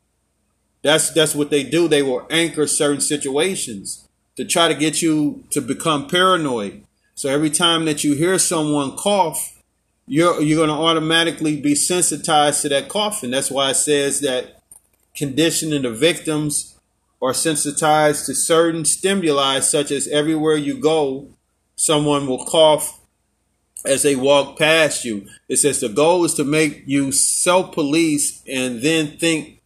That's 0.83 1.09
that's 1.09 1.35
what 1.35 1.49
they 1.49 1.63
do. 1.63 1.87
They 1.87 2.03
will 2.03 2.25
anchor 2.29 2.67
certain 2.67 3.01
situations 3.01 4.07
to 4.35 4.45
try 4.45 4.67
to 4.67 4.75
get 4.75 5.01
you 5.01 5.43
to 5.49 5.61
become 5.61 6.07
paranoid. 6.07 6.83
So 7.15 7.29
every 7.29 7.49
time 7.49 7.85
that 7.85 8.03
you 8.03 8.13
hear 8.13 8.37
someone 8.37 8.95
cough, 8.95 9.61
you're 10.05 10.41
you're 10.41 10.65
going 10.65 10.75
to 10.75 10.83
automatically 10.83 11.59
be 11.59 11.75
sensitized 11.75 12.61
to 12.61 12.69
that 12.69 12.89
coughing. 12.89 13.31
That's 13.31 13.51
why 13.51 13.71
it 13.71 13.75
says 13.75 14.21
that 14.21 14.61
conditioning 15.15 15.81
the 15.81 15.91
victims 15.91 16.75
are 17.21 17.33
sensitized 17.33 18.27
to 18.27 18.35
certain 18.35 18.85
stimuli, 18.85 19.59
such 19.59 19.91
as 19.91 20.07
everywhere 20.07 20.55
you 20.55 20.79
go, 20.79 21.33
someone 21.77 22.27
will 22.27 22.43
cough 22.43 22.99
as 23.85 24.03
they 24.03 24.15
walk 24.15 24.57
past 24.57 25.05
you. 25.05 25.27
It 25.47 25.57
says 25.57 25.79
the 25.79 25.87
goal 25.87 26.25
is 26.25 26.33
to 26.33 26.43
make 26.43 26.83
you 26.85 27.13
self 27.13 27.73
police 27.73 28.43
and 28.45 28.81
then 28.81 29.17
think 29.17 29.61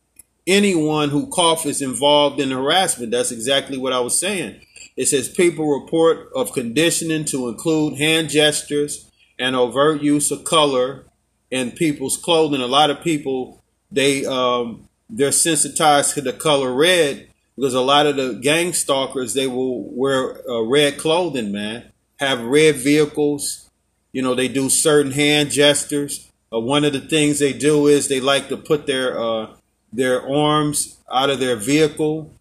anyone 0.45 1.09
who 1.09 1.27
coughs 1.27 1.65
is 1.65 1.81
involved 1.81 2.39
in 2.39 2.51
harassment. 2.51 3.11
That's 3.11 3.31
exactly 3.31 3.77
what 3.77 3.93
I 3.93 3.99
was 3.99 4.19
saying. 4.19 4.61
It 4.95 5.07
says 5.07 5.29
people 5.29 5.67
report 5.67 6.29
of 6.35 6.53
conditioning 6.53 7.25
to 7.25 7.47
include 7.47 7.97
hand 7.97 8.29
gestures 8.29 9.09
and 9.39 9.55
overt 9.55 10.01
use 10.01 10.29
of 10.29 10.43
color 10.43 11.05
in 11.49 11.71
people's 11.71 12.17
clothing. 12.17 12.61
A 12.61 12.67
lot 12.67 12.89
of 12.89 13.01
people 13.01 13.61
they 13.91 14.25
um, 14.25 14.87
they're 15.09 15.31
sensitized 15.31 16.13
to 16.13 16.21
the 16.21 16.33
color 16.33 16.73
red 16.73 17.27
because 17.55 17.73
a 17.73 17.81
lot 17.81 18.07
of 18.07 18.15
the 18.15 18.33
gang 18.33 18.73
stalkers 18.73 19.33
they 19.33 19.47
will 19.47 19.83
wear 19.83 20.47
uh, 20.49 20.61
red 20.61 20.97
clothing, 20.97 21.51
man. 21.51 21.90
Have 22.21 22.43
red 22.43 22.75
vehicles. 22.75 23.69
You 24.13 24.21
know 24.21 24.35
they 24.35 24.47
do 24.47 24.69
certain 24.69 25.11
hand 25.11 25.51
gestures. 25.51 26.29
Uh, 26.53 26.59
one 26.59 26.85
of 26.85 26.93
the 26.93 26.99
things 26.99 27.39
they 27.39 27.51
do 27.51 27.87
is 27.87 28.07
they 28.07 28.19
like 28.19 28.47
to 28.49 28.57
put 28.57 28.85
their 28.85 29.19
uh, 29.19 29.47
their 29.91 30.21
arms 30.21 30.99
out 31.11 31.29
of 31.29 31.39
their 31.39 31.55
vehicle, 31.55 32.31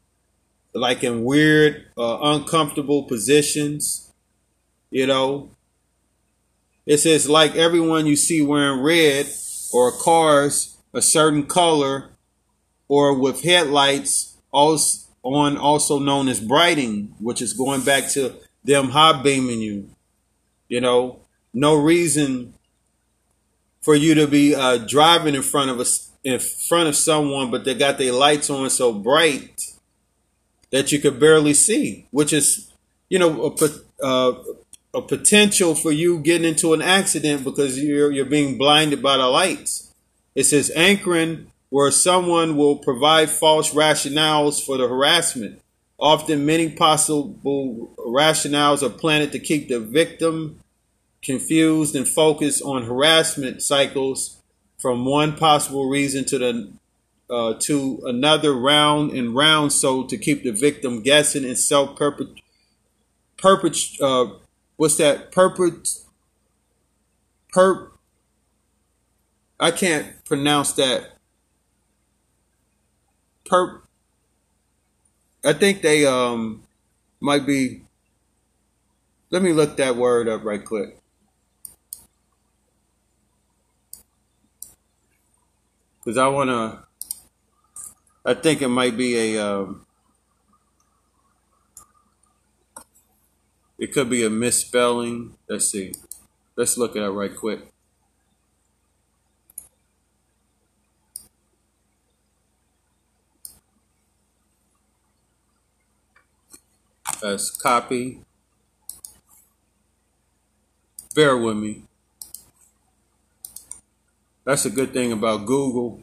like 0.74 1.02
in 1.02 1.24
weird, 1.24 1.86
uh, 1.96 2.18
uncomfortable 2.20 3.04
positions. 3.04 4.12
You 4.90 5.06
know, 5.06 5.50
it 6.84 6.98
says 6.98 7.28
like 7.28 7.56
everyone 7.56 8.06
you 8.06 8.16
see 8.16 8.42
wearing 8.42 8.82
red 8.82 9.26
or 9.72 9.92
cars 9.92 10.76
a 10.92 11.00
certain 11.00 11.46
color 11.46 12.10
or 12.88 13.14
with 13.18 13.44
headlights 13.44 14.36
also 14.50 15.06
on 15.22 15.56
also 15.56 15.98
known 15.98 16.28
as 16.28 16.40
brighting, 16.40 17.14
which 17.20 17.40
is 17.40 17.52
going 17.52 17.82
back 17.82 18.10
to 18.10 18.34
them 18.64 18.90
high 18.90 19.20
beaming 19.22 19.60
you. 19.60 19.90
You 20.68 20.80
know, 20.80 21.20
no 21.52 21.74
reason 21.74 22.54
for 23.80 23.94
you 23.94 24.14
to 24.14 24.26
be 24.26 24.54
uh, 24.54 24.78
driving 24.78 25.34
in 25.34 25.42
front 25.42 25.70
of 25.70 25.80
us 25.80 26.10
in 26.22 26.38
front 26.38 26.88
of 26.88 26.96
someone, 26.96 27.50
but 27.50 27.64
they 27.64 27.74
got 27.74 27.96
their 27.96 28.12
lights 28.12 28.50
on 28.50 28.68
so 28.68 28.92
bright 28.92 29.72
that 30.70 30.92
you 30.92 30.98
could 30.98 31.18
barely 31.18 31.54
see, 31.54 32.06
which 32.10 32.32
is, 32.32 32.70
you 33.08 33.18
know, 33.18 33.56
a, 33.58 34.04
uh, 34.04 34.42
a 34.92 35.02
potential 35.02 35.74
for 35.74 35.90
you 35.90 36.18
getting 36.18 36.46
into 36.46 36.74
an 36.74 36.82
accident 36.82 37.44
because 37.44 37.82
you're 37.82 38.10
you're 38.10 38.24
being 38.24 38.58
blinded 38.58 39.02
by 39.02 39.16
the 39.16 39.26
lights. 39.26 39.92
It 40.34 40.44
says 40.44 40.70
anchoring 40.76 41.50
where 41.70 41.90
someone 41.90 42.56
will 42.56 42.76
provide 42.76 43.30
false 43.30 43.72
rationales 43.72 44.64
for 44.64 44.76
the 44.76 44.88
harassment. 44.88 45.60
Often, 46.00 46.46
many 46.46 46.70
possible 46.70 47.92
rationales 47.98 48.82
are 48.82 48.88
planted 48.88 49.32
to 49.32 49.38
keep 49.38 49.68
the 49.68 49.80
victim 49.80 50.60
confused 51.22 51.94
and 51.94 52.08
focused 52.08 52.62
on 52.62 52.84
harassment 52.84 53.62
cycles 53.62 54.40
from 54.78 55.04
one 55.04 55.36
possible 55.36 55.88
reason 55.88 56.24
to 56.24 56.38
the 56.38 56.72
uh, 57.28 57.54
to 57.60 58.00
another 58.06 58.52
round 58.52 59.12
and 59.12 59.36
round 59.36 59.72
so 59.72 60.02
to 60.02 60.16
keep 60.16 60.42
the 60.42 60.50
victim 60.50 61.02
guessing 61.02 61.44
and 61.44 61.58
self 61.58 61.96
perpet 61.96 62.28
perpet 63.36 63.76
uh, 64.00 64.26
what's 64.76 64.96
that? 64.96 65.30
Perpet 65.30 65.88
per 67.52 67.92
I 69.60 69.70
can't 69.70 70.24
pronounce 70.24 70.72
that. 70.72 71.18
Per 73.44 73.82
I 75.44 75.52
think 75.54 75.82
they 75.82 76.06
um 76.06 76.62
might 77.20 77.46
be 77.46 77.82
Let 79.30 79.42
me 79.42 79.52
look 79.52 79.76
that 79.76 79.94
word 79.96 80.28
up 80.28 80.44
right 80.44 80.64
quick. 80.64 80.98
Because 85.98 86.18
I 86.18 86.28
want 86.28 86.50
to, 86.50 86.84
I 88.24 88.34
think 88.34 88.62
it 88.62 88.68
might 88.68 88.96
be 88.96 89.36
a, 89.36 89.44
um, 89.46 89.86
it 93.78 93.92
could 93.92 94.10
be 94.10 94.24
a 94.24 94.30
misspelling. 94.30 95.36
Let's 95.48 95.70
see. 95.70 95.94
Let's 96.56 96.78
look 96.78 96.96
at 96.96 97.02
it 97.04 97.10
right 97.10 97.34
quick. 97.34 97.69
As 107.22 107.50
copy. 107.50 108.20
Bear 111.14 111.36
with 111.36 111.56
me. 111.56 111.82
That's 114.44 114.64
a 114.64 114.70
good 114.70 114.92
thing 114.92 115.12
about 115.12 115.44
Google. 115.44 116.02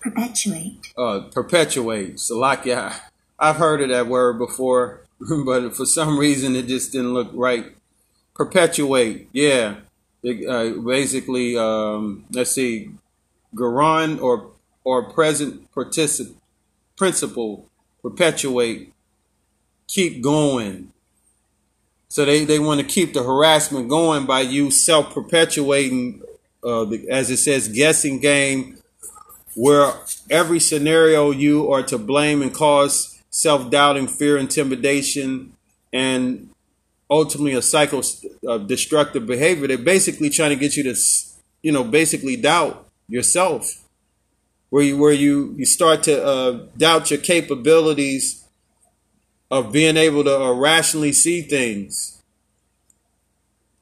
Perpetuate. 0.00 0.92
Uh, 0.96 1.20
perpetuate. 1.32 2.18
So 2.18 2.38
like 2.38 2.64
yeah, 2.64 2.98
I've 3.38 3.56
heard 3.56 3.80
of 3.82 3.90
that 3.90 4.06
word 4.08 4.38
before, 4.38 5.06
but 5.44 5.76
for 5.76 5.86
some 5.86 6.18
reason 6.18 6.56
it 6.56 6.66
just 6.66 6.92
didn't 6.92 7.14
look 7.14 7.30
right. 7.34 7.66
Perpetuate. 8.34 9.28
Yeah. 9.32 9.76
It, 10.22 10.48
uh, 10.48 10.80
basically, 10.82 11.56
um, 11.56 12.24
let's 12.32 12.50
see, 12.50 12.90
gerund 13.54 14.20
or 14.20 14.50
or 14.88 15.10
present 15.12 15.70
particip- 15.72 16.34
principle 16.96 17.68
perpetuate 18.02 18.92
keep 19.86 20.22
going 20.22 20.92
so 22.08 22.24
they, 22.24 22.44
they 22.44 22.58
want 22.58 22.80
to 22.80 22.86
keep 22.86 23.12
the 23.12 23.22
harassment 23.22 23.88
going 23.88 24.24
by 24.24 24.40
you 24.40 24.70
self 24.70 25.12
perpetuating, 25.12 26.22
uh, 26.64 26.86
as 27.10 27.30
it 27.30 27.36
says, 27.36 27.68
guessing 27.68 28.18
game, 28.20 28.78
where 29.54 29.92
every 30.30 30.58
scenario 30.58 31.30
you 31.30 31.70
are 31.70 31.82
to 31.82 31.98
blame 31.98 32.40
and 32.40 32.52
cause 32.52 33.20
self 33.30 33.70
doubting, 33.70 34.08
fear, 34.08 34.38
intimidation, 34.38 35.52
and 35.92 36.48
ultimately 37.10 37.52
a 37.52 37.62
cycle 37.62 38.02
of 38.46 38.66
destructive 38.66 39.26
behavior. 39.26 39.66
They're 39.66 39.76
basically 39.76 40.30
trying 40.30 40.50
to 40.50 40.56
get 40.56 40.76
you 40.76 40.84
to, 40.84 40.96
you 41.62 41.72
know, 41.72 41.84
basically 41.84 42.36
doubt 42.36 42.88
yourself, 43.06 43.86
where 44.70 44.82
you 44.82 44.98
where 44.98 45.12
you 45.12 45.54
you 45.56 45.64
start 45.64 46.02
to 46.04 46.24
uh, 46.24 46.66
doubt 46.76 47.10
your 47.10 47.20
capabilities 47.20 48.44
of 49.50 49.72
being 49.72 49.96
able 49.96 50.24
to 50.24 50.40
uh, 50.40 50.52
rationally 50.52 51.12
see 51.12 51.40
things. 51.42 52.20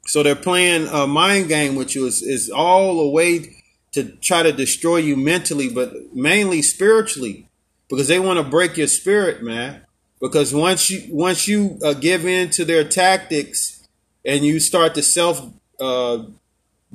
So 0.07 0.22
they're 0.22 0.37
playing 0.37 0.87
a 0.87 1.07
mind 1.07 1.49
game 1.49 1.74
you 1.74 2.07
is, 2.07 2.22
is 2.22 2.49
all 2.49 3.01
a 3.01 3.11
way 3.11 3.57
to 3.93 4.05
try 4.16 4.43
to 4.43 4.53
destroy 4.53 4.99
you 4.99 5.16
mentally, 5.16 5.68
but 5.68 6.14
mainly 6.14 6.62
spiritually, 6.62 7.49
because 7.89 8.07
they 8.07 8.20
want 8.20 8.39
to 8.39 8.45
break 8.45 8.76
your 8.76 8.87
spirit, 8.87 9.43
man. 9.43 9.82
Because 10.20 10.55
once 10.55 10.91
you 10.91 11.03
once 11.14 11.49
you 11.49 11.78
uh, 11.84 11.95
give 11.95 12.24
in 12.24 12.51
to 12.51 12.64
their 12.64 12.84
tactics 12.84 13.87
and 14.24 14.45
you 14.45 14.61
start 14.61 14.95
to 14.95 15.03
self 15.03 15.51
uh, 15.80 16.24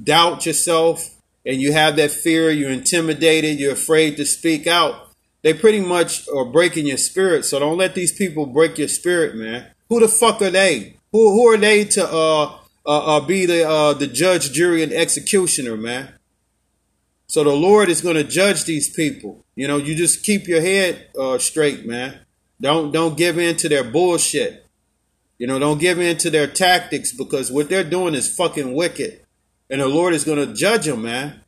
doubt 0.02 0.46
yourself 0.46 1.21
and 1.46 1.62
you 1.62 1.74
have 1.74 1.96
that 1.96 2.12
fear, 2.12 2.52
you're 2.52 2.72
intimidated, 2.72 3.60
you're 3.60 3.74
afraid 3.74 4.18
to 4.18 4.26
speak 4.26 4.68
out 4.68 5.12
they 5.42 5.54
pretty 5.54 5.80
much 5.80 6.28
are 6.30 6.46
breaking 6.46 6.88
your 6.88 6.98
spirit. 6.98 7.46
So 7.46 7.60
don't 7.60 7.78
let 7.78 7.96
these 7.96 8.12
people 8.12 8.46
break 8.46 8.78
your 8.78 8.88
spirit, 8.88 9.36
man. 9.36 9.68
Who 9.90 10.00
the 10.00 10.08
fuck 10.08 10.42
are 10.42 10.52
they? 10.52 10.98
Who 11.12 11.32
who 11.32 11.48
are 11.48 11.58
they 11.58 11.84
to 11.86 12.06
uh 12.06 12.58
uh, 12.86 13.18
uh 13.18 13.20
be 13.22 13.46
the 13.46 13.68
uh 13.68 13.94
the 13.94 14.08
judge, 14.08 14.52
jury, 14.54 14.84
and 14.84 14.94
executioner, 14.94 15.76
man? 15.76 16.14
So 17.28 17.44
the 17.44 17.52
Lord 17.52 17.90
is 17.90 18.02
going 18.02 18.18
to 18.18 18.24
judge 18.24 18.66
these 18.66 18.90
people. 18.94 19.46
You 19.56 19.68
know, 19.68 19.78
you 19.78 19.96
just 19.96 20.24
keep 20.24 20.48
your 20.48 20.62
head 20.62 21.08
uh, 21.18 21.38
straight, 21.38 21.86
man. 21.86 22.20
Don't 22.60 22.92
don't 22.92 23.18
give 23.18 23.38
in 23.38 23.56
to 23.58 23.70
their 23.70 23.84
bullshit. 23.84 24.66
You 25.38 25.48
know, 25.48 25.58
don't 25.58 25.80
give 25.80 26.00
in 26.00 26.18
to 26.18 26.30
their 26.30 26.46
tactics 26.46 27.12
because 27.12 27.52
what 27.52 27.68
they're 27.68 27.84
doing 27.84 28.14
is 28.14 28.34
fucking 28.34 28.76
wicked, 28.76 29.26
and 29.72 29.82
the 29.82 29.88
Lord 29.88 30.14
is 30.14 30.26
going 30.26 30.46
to 30.46 30.54
judge 30.54 30.86
them, 30.86 31.04
man. 31.04 31.42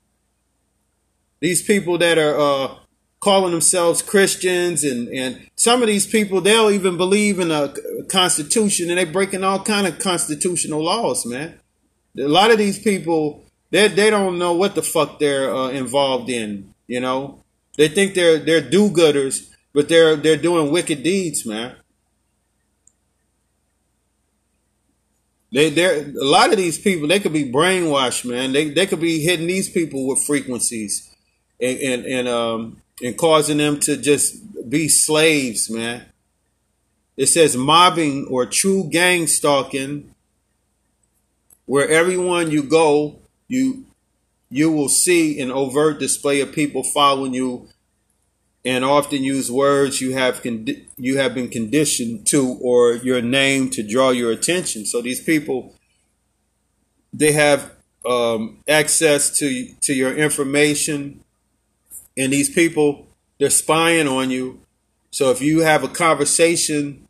These 1.42 1.62
people 1.62 1.98
that 1.98 2.18
are 2.18 2.40
uh, 2.40 2.76
calling 3.20 3.52
themselves 3.52 4.02
Christians 4.02 4.86
and, 4.86 5.10
and 5.10 5.50
some 5.56 5.82
of 5.82 5.88
these 5.88 6.08
people 6.08 6.40
they'll 6.40 6.72
even 6.72 6.96
believe 6.96 7.38
in 7.40 7.52
a 7.52 7.74
constitution 8.10 8.90
and 8.90 8.98
they're 8.98 9.06
breaking 9.06 9.44
all 9.44 9.62
kind 9.64 9.86
of 9.86 10.00
constitutional 10.00 10.84
laws, 10.84 11.26
man. 11.26 11.60
A 12.18 12.28
lot 12.28 12.50
of 12.50 12.58
these 12.58 12.80
people 12.80 13.44
they 13.72 13.88
they 13.90 14.10
don't 14.10 14.40
know 14.40 14.54
what 14.54 14.76
the 14.76 14.84
fuck 14.84 15.20
they're 15.20 15.54
uh, 15.54 15.70
involved 15.70 16.30
in, 16.30 16.74
you 16.88 17.02
know. 17.02 17.40
They 17.76 17.88
think 17.88 18.14
they're 18.14 18.38
they're 18.38 18.62
do-gooders, 18.62 19.50
but 19.74 19.90
they're 19.90 20.16
they're 20.16 20.38
doing 20.38 20.72
wicked 20.72 21.04
deeds, 21.04 21.46
man. 21.46 21.76
They 25.54 25.70
they 25.70 26.02
a 26.02 26.24
lot 26.24 26.50
of 26.50 26.58
these 26.58 26.80
people 26.80 27.08
they 27.08 27.20
could 27.20 27.32
be 27.32 27.50
brainwashed, 27.50 28.26
man. 28.26 28.54
They 28.54 28.70
they 28.70 28.88
could 28.88 29.00
be 29.00 29.22
hitting 29.22 29.46
these 29.46 29.70
people 29.70 30.08
with 30.08 30.24
frequencies 30.26 31.16
and 31.62 31.80
and, 31.80 32.06
and 32.06 32.28
um 32.28 32.82
and 33.04 33.16
causing 33.16 33.58
them 33.58 33.80
to 33.82 33.96
just 33.96 34.36
be 34.68 34.88
slaves, 34.90 35.70
man. 35.70 36.06
It 37.16 37.28
says 37.28 37.56
mobbing 37.56 38.26
or 38.32 38.48
true 38.48 38.90
gang 38.90 39.28
stalking, 39.28 40.16
where 41.68 41.88
everyone 41.88 42.50
you 42.50 42.64
go, 42.64 43.20
you 43.48 43.86
you 44.50 44.72
will 44.72 44.90
see 44.90 45.40
an 45.40 45.52
overt 45.52 46.00
display 46.00 46.42
of 46.42 46.52
people 46.52 46.84
following 46.84 47.36
you 47.36 47.70
and 48.66 48.86
often 48.86 49.24
use 49.24 49.52
words 49.52 50.00
you 50.00 50.14
have 50.14 50.42
con- 50.42 50.68
you 50.98 51.18
have 51.18 51.34
been 51.34 51.50
conditioned 51.50 52.26
to 52.28 52.58
or 52.62 52.94
your 52.94 53.22
name 53.22 53.70
to 53.72 53.84
draw 53.84 54.12
your 54.12 54.32
attention. 54.32 54.86
So 54.86 55.02
these 55.02 55.22
people 55.22 55.76
they 57.14 57.34
have 57.34 57.72
um, 58.06 58.60
access 58.68 59.38
to 59.40 59.68
to 59.82 59.94
your 59.94 60.16
information 60.16 61.24
and 62.18 62.32
these 62.32 62.50
people 62.50 63.08
they're 63.40 63.50
spying 63.50 64.08
on 64.08 64.30
you. 64.32 64.62
So 65.12 65.32
if 65.32 65.42
you 65.42 65.60
have 65.60 65.84
a 65.84 65.88
conversation, 65.88 67.08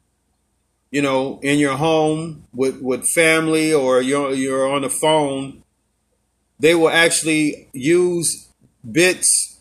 you 0.92 1.02
know, 1.02 1.40
in 1.42 1.60
your 1.60 1.76
home 1.76 2.46
with 2.54 2.82
with 2.82 3.08
family 3.08 3.74
or 3.74 4.02
you're 4.02 4.34
you're 4.34 4.68
on 4.68 4.82
the 4.82 4.90
phone, 4.90 5.64
they 6.60 6.74
will 6.74 6.90
actually 6.90 7.68
use 7.74 8.48
bits 8.90 9.53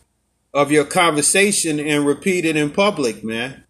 of 0.54 0.70
your 0.70 0.84
conversation 0.84 1.80
and 1.80 2.06
repeat 2.06 2.44
it 2.44 2.56
in 2.56 2.70
public, 2.70 3.24
man. 3.24 3.64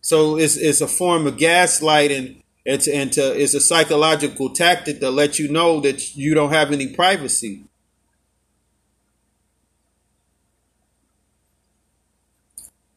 So 0.00 0.38
it's 0.38 0.56
it's 0.56 0.80
a 0.80 0.86
form 0.86 1.26
of 1.26 1.36
gaslighting. 1.36 2.42
It's 2.64 2.88
and 2.88 3.12
to, 3.12 3.40
it's 3.40 3.54
a 3.54 3.60
psychological 3.60 4.50
tactic 4.50 5.00
to 5.00 5.10
let 5.10 5.38
you 5.38 5.48
know 5.48 5.80
that 5.80 6.16
you 6.16 6.34
don't 6.34 6.52
have 6.52 6.72
any 6.72 6.88
privacy. 6.88 7.64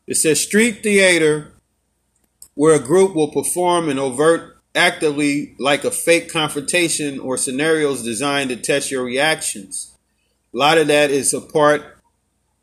It 0.08 0.16
says 0.16 0.42
street 0.42 0.82
theater, 0.82 1.52
where 2.56 2.76
a 2.76 2.80
group 2.80 3.16
will 3.16 3.32
perform 3.32 3.90
an 3.90 4.00
overt 4.00 4.58
actively 4.74 5.56
like 5.60 5.84
a 5.84 5.92
fake 5.92 6.32
confrontation 6.32 7.20
or 7.20 7.38
scenarios 7.38 8.04
designed 8.04 8.50
to 8.50 8.56
test 8.56 8.90
your 8.90 9.04
reactions. 9.04 9.96
A 10.52 10.58
lot 10.58 10.80
of 10.80 10.88
that 10.88 11.12
is 11.12 11.32
a 11.32 11.42
part 11.42 11.99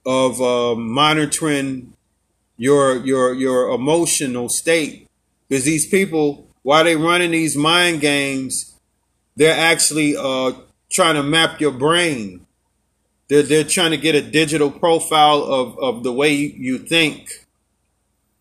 of 0.06 0.40
uh, 0.40 0.74
monitoring 0.74 1.92
your 2.56 3.04
your 3.04 3.34
your 3.34 3.68
emotional 3.70 4.48
state 4.48 5.06
because 5.48 5.64
these 5.64 5.86
people 5.86 6.46
while 6.62 6.84
they're 6.84 6.98
running 6.98 7.32
these 7.32 7.56
mind 7.56 8.00
games 8.00 8.74
they're 9.36 9.58
actually 9.58 10.16
uh, 10.16 10.52
trying 10.90 11.16
to 11.16 11.22
map 11.22 11.60
your 11.60 11.72
brain 11.72 12.46
they're, 13.28 13.42
they're 13.42 13.64
trying 13.64 13.90
to 13.90 13.96
get 13.96 14.14
a 14.14 14.22
digital 14.22 14.70
profile 14.70 15.42
of, 15.42 15.78
of 15.78 16.02
the 16.02 16.12
way 16.12 16.34
you 16.34 16.78
think. 16.78 17.46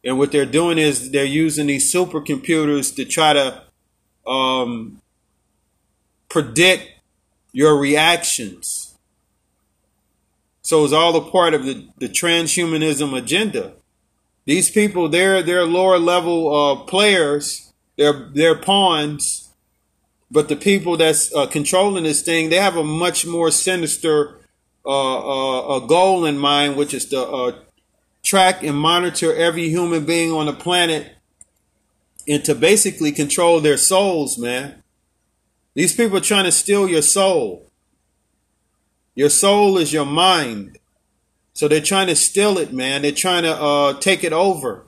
And 0.04 0.20
what 0.20 0.32
they're 0.32 0.46
doing 0.46 0.78
is 0.78 1.12
they're 1.12 1.26
using 1.26 1.68
these 1.68 1.92
supercomputers 1.92 2.96
to 2.96 3.06
try 3.06 3.34
to 3.34 3.64
um, 4.30 5.02
predict 6.30 6.88
your 7.52 7.78
reactions. 7.78 8.85
So 10.66 10.84
it's 10.84 10.94
all 10.94 11.16
a 11.16 11.22
part 11.22 11.54
of 11.54 11.64
the, 11.64 11.88
the 12.00 12.10
transhumanism 12.10 13.16
agenda. 13.16 13.74
These 14.46 14.72
people, 14.72 15.08
they're 15.10 15.44
they're 15.44 15.64
lower 15.64 16.00
level 16.00 16.40
uh, 16.56 16.76
players. 16.86 17.72
They're 17.98 18.32
they're 18.34 18.56
pawns, 18.56 19.54
but 20.32 20.50
the 20.50 20.56
people 20.56 20.98
that's 20.98 21.32
uh, 21.36 21.46
controlling 21.46 22.04
this 22.04 22.24
thing, 22.24 22.50
they 22.50 22.56
have 22.56 22.78
a 22.78 22.84
much 22.84 23.28
more 23.28 23.52
sinister 23.52 24.40
uh, 24.84 25.76
uh, 25.76 25.80
goal 25.82 26.26
in 26.26 26.40
mind, 26.40 26.78
which 26.78 26.96
is 26.96 27.06
to 27.10 27.22
uh, 27.22 27.52
track 28.24 28.64
and 28.64 28.76
monitor 28.76 29.36
every 29.36 29.70
human 29.70 30.04
being 30.04 30.32
on 30.32 30.48
the 30.48 30.54
planet 30.54 31.14
and 32.28 32.44
to 32.44 32.56
basically 32.56 33.12
control 33.12 33.60
their 33.60 33.78
souls, 33.78 34.40
man. 34.40 34.82
These 35.76 35.96
people 35.96 36.18
are 36.18 36.22
trying 36.22 36.46
to 36.46 36.52
steal 36.52 36.90
your 36.90 37.04
soul. 37.04 37.70
Your 39.16 39.30
soul 39.30 39.78
is 39.78 39.94
your 39.94 40.06
mind. 40.06 40.78
So 41.54 41.68
they're 41.68 41.80
trying 41.82 42.08
to 42.08 42.16
steal 42.16 42.58
it, 42.58 42.74
man. 42.74 43.02
They're 43.02 43.12
trying 43.14 43.44
to 43.44 43.56
uh, 43.56 43.94
take 44.00 44.24
it 44.24 44.34
over. 44.34 44.86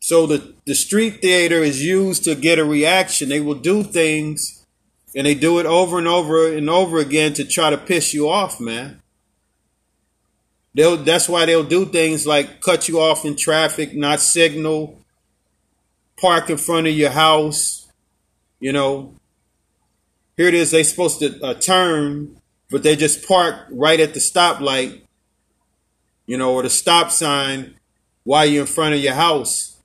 So 0.00 0.26
the, 0.26 0.54
the 0.64 0.74
street 0.74 1.20
theater 1.20 1.62
is 1.62 1.84
used 1.84 2.24
to 2.24 2.34
get 2.34 2.58
a 2.58 2.64
reaction. 2.64 3.28
They 3.28 3.40
will 3.40 3.56
do 3.56 3.82
things 3.82 4.64
and 5.16 5.26
they 5.26 5.34
do 5.34 5.58
it 5.58 5.66
over 5.66 5.98
and 5.98 6.06
over 6.06 6.52
and 6.52 6.70
over 6.70 6.98
again 6.98 7.32
to 7.34 7.44
try 7.44 7.70
to 7.70 7.76
piss 7.76 8.14
you 8.14 8.28
off, 8.28 8.60
man. 8.60 9.02
They'll, 10.74 10.98
that's 10.98 11.28
why 11.28 11.46
they'll 11.46 11.64
do 11.64 11.86
things 11.86 12.26
like 12.26 12.60
cut 12.60 12.86
you 12.86 13.00
off 13.00 13.24
in 13.24 13.34
traffic, 13.34 13.94
not 13.94 14.20
signal, 14.20 14.98
park 16.18 16.50
in 16.50 16.58
front 16.58 16.86
of 16.86 16.92
your 16.92 17.10
house. 17.10 17.88
You 18.60 18.72
know, 18.72 19.14
here 20.36 20.48
it 20.48 20.54
is. 20.54 20.70
They 20.70 20.82
supposed 20.82 21.20
to 21.20 21.42
uh, 21.42 21.54
turn, 21.54 22.40
but 22.70 22.82
they 22.82 22.96
just 22.96 23.26
park 23.26 23.66
right 23.70 23.98
at 23.98 24.14
the 24.14 24.20
stoplight, 24.20 25.00
you 26.26 26.36
know, 26.36 26.52
or 26.52 26.62
the 26.62 26.70
stop 26.70 27.10
sign 27.10 27.76
while 28.24 28.44
you're 28.44 28.62
in 28.62 28.66
front 28.66 28.94
of 28.94 29.00
your 29.00 29.14
house 29.14 29.76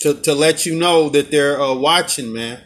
to, 0.00 0.14
to 0.14 0.34
let 0.34 0.66
you 0.66 0.76
know 0.78 1.08
that 1.08 1.30
they're 1.30 1.60
uh, 1.60 1.74
watching, 1.74 2.32
man. 2.32 2.60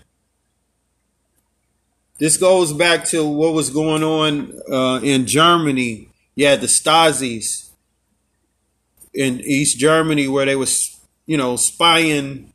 This 2.19 2.37
goes 2.37 2.73
back 2.73 3.05
to 3.07 3.25
what 3.25 3.55
was 3.55 3.71
going 3.71 4.03
on 4.03 4.59
uh, 4.71 5.01
in 5.05 5.27
Germany. 5.27 6.09
Had 6.37 6.61
the 6.61 6.67
Stasi's 6.67 7.73
in 9.13 9.41
East 9.41 9.79
Germany 9.79 10.29
where 10.29 10.47
they 10.47 10.57
was, 10.57 11.01
you 11.27 11.37
know, 11.37 11.57
spying 11.57 12.53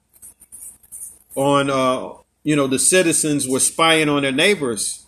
on, 1.36 1.70
uh, 1.70 2.14
you 2.44 2.56
know, 2.56 2.68
the 2.68 2.80
citizens 2.80 3.48
were 3.48 3.60
spying 3.60 4.10
on 4.10 4.24
their 4.24 4.32
neighbors. 4.32 5.06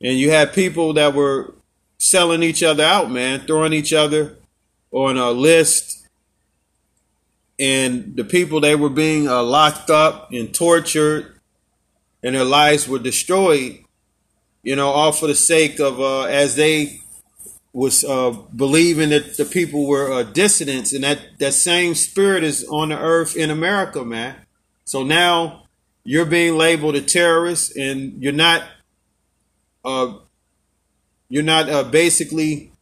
And 0.00 0.18
you 0.18 0.30
had 0.30 0.52
people 0.52 0.94
that 0.94 1.14
were 1.14 1.54
selling 1.98 2.42
each 2.42 2.62
other 2.62 2.84
out, 2.84 3.10
man, 3.10 3.40
throwing 3.40 3.72
each 3.72 3.92
other 3.92 4.36
on 4.90 5.16
a 5.18 5.30
list. 5.30 6.06
And 7.58 8.16
the 8.16 8.24
people, 8.24 8.60
they 8.60 8.74
were 8.74 8.90
being 8.90 9.28
uh, 9.28 9.42
locked 9.42 9.90
up 9.90 10.32
and 10.32 10.54
tortured 10.54 11.40
and 12.22 12.34
their 12.34 12.44
lives 12.44 12.88
were 12.88 12.98
destroyed, 12.98 13.78
you 14.62 14.76
know, 14.76 14.88
all 14.88 15.12
for 15.12 15.26
the 15.26 15.34
sake 15.34 15.80
of 15.80 16.00
uh, 16.00 16.22
as 16.22 16.56
they 16.56 17.00
was 17.72 18.04
uh, 18.04 18.30
believing 18.54 19.10
that 19.10 19.36
the 19.36 19.44
people 19.44 19.86
were 19.86 20.12
uh, 20.12 20.22
dissidents, 20.22 20.92
and 20.92 21.04
that 21.04 21.38
that 21.38 21.52
same 21.52 21.94
spirit 21.94 22.44
is 22.44 22.64
on 22.68 22.88
the 22.90 22.98
earth 22.98 23.36
in 23.36 23.50
America, 23.50 24.04
man. 24.04 24.36
So 24.84 25.02
now 25.02 25.66
you're 26.04 26.26
being 26.26 26.56
labeled 26.56 26.96
a 26.96 27.02
terrorist, 27.02 27.76
and 27.76 28.22
you're 28.22 28.32
not. 28.32 28.64
Uh, 29.84 30.14
you're 31.28 31.42
not 31.44 31.70
uh, 31.70 31.84
basically 31.84 32.72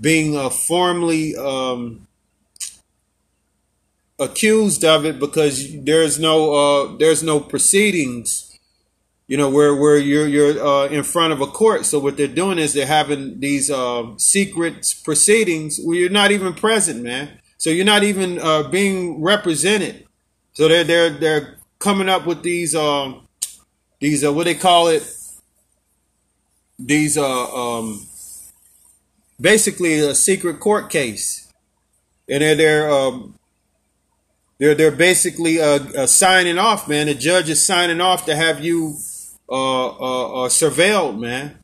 being 0.00 0.36
uh, 0.36 0.50
formally 0.50 1.36
um, 1.36 2.06
accused 4.18 4.84
of 4.84 5.04
it 5.04 5.18
because 5.20 5.80
there's 5.84 6.18
no 6.18 6.52
uh, 6.52 6.96
there's 6.96 7.22
no 7.22 7.40
proceedings 7.40 8.48
you 9.28 9.36
know, 9.36 9.50
where 9.50 9.76
where 9.76 9.98
you're 9.98 10.26
you're 10.26 10.66
uh, 10.66 10.86
in 10.86 11.02
front 11.02 11.34
of 11.34 11.42
a 11.42 11.46
court. 11.46 11.84
So 11.84 11.98
what 11.98 12.16
they're 12.16 12.26
doing 12.26 12.58
is 12.58 12.72
they're 12.72 12.86
having 12.86 13.38
these 13.38 13.70
uh, 13.70 14.16
secret 14.16 14.86
proceedings 15.04 15.78
where 15.84 15.98
you're 15.98 16.10
not 16.10 16.32
even 16.32 16.54
present, 16.54 17.02
man. 17.02 17.38
So 17.58 17.68
you're 17.68 17.84
not 17.84 18.02
even 18.02 18.38
uh, 18.38 18.64
being 18.64 19.22
represented. 19.22 20.06
So 20.54 20.66
they're 20.66 20.82
they're 20.82 21.10
they're 21.10 21.57
coming 21.78 22.08
up 22.08 22.26
with 22.26 22.42
these 22.42 22.74
um, 22.74 23.26
these 24.00 24.24
uh, 24.24 24.32
what 24.32 24.44
they 24.44 24.54
call 24.54 24.88
it 24.88 25.02
these 26.78 27.18
uh 27.18 27.78
um, 27.78 28.06
basically 29.40 29.98
a 29.98 30.14
secret 30.14 30.60
court 30.60 30.90
case, 30.90 31.52
and 32.28 32.42
they're 32.42 32.54
they're 32.54 32.90
um, 32.90 33.34
they're 34.58 34.74
they're 34.74 34.90
basically 34.90 35.60
uh, 35.60 35.78
uh, 35.96 36.06
signing 36.06 36.58
off, 36.58 36.88
man. 36.88 37.06
The 37.06 37.14
judge 37.14 37.48
is 37.48 37.64
signing 37.64 38.00
off 38.00 38.26
to 38.26 38.36
have 38.36 38.64
you 38.64 38.96
uh, 39.48 39.86
uh, 39.86 40.44
uh, 40.44 40.48
surveilled, 40.48 41.18
man. 41.18 41.58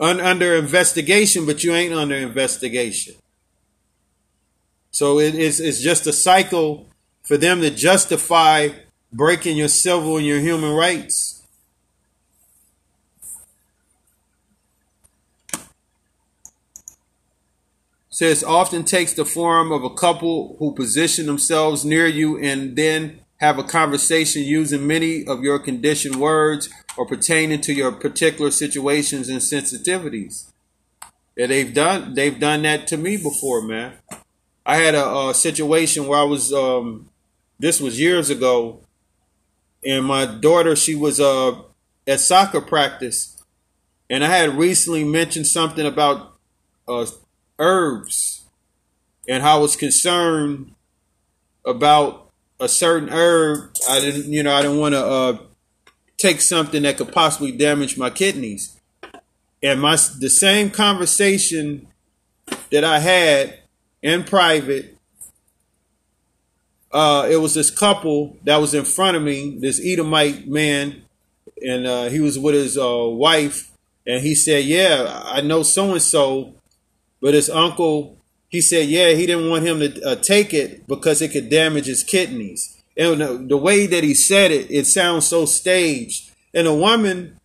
Un- 0.00 0.20
under 0.20 0.56
investigation, 0.56 1.46
but 1.46 1.62
you 1.62 1.74
ain't 1.74 1.94
under 1.94 2.16
investigation. 2.16 3.14
So 4.90 5.20
it 5.20 5.34
is 5.34 5.60
it's 5.60 5.80
just 5.80 6.06
a 6.06 6.12
cycle 6.12 6.86
for 7.22 7.36
them 7.36 7.60
to 7.60 7.70
justify 7.70 8.68
breaking 9.12 9.56
your 9.56 9.68
civil 9.68 10.16
and 10.16 10.26
your 10.26 10.40
human 10.40 10.74
rights. 10.74 11.42
Says 18.10 18.44
often 18.44 18.84
takes 18.84 19.14
the 19.14 19.24
form 19.24 19.72
of 19.72 19.84
a 19.84 19.90
couple 19.90 20.56
who 20.58 20.74
position 20.74 21.26
themselves 21.26 21.84
near 21.84 22.06
you 22.06 22.38
and 22.38 22.76
then 22.76 23.20
have 23.40 23.58
a 23.58 23.64
conversation 23.64 24.42
using 24.42 24.86
many 24.86 25.26
of 25.26 25.42
your 25.42 25.58
conditioned 25.58 26.16
words 26.16 26.68
or 26.96 27.06
pertaining 27.06 27.60
to 27.62 27.72
your 27.72 27.90
particular 27.90 28.50
situations 28.50 29.28
and 29.28 29.40
sensitivities. 29.40 30.50
Yeah, 31.36 31.46
they've 31.46 31.72
done 31.72 32.14
they've 32.14 32.38
done 32.38 32.62
that 32.62 32.86
to 32.88 32.96
me 32.96 33.16
before, 33.16 33.62
man. 33.62 33.94
I 34.64 34.76
had 34.76 34.94
a, 34.94 35.30
a 35.30 35.34
situation 35.34 36.06
where 36.06 36.20
I 36.20 36.24
was 36.24 36.52
um, 36.52 37.08
this 37.62 37.80
was 37.80 38.00
years 38.00 38.28
ago, 38.28 38.80
and 39.86 40.04
my 40.04 40.26
daughter 40.26 40.74
she 40.74 40.96
was 40.96 41.20
uh, 41.20 41.62
at 42.08 42.18
soccer 42.18 42.60
practice, 42.60 43.40
and 44.10 44.24
I 44.24 44.36
had 44.36 44.58
recently 44.58 45.04
mentioned 45.04 45.46
something 45.46 45.86
about 45.86 46.34
uh, 46.88 47.06
herbs 47.60 48.46
and 49.28 49.44
how 49.44 49.58
I 49.58 49.60
was 49.60 49.76
concerned 49.76 50.74
about 51.64 52.30
a 52.58 52.68
certain 52.68 53.08
herb, 53.10 53.72
I 53.88 54.00
didn't, 54.00 54.32
you 54.32 54.42
know, 54.42 54.52
I 54.52 54.62
didn't 54.62 54.78
want 54.78 54.94
to 54.94 55.06
uh, 55.06 55.38
take 56.16 56.40
something 56.40 56.82
that 56.82 56.96
could 56.96 57.12
possibly 57.12 57.52
damage 57.52 57.96
my 57.96 58.10
kidneys. 58.10 58.76
And 59.62 59.80
my 59.80 59.92
the 60.18 60.28
same 60.28 60.70
conversation 60.70 61.86
that 62.70 62.82
I 62.82 62.98
had 62.98 63.60
in 64.02 64.24
private, 64.24 64.98
uh, 66.92 67.26
it 67.30 67.36
was 67.36 67.54
this 67.54 67.70
couple 67.70 68.36
that 68.44 68.58
was 68.58 68.74
in 68.74 68.84
front 68.84 69.16
of 69.16 69.22
me, 69.22 69.58
this 69.58 69.80
Edomite 69.84 70.46
man, 70.46 71.02
and 71.64 71.86
uh, 71.86 72.04
he 72.08 72.20
was 72.20 72.38
with 72.38 72.54
his 72.54 72.76
uh, 72.76 73.06
wife, 73.08 73.70
and 74.06 74.22
he 74.22 74.34
said, 74.34 74.64
"Yeah, 74.64 75.22
I 75.24 75.40
know 75.40 75.62
so 75.62 75.92
and 75.92 76.02
so, 76.02 76.54
but 77.20 77.34
his 77.34 77.48
uncle 77.50 78.18
he 78.52 78.60
said, 78.60 78.88
yeah, 78.88 79.12
he 79.12 79.24
didn't 79.24 79.48
want 79.48 79.64
him 79.64 79.80
to 79.80 80.06
uh, 80.06 80.14
take 80.16 80.52
it 80.52 80.86
because 80.86 81.22
it 81.22 81.32
could 81.32 81.48
damage 81.48 81.86
his 81.86 82.04
kidneys. 82.04 82.82
And 82.98 83.18
the, 83.18 83.46
the, 83.48 83.56
way 83.56 83.86
that 83.86 84.04
he 84.04 84.12
said 84.12 84.50
it, 84.50 84.70
it 84.70 84.86
sounds 84.86 85.26
so 85.26 85.46
staged. 85.46 86.30
And 86.52 86.66
a 86.66 86.74
woman, 86.74 87.40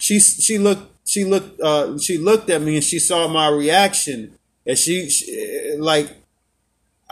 she 0.00 0.18
she 0.18 0.58
looked 0.58 0.90
she 1.08 1.24
looked 1.24 1.60
uh, 1.60 1.96
she 2.00 2.18
looked 2.18 2.50
at 2.50 2.60
me 2.60 2.74
and 2.74 2.82
she 2.82 2.98
saw 2.98 3.28
my 3.28 3.46
reaction, 3.46 4.36
and 4.66 4.76
she, 4.76 5.08
she 5.10 5.76
like 5.78 6.10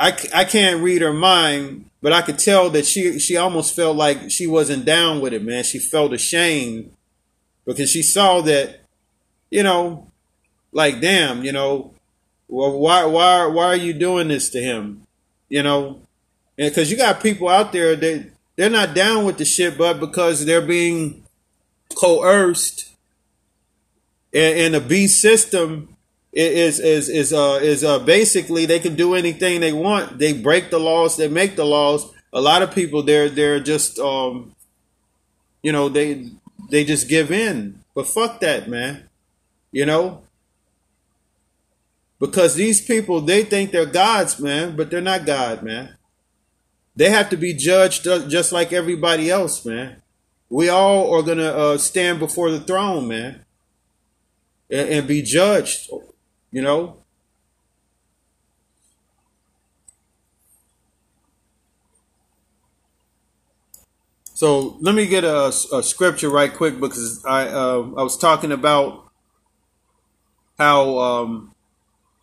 I, 0.01 0.17
I 0.33 0.45
can't 0.45 0.83
read 0.83 1.03
her 1.03 1.13
mind, 1.13 1.91
but 2.01 2.15
I 2.15 2.23
could 2.23 2.39
tell 2.39 2.71
that 2.71 2.87
she 2.87 3.19
she 3.19 3.37
almost 3.37 3.77
felt 3.77 3.97
like 3.97 4.31
she 4.31 4.47
wasn't 4.47 4.87
down 4.87 5.21
with 5.21 5.35
it, 5.35 5.45
man. 5.45 5.63
She 5.63 5.79
felt 5.79 6.15
ashamed 6.15 6.91
because 7.67 7.91
she 7.91 8.03
saw 8.03 8.41
that, 8.41 8.81
you 9.51 9.63
know, 9.63 10.11
like 10.73 11.03
damn, 11.03 11.45
you 11.45 11.53
know, 11.53 11.93
well, 12.49 12.79
why 12.79 13.05
why 13.05 13.45
why 13.45 13.67
are 13.67 13.77
you 13.77 13.93
doing 13.93 14.29
this 14.29 14.49
to 14.51 14.61
him? 14.63 15.07
You 15.51 15.63
know, 15.63 16.01
because 16.57 16.91
you 16.91 16.97
got 16.97 17.23
people 17.23 17.51
out 17.51 17.73
there 17.73 17.95
that 17.95 18.31
they're 18.57 18.71
not 18.71 18.95
down 18.95 19.27
with 19.27 19.37
the 19.37 19.45
shit, 19.45 19.77
but 19.77 20.01
because 20.01 20.47
they're 20.47 20.63
being 20.63 21.25
coerced, 21.95 22.89
and, 24.33 24.59
and 24.59 24.75
the 24.75 24.81
beast 24.81 25.21
system 25.21 25.95
is 26.33 26.79
is 26.79 27.09
is 27.09 27.33
uh 27.33 27.59
is 27.61 27.83
uh 27.83 27.99
basically 27.99 28.67
they 28.67 28.79
can 28.79 28.95
do 28.95 29.15
anything 29.15 29.61
they 29.61 29.73
want. 29.73 30.19
They 30.19 30.33
break 30.33 30.71
the 30.71 30.79
laws, 30.79 31.17
they 31.17 31.29
make 31.29 31.57
the 31.57 31.67
laws. 31.67 32.13
A 32.33 32.41
lot 32.41 32.63
of 32.63 32.73
people 32.75 33.03
they're 33.03 33.29
they're 33.29 33.61
just 33.61 33.99
um 33.99 34.55
you 35.63 35.73
know 35.73 35.89
they 35.89 36.29
they 36.71 36.85
just 36.85 37.09
give 37.09 37.31
in. 37.33 37.83
But 37.95 38.07
fuck 38.07 38.41
that, 38.41 38.69
man. 38.69 39.09
You 39.73 39.87
know, 39.87 40.23
because 42.21 42.55
these 42.55 42.81
people, 42.81 43.23
they 43.23 43.43
think 43.45 43.73
they're 43.73 43.87
gods, 43.87 44.39
man, 44.39 44.77
but 44.77 44.91
they're 44.91 45.01
not 45.01 45.25
God, 45.25 45.63
man. 45.63 45.97
They 46.95 47.09
have 47.09 47.31
to 47.31 47.37
be 47.37 47.55
judged 47.55 48.05
just 48.05 48.53
like 48.53 48.73
everybody 48.73 49.31
else, 49.31 49.65
man. 49.65 50.03
We 50.51 50.69
all 50.69 51.15
are 51.15 51.23
gonna 51.23 51.51
uh, 51.51 51.79
stand 51.79 52.19
before 52.19 52.51
the 52.51 52.61
throne, 52.61 53.09
man, 53.09 53.45
and, 54.69 54.89
and 54.89 55.09
be 55.09 55.23
judged. 55.23 55.91
You 56.53 56.63
know. 56.63 56.97
So 64.35 64.79
let 64.81 64.95
me 64.95 65.07
get 65.07 65.25
a, 65.25 65.49
a 65.73 65.83
scripture 65.83 66.31
right 66.31 66.53
quick 66.53 66.81
because 66.81 67.23
I 67.27 67.47
uh, 67.49 67.81
I 67.97 68.03
was 68.03 68.17
talking 68.17 68.53
about 68.53 69.11
how 70.59 70.99
um, 70.99 71.55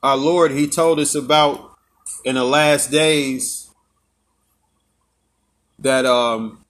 our 0.03 0.17
Lord 0.17 0.51
He 0.51 0.67
told 0.67 0.99
us 0.99 1.15
about 1.15 1.77
in 2.25 2.35
the 2.35 2.43
last 2.43 2.91
days 2.91 3.69
that 5.79 6.05
um, 6.05 6.65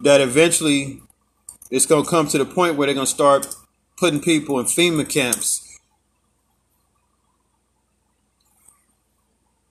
that 0.00 0.20
eventually 0.20 1.02
it's 1.70 1.86
going 1.86 2.04
to 2.04 2.10
come 2.10 2.26
to 2.28 2.38
the 2.38 2.44
point 2.44 2.76
where 2.76 2.86
they're 2.86 2.94
going 2.94 3.06
to 3.06 3.12
start 3.12 3.54
putting 3.96 4.20
people 4.20 4.58
in 4.58 4.66
FEMA 4.66 5.08
camps. 5.08 5.64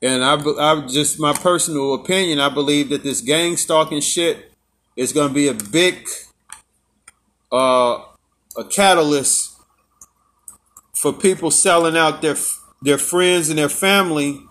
And 0.02 0.24
I, 0.24 0.36
I 0.36 0.86
just 0.88 1.20
my 1.20 1.34
personal 1.34 1.96
opinion, 1.96 2.40
I 2.40 2.50
believe 2.50 2.90
that 2.90 3.04
this 3.04 3.22
gang 3.22 3.58
stalking 3.58 4.02
shit 4.02 4.52
is 4.96 5.12
going 5.12 5.30
to 5.30 5.34
be 5.34 5.48
a 5.48 5.54
big, 5.54 6.08
uh, 7.52 8.04
a 8.56 8.64
catalyst 8.70 9.56
for 10.94 11.14
people 11.14 11.50
selling 11.50 11.98
out 11.98 12.22
their 12.22 12.36
their 12.82 12.98
friends 12.98 13.50
and 13.50 13.58
their 13.58 13.70
family 13.70 14.42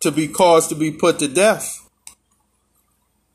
to 0.00 0.10
be 0.10 0.26
caused 0.26 0.68
to 0.68 0.74
be 0.74 0.90
put 0.90 1.20
to 1.20 1.28
death. 1.28 1.81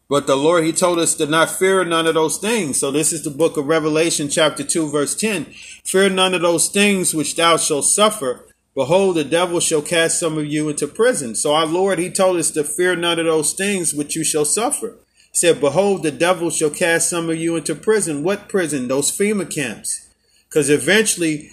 But 0.09 0.25
the 0.25 0.37
Lord, 0.37 0.63
He 0.63 0.71
told 0.71 0.99
us 0.99 1.15
to 1.15 1.25
not 1.25 1.49
fear 1.49 1.83
none 1.83 2.07
of 2.07 2.13
those 2.13 2.37
things. 2.37 2.79
So 2.79 2.91
this 2.91 3.11
is 3.11 3.23
the 3.23 3.29
book 3.29 3.57
of 3.57 3.67
Revelation, 3.67 4.29
chapter 4.29 4.63
2, 4.63 4.89
verse 4.89 5.15
10. 5.15 5.45
Fear 5.83 6.09
none 6.11 6.33
of 6.33 6.41
those 6.41 6.69
things 6.69 7.13
which 7.13 7.35
thou 7.35 7.57
shalt 7.57 7.85
suffer. 7.85 8.45
Behold, 8.73 9.15
the 9.15 9.23
devil 9.23 9.59
shall 9.59 9.81
cast 9.81 10.19
some 10.19 10.37
of 10.37 10.45
you 10.45 10.69
into 10.69 10.87
prison. 10.87 11.35
So 11.35 11.53
our 11.53 11.65
Lord, 11.65 11.99
He 11.99 12.09
told 12.09 12.37
us 12.37 12.51
to 12.51 12.63
fear 12.63 12.95
none 12.95 13.19
of 13.19 13.25
those 13.25 13.53
things 13.53 13.93
which 13.93 14.15
you 14.15 14.23
shall 14.23 14.45
suffer. 14.45 14.95
He 15.31 15.37
said, 15.37 15.59
Behold, 15.59 16.03
the 16.03 16.11
devil 16.11 16.49
shall 16.49 16.69
cast 16.69 17.09
some 17.09 17.29
of 17.29 17.37
you 17.37 17.57
into 17.57 17.75
prison. 17.75 18.23
What 18.23 18.47
prison? 18.47 18.87
Those 18.87 19.11
FEMA 19.11 19.53
camps. 19.53 20.07
Because 20.47 20.69
eventually, 20.69 21.49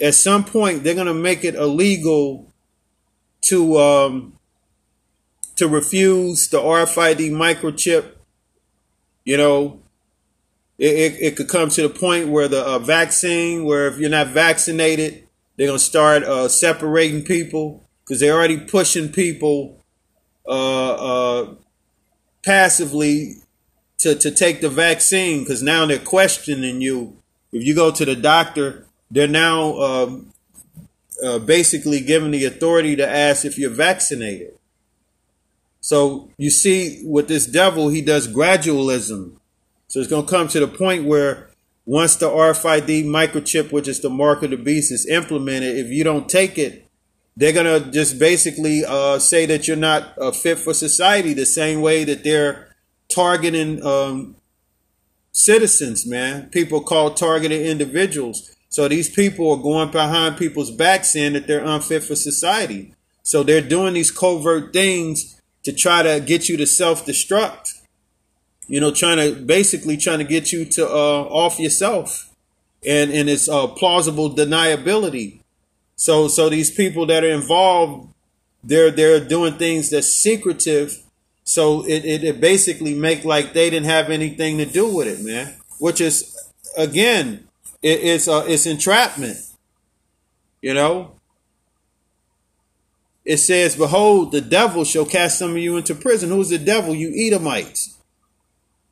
at 0.00 0.14
some 0.14 0.44
point, 0.44 0.84
they're 0.84 0.94
going 0.94 1.06
to 1.06 1.14
make 1.14 1.44
it 1.44 1.54
illegal 1.54 2.52
to 3.42 3.78
um, 3.78 4.35
to 5.56 5.68
refuse 5.68 6.48
the 6.48 6.58
RFID 6.58 7.30
microchip, 7.30 8.12
you 9.24 9.36
know, 9.36 9.80
it, 10.78 10.94
it, 10.94 11.22
it, 11.22 11.36
could 11.36 11.48
come 11.48 11.70
to 11.70 11.82
the 11.82 11.88
point 11.88 12.28
where 12.28 12.48
the 12.48 12.62
uh, 12.62 12.78
vaccine, 12.78 13.64
where 13.64 13.88
if 13.88 13.98
you're 13.98 14.10
not 14.10 14.28
vaccinated, 14.28 15.26
they're 15.56 15.66
going 15.66 15.78
to 15.78 15.84
start 15.84 16.22
uh, 16.22 16.48
separating 16.48 17.24
people 17.24 17.88
because 18.04 18.20
they're 18.20 18.34
already 18.34 18.58
pushing 18.58 19.08
people 19.08 19.82
uh, 20.46 20.92
uh, 20.92 21.54
passively 22.44 23.36
to, 23.98 24.14
to 24.14 24.30
take 24.30 24.60
the 24.60 24.68
vaccine 24.68 25.40
because 25.40 25.62
now 25.62 25.86
they're 25.86 25.98
questioning 25.98 26.80
you. 26.82 27.16
If 27.52 27.64
you 27.64 27.74
go 27.74 27.90
to 27.90 28.04
the 28.04 28.14
doctor, 28.14 28.86
they're 29.10 29.26
now 29.26 29.78
um, 29.78 30.32
uh, 31.24 31.38
basically 31.38 32.00
given 32.00 32.32
the 32.32 32.44
authority 32.44 32.96
to 32.96 33.08
ask 33.08 33.44
if 33.44 33.58
you're 33.58 33.70
vaccinated. 33.70 34.55
So 35.86 36.30
you 36.36 36.50
see, 36.50 37.00
with 37.04 37.28
this 37.28 37.46
devil, 37.46 37.90
he 37.90 38.02
does 38.02 38.26
gradualism. 38.26 39.36
So 39.86 40.00
it's 40.00 40.10
going 40.10 40.26
to 40.26 40.28
come 40.28 40.48
to 40.48 40.58
the 40.58 40.66
point 40.66 41.04
where 41.04 41.50
once 41.84 42.16
the 42.16 42.28
RFID 42.28 43.04
microchip, 43.04 43.70
which 43.70 43.86
is 43.86 44.00
the 44.00 44.10
mark 44.10 44.42
of 44.42 44.50
the 44.50 44.56
beast, 44.56 44.90
is 44.90 45.06
implemented, 45.06 45.76
if 45.76 45.86
you 45.86 46.02
don't 46.02 46.28
take 46.28 46.58
it, 46.58 46.88
they're 47.36 47.52
going 47.52 47.84
to 47.84 47.88
just 47.92 48.18
basically 48.18 48.84
uh, 48.84 49.20
say 49.20 49.46
that 49.46 49.68
you're 49.68 49.76
not 49.76 50.12
uh, 50.18 50.32
fit 50.32 50.58
for 50.58 50.74
society 50.74 51.34
the 51.34 51.46
same 51.46 51.80
way 51.80 52.02
that 52.02 52.24
they're 52.24 52.74
targeting 53.08 53.80
um, 53.86 54.34
citizens, 55.30 56.04
man. 56.04 56.50
People 56.50 56.80
call 56.80 57.14
targeted 57.14 57.64
individuals. 57.64 58.56
So 58.70 58.88
these 58.88 59.08
people 59.08 59.52
are 59.52 59.62
going 59.62 59.92
behind 59.92 60.36
people's 60.36 60.72
backs 60.72 61.12
saying 61.12 61.34
that 61.34 61.46
they're 61.46 61.64
unfit 61.64 62.02
for 62.02 62.16
society. 62.16 62.92
So 63.22 63.44
they're 63.44 63.60
doing 63.60 63.94
these 63.94 64.10
covert 64.10 64.72
things 64.72 65.35
to 65.66 65.72
try 65.72 66.00
to 66.00 66.20
get 66.20 66.48
you 66.48 66.56
to 66.56 66.64
self-destruct. 66.64 67.82
You 68.68 68.80
know, 68.80 68.92
trying 68.92 69.18
to 69.18 69.40
basically 69.40 69.96
trying 69.96 70.18
to 70.18 70.24
get 70.24 70.52
you 70.52 70.64
to 70.64 70.88
uh, 70.88 71.22
off 71.42 71.58
yourself, 71.58 72.32
and 72.86 73.10
and 73.10 73.28
it's 73.28 73.48
uh, 73.48 73.66
plausible 73.66 74.30
deniability. 74.30 75.40
So 75.96 76.28
so 76.28 76.48
these 76.48 76.70
people 76.70 77.04
that 77.06 77.24
are 77.24 77.30
involved, 77.30 78.12
they're 78.62 78.92
they're 78.92 79.20
doing 79.20 79.54
things 79.54 79.90
that's 79.90 80.08
secretive. 80.08 81.02
So 81.44 81.84
it, 81.86 82.04
it, 82.04 82.24
it 82.24 82.40
basically 82.40 82.94
make 82.94 83.24
like 83.24 83.52
they 83.52 83.70
didn't 83.70 83.86
have 83.86 84.10
anything 84.10 84.58
to 84.58 84.66
do 84.66 84.92
with 84.96 85.08
it, 85.08 85.24
man. 85.24 85.54
Which 85.78 86.00
is 86.00 86.36
again, 86.76 87.48
it, 87.82 88.00
it's 88.02 88.28
uh, 88.28 88.44
it's 88.46 88.66
entrapment. 88.66 89.38
You 90.62 90.74
know, 90.74 91.15
it 93.26 93.38
says, 93.38 93.74
Behold, 93.74 94.30
the 94.30 94.40
devil 94.40 94.84
shall 94.84 95.04
cast 95.04 95.38
some 95.38 95.50
of 95.50 95.58
you 95.58 95.76
into 95.76 95.96
prison. 95.96 96.30
Who's 96.30 96.50
the 96.50 96.58
devil? 96.58 96.94
You 96.94 97.12
Edomites. 97.26 97.98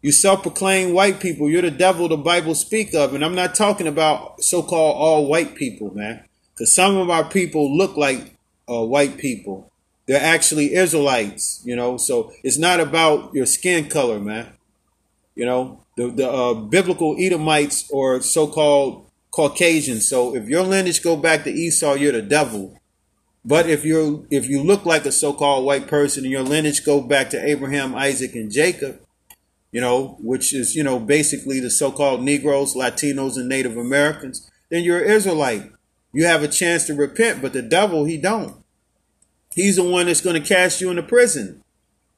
You 0.02 0.10
self-proclaimed 0.12 0.92
white 0.92 1.20
people. 1.20 1.48
You're 1.48 1.62
the 1.62 1.70
devil 1.70 2.08
the 2.08 2.16
Bible 2.16 2.54
speak 2.54 2.94
of. 2.94 3.14
And 3.14 3.24
I'm 3.24 3.36
not 3.36 3.54
talking 3.54 3.86
about 3.86 4.42
so-called 4.42 4.96
all 4.96 5.26
white 5.26 5.54
people, 5.54 5.94
man. 5.94 6.24
Because 6.52 6.74
some 6.74 6.96
of 6.96 7.08
our 7.10 7.24
people 7.24 7.74
look 7.76 7.96
like 7.96 8.34
uh, 8.68 8.84
white 8.84 9.18
people. 9.18 9.70
They're 10.06 10.20
actually 10.20 10.74
Israelites, 10.74 11.62
you 11.64 11.76
know. 11.76 11.96
So 11.96 12.32
it's 12.42 12.58
not 12.58 12.80
about 12.80 13.32
your 13.34 13.46
skin 13.46 13.88
color, 13.88 14.18
man. 14.18 14.48
You 15.36 15.46
know, 15.46 15.80
the, 15.96 16.10
the 16.10 16.30
uh, 16.30 16.54
biblical 16.54 17.16
Edomites 17.18 17.88
or 17.90 18.20
so-called 18.20 19.06
Caucasians. 19.30 20.08
So 20.08 20.34
if 20.34 20.48
your 20.48 20.62
lineage 20.62 21.02
go 21.02 21.16
back 21.16 21.44
to 21.44 21.50
Esau, 21.50 21.94
you're 21.94 22.12
the 22.12 22.22
devil. 22.22 22.78
But 23.44 23.68
if 23.68 23.84
you 23.84 24.26
if 24.30 24.48
you 24.48 24.62
look 24.62 24.86
like 24.86 25.04
a 25.04 25.12
so-called 25.12 25.66
white 25.66 25.86
person 25.86 26.24
and 26.24 26.32
your 26.32 26.42
lineage 26.42 26.84
go 26.84 27.00
back 27.02 27.30
to 27.30 27.46
Abraham, 27.46 27.94
Isaac, 27.94 28.34
and 28.34 28.50
Jacob, 28.50 29.00
you 29.70 29.80
know, 29.80 30.16
which 30.20 30.54
is 30.54 30.74
you 30.74 30.82
know 30.82 30.98
basically 30.98 31.60
the 31.60 31.70
so-called 31.70 32.22
Negroes, 32.22 32.74
Latinos, 32.74 33.36
and 33.36 33.48
Native 33.48 33.76
Americans, 33.76 34.50
then 34.70 34.82
you're 34.82 35.02
an 35.02 35.10
Israelite. 35.10 35.70
You 36.12 36.26
have 36.26 36.42
a 36.42 36.48
chance 36.48 36.86
to 36.86 36.94
repent, 36.94 37.42
but 37.42 37.52
the 37.52 37.60
devil 37.60 38.04
he 38.04 38.16
don't. 38.16 38.56
He's 39.52 39.76
the 39.76 39.84
one 39.84 40.06
that's 40.06 40.20
going 40.20 40.40
to 40.40 40.48
cast 40.48 40.80
you 40.80 40.90
into 40.90 41.02
prison 41.02 41.62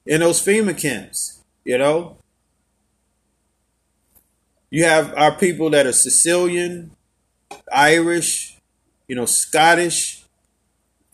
in 0.05 0.20
those 0.20 0.41
FEMA 0.41 0.79
camps. 0.79 1.43
You 1.64 1.79
know, 1.79 2.18
you 4.70 4.85
have 4.85 5.12
our 5.14 5.33
people 5.33 5.70
that 5.70 5.87
are 5.87 5.93
Sicilian, 5.93 6.93
Irish, 7.72 8.59
you 9.09 9.16
know, 9.16 9.27
Scottish 9.27 10.26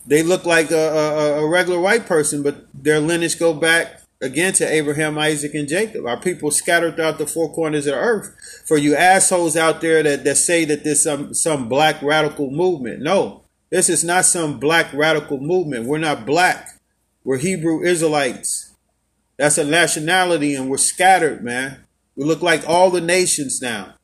they 0.05 0.23
look 0.23 0.45
like 0.45 0.71
a, 0.71 0.75
a, 0.75 1.43
a, 1.43 1.49
regular 1.49 1.79
white 1.79 2.05
person, 2.05 2.43
but 2.43 2.67
their 2.73 2.99
lineage 2.99 3.39
go 3.39 3.53
back 3.53 4.01
again 4.21 4.53
to 4.53 4.69
Abraham, 4.69 5.17
Isaac, 5.17 5.53
and 5.53 5.67
Jacob. 5.67 6.05
Our 6.05 6.17
people 6.17 6.51
scattered 6.51 6.95
throughout 6.95 7.17
the 7.17 7.27
four 7.27 7.53
corners 7.53 7.87
of 7.87 7.93
the 7.93 7.99
earth. 7.99 8.63
For 8.65 8.77
you 8.77 8.95
assholes 8.95 9.55
out 9.55 9.81
there 9.81 10.03
that, 10.03 10.23
that 10.23 10.35
say 10.35 10.65
that 10.65 10.83
there's 10.83 11.03
some, 11.03 11.33
some 11.33 11.69
black 11.69 12.01
radical 12.01 12.49
movement. 12.49 13.01
No, 13.01 13.43
this 13.69 13.89
is 13.89 14.03
not 14.03 14.25
some 14.25 14.59
black 14.59 14.93
radical 14.93 15.39
movement. 15.39 15.87
We're 15.87 15.97
not 15.97 16.25
black. 16.25 16.79
We're 17.23 17.37
Hebrew 17.37 17.83
Israelites. 17.83 18.71
That's 19.37 19.57
a 19.57 19.63
nationality 19.63 20.55
and 20.55 20.69
we're 20.69 20.77
scattered, 20.77 21.43
man. 21.43 21.83
We 22.15 22.25
look 22.25 22.41
like 22.41 22.67
all 22.67 22.91
the 22.91 23.01
nations 23.01 23.61
now. 23.61 23.95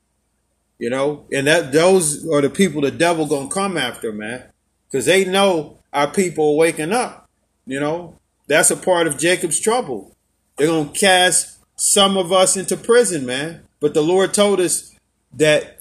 You 0.80 0.90
know, 0.90 1.26
and 1.32 1.46
that 1.46 1.74
those 1.74 2.28
are 2.30 2.42
the 2.42 2.50
people 2.50 2.82
the 2.82 2.90
devil 2.90 3.26
gonna 3.26 3.50
come 3.50 3.78
after, 3.78 4.14
man. 4.14 4.46
Cause 4.92 5.06
they 5.06 5.26
know 5.26 5.79
our 5.94 6.10
people 6.10 6.58
waking 6.58 6.92
up. 6.92 7.30
You 7.66 7.80
know, 7.80 8.20
that's 8.48 8.72
a 8.72 8.76
part 8.76 9.08
of 9.08 9.18
Jacob's 9.18 9.60
trouble. 9.60 10.16
They're 10.58 10.68
going 10.68 10.92
to 10.92 11.00
cast 11.00 11.60
some 11.76 12.18
of 12.18 12.32
us 12.32 12.58
into 12.58 12.76
prison, 12.76 13.26
man. 13.26 13.64
But 13.80 13.94
the 13.94 14.02
Lord 14.02 14.34
told 14.34 14.60
us 14.60 14.96
that, 15.34 15.80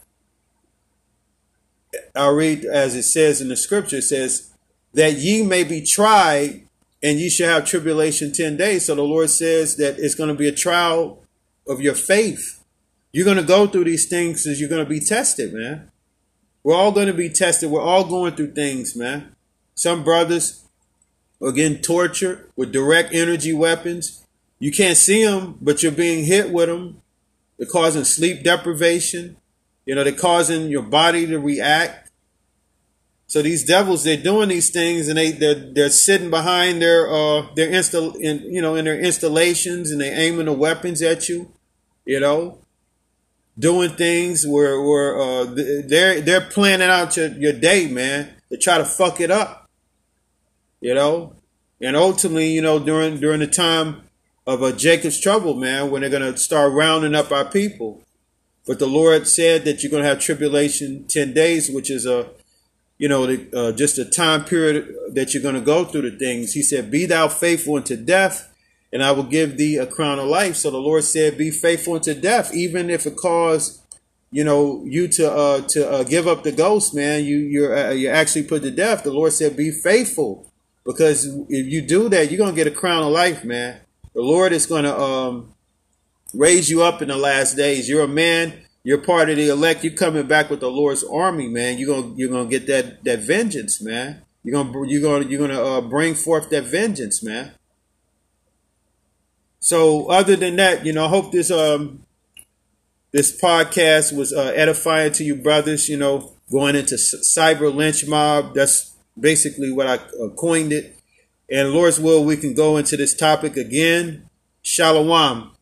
I'll 2.15 2.35
read 2.35 2.65
as 2.65 2.95
it 2.95 3.05
says 3.05 3.41
in 3.41 3.49
the 3.49 3.57
scripture, 3.57 3.97
it 3.97 4.03
says, 4.03 4.53
that 4.95 5.15
ye 5.15 5.43
may 5.43 5.65
be 5.65 5.85
tried 5.85 6.67
and 7.03 7.19
ye 7.19 7.31
shall 7.31 7.55
have 7.55 7.69
tribulation 7.69 8.33
10 8.33 8.57
days. 8.57 8.87
So 8.87 8.95
the 8.95 9.03
Lord 9.03 9.31
says 9.31 9.77
that 9.77 9.99
it's 9.99 10.15
going 10.15 10.29
to 10.29 10.35
be 10.35 10.49
a 10.49 10.53
trial 10.53 11.23
of 11.67 11.81
your 11.81 11.95
faith. 11.95 12.63
You're 13.13 13.25
going 13.25 13.37
to 13.37 13.43
go 13.43 13.67
through 13.67 13.85
these 13.85 14.07
things 14.07 14.47
as 14.47 14.61
you're 14.61 14.69
going 14.69 14.85
to 14.85 14.89
be 14.89 15.01
tested, 15.01 15.53
man. 15.53 15.91
We're 16.63 16.75
all 16.75 16.93
going 16.93 17.07
to 17.07 17.15
be 17.15 17.31
tested. 17.31 17.71
We're 17.71 17.81
all 17.81 18.05
going 18.05 18.35
through 18.35 18.53
things, 18.53 18.95
man. 18.95 19.35
Some 19.79 20.03
brothers 20.03 20.65
are 21.41 21.53
getting 21.53 21.81
tortured 21.81 22.51
with 22.57 22.73
direct 22.73 23.15
energy 23.15 23.53
weapons. 23.53 24.27
You 24.59 24.73
can't 24.73 24.97
see 24.97 25.25
them, 25.25 25.57
but 25.61 25.85
you're 25.85 25.93
being 25.93 26.25
hit 26.25 26.51
with 26.51 26.69
them. 26.69 27.01
They're 27.57 27.69
causing 27.69 28.03
sleep 28.03 28.43
deprivation. 28.43 29.37
You 29.87 29.95
know, 29.95 30.03
they're 30.03 30.13
causing 30.13 30.69
your 30.69 30.83
body 30.83 31.29
to 31.29 31.39
react. 31.39 32.11
So 33.29 33.41
these 33.41 33.65
devils, 33.65 34.03
they're 34.03 34.17
doing 34.17 34.49
these 34.49 34.71
things, 34.71 35.07
and 35.07 35.17
they 35.17 35.31
they're, 35.31 35.55
they're 35.55 35.91
sitting 35.91 36.31
behind 36.31 36.83
their 36.83 37.09
uh 37.09 37.47
their 37.55 37.71
install 37.71 38.17
in 38.17 38.41
you 38.53 38.61
know 38.61 38.75
in 38.75 38.85
their 38.85 38.99
installations, 38.99 39.93
and 39.93 40.01
they're 40.01 40.19
aiming 40.19 40.47
the 40.47 40.53
weapons 40.53 41.03
at 41.03 41.29
you. 41.29 41.53
You 42.05 42.19
know, 42.19 42.59
doing 43.57 43.91
things 43.91 44.45
where 44.45 44.83
where 44.83 45.21
uh 45.21 45.45
they're 45.45 46.21
they're 46.21 46.41
planning 46.41 46.89
out 46.89 47.17
your, 47.17 47.29
your 47.29 47.53
day, 47.53 47.87
man, 47.87 48.35
to 48.51 48.57
try 48.57 48.79
to 48.79 48.85
fuck 48.85 49.21
it 49.21 49.31
up. 49.31 49.68
You 50.81 50.95
know, 50.95 51.35
and 51.81 51.97
ultimately, 51.97 52.51
you 52.51 52.63
know, 52.63 52.79
during 52.79 53.19
during 53.21 53.41
the 53.41 53.47
time 53.47 54.03
of 54.47 54.63
a 54.63 54.73
Jacob's 54.73 55.21
trouble, 55.21 55.55
man, 55.55 55.91
when 55.91 56.03
they're 56.03 56.11
gonna 56.11 56.37
start 56.37 56.73
rounding 56.73 57.15
up 57.15 57.33
our 57.33 57.45
people. 57.45 58.03
But 58.67 58.79
the 58.79 58.87
Lord 58.87 59.27
said 59.27 59.65
that 59.65 59.83
you're 59.83 59.91
gonna 59.91 60.05
have 60.05 60.21
tribulation 60.21 61.07
ten 61.09 61.33
days, 61.33 61.71
which 61.71 61.91
is 61.91 62.07
a 62.07 62.31
you 62.99 63.09
know, 63.09 63.27
the, 63.27 63.57
uh, 63.57 63.73
just 63.73 63.97
a 63.99 64.05
time 64.05 64.45
period 64.45 64.95
that 65.13 65.33
you're 65.33 65.43
going 65.43 65.55
to 65.55 65.61
go 65.61 65.85
through 65.85 66.11
the 66.11 66.19
things. 66.19 66.53
He 66.53 66.63
said, 66.63 66.91
Be 66.91 67.07
thou 67.07 67.29
faithful 67.29 67.77
unto 67.77 67.97
death, 67.97 68.53
and 68.93 69.03
I 69.03 69.13
will 69.13 69.23
give 69.23 69.57
thee 69.57 69.77
a 69.77 69.87
crown 69.87 70.19
of 70.19 70.27
life. 70.27 70.57
So 70.57 70.71
the 70.71 70.79
Lord 70.79 71.05
said, 71.05 71.39
Be 71.39 71.51
faithful 71.51 71.95
unto 71.95 72.13
death, 72.13 72.53
even 72.53 72.91
if 72.91 73.07
it 73.07 73.17
caused, 73.17 73.81
you 74.33 74.43
know, 74.43 74.83
you 74.85 75.07
to 75.09 75.33
uh, 75.33 75.61
to 75.69 75.89
uh, 75.89 76.03
give 76.03 76.27
up 76.27 76.43
the 76.43 76.53
ghost, 76.53 76.95
man. 76.95 77.25
You 77.25 77.39
you're 77.39 77.77
uh, 77.77 77.91
you 77.93 78.09
actually 78.09 78.43
put 78.43 78.63
to 78.63 78.71
death. 78.71 79.05
The 79.05 79.13
Lord 79.13 79.33
said, 79.33 79.57
Be 79.57 79.71
faithful, 79.71 80.48
because 80.89 81.27
if 81.49 81.67
you 81.67 81.83
do 81.83 82.09
that, 82.09 82.33
you're 82.33 82.39
gonna 82.39 82.57
get 82.57 82.67
a 82.67 82.73
crown 82.73 83.05
of 83.05 83.13
life, 83.13 83.45
man. 83.45 83.79
The 84.13 84.23
Lord 84.23 84.53
is 84.53 84.67
gonna 84.67 84.93
um, 84.93 85.55
raise 86.35 86.69
you 86.69 86.83
up 86.83 87.01
in 87.03 87.09
the 87.09 87.17
last 87.17 87.57
days. 87.57 87.89
You're 87.89 88.03
a 88.03 88.09
man 88.09 88.65
you're 88.89 88.97
part 88.97 89.29
of 89.29 89.37
the 89.37 89.51
elect. 89.51 89.85
You're 89.85 89.93
coming 89.93 90.27
back 90.27 90.49
with 90.49 90.61
the 90.61 90.71
Lord's 90.71 91.05
army, 91.05 91.47
man. 91.47 91.77
You're 91.77 91.95
gonna 91.95 92.15
you're 92.17 92.31
gonna 92.31 92.49
get 92.49 92.67
that 92.69 93.05
that 93.05 93.19
vengeance, 93.19 93.83
man. 93.83 94.23
You're 94.43 94.65
gonna 94.65 94.89
you're 94.89 95.03
gonna 95.03 95.27
you're 95.27 95.47
gonna 95.47 95.63
uh, 95.63 95.81
bring 95.83 96.15
forth 96.15 96.49
that 96.49 96.65
vengeance, 96.65 97.23
man. 97.23 97.53
So 99.61 100.07
other 100.07 100.37
than 100.37 100.57
that, 100.57 100.87
you 100.87 100.95
know, 100.95 101.05
I 101.05 101.09
hope 101.09 101.33
this 101.33 101.51
um 101.51 102.05
this 103.13 103.39
podcast 103.39 104.17
was 104.17 104.33
uh, 104.33 104.53
edifying 104.55 105.13
to 105.13 105.23
you, 105.23 105.35
brothers. 105.35 105.89
You 105.91 105.99
know, 105.99 106.33
going 106.51 106.75
into 106.75 106.95
cyber 106.95 107.75
lynch 107.75 108.07
mob. 108.07 108.55
That's 108.55 108.95
basically 109.21 109.73
what 109.73 109.87
I 109.87 109.95
uh, 109.95 110.29
coined 110.37 110.73
it. 110.73 110.97
And 111.51 111.71
Lord's 111.71 111.99
will, 111.99 112.25
we 112.25 112.37
can 112.37 112.55
go 112.55 112.77
into 112.77 112.97
this 112.97 113.15
topic 113.15 113.57
again. 113.57 114.29
Shalom. 114.63 115.58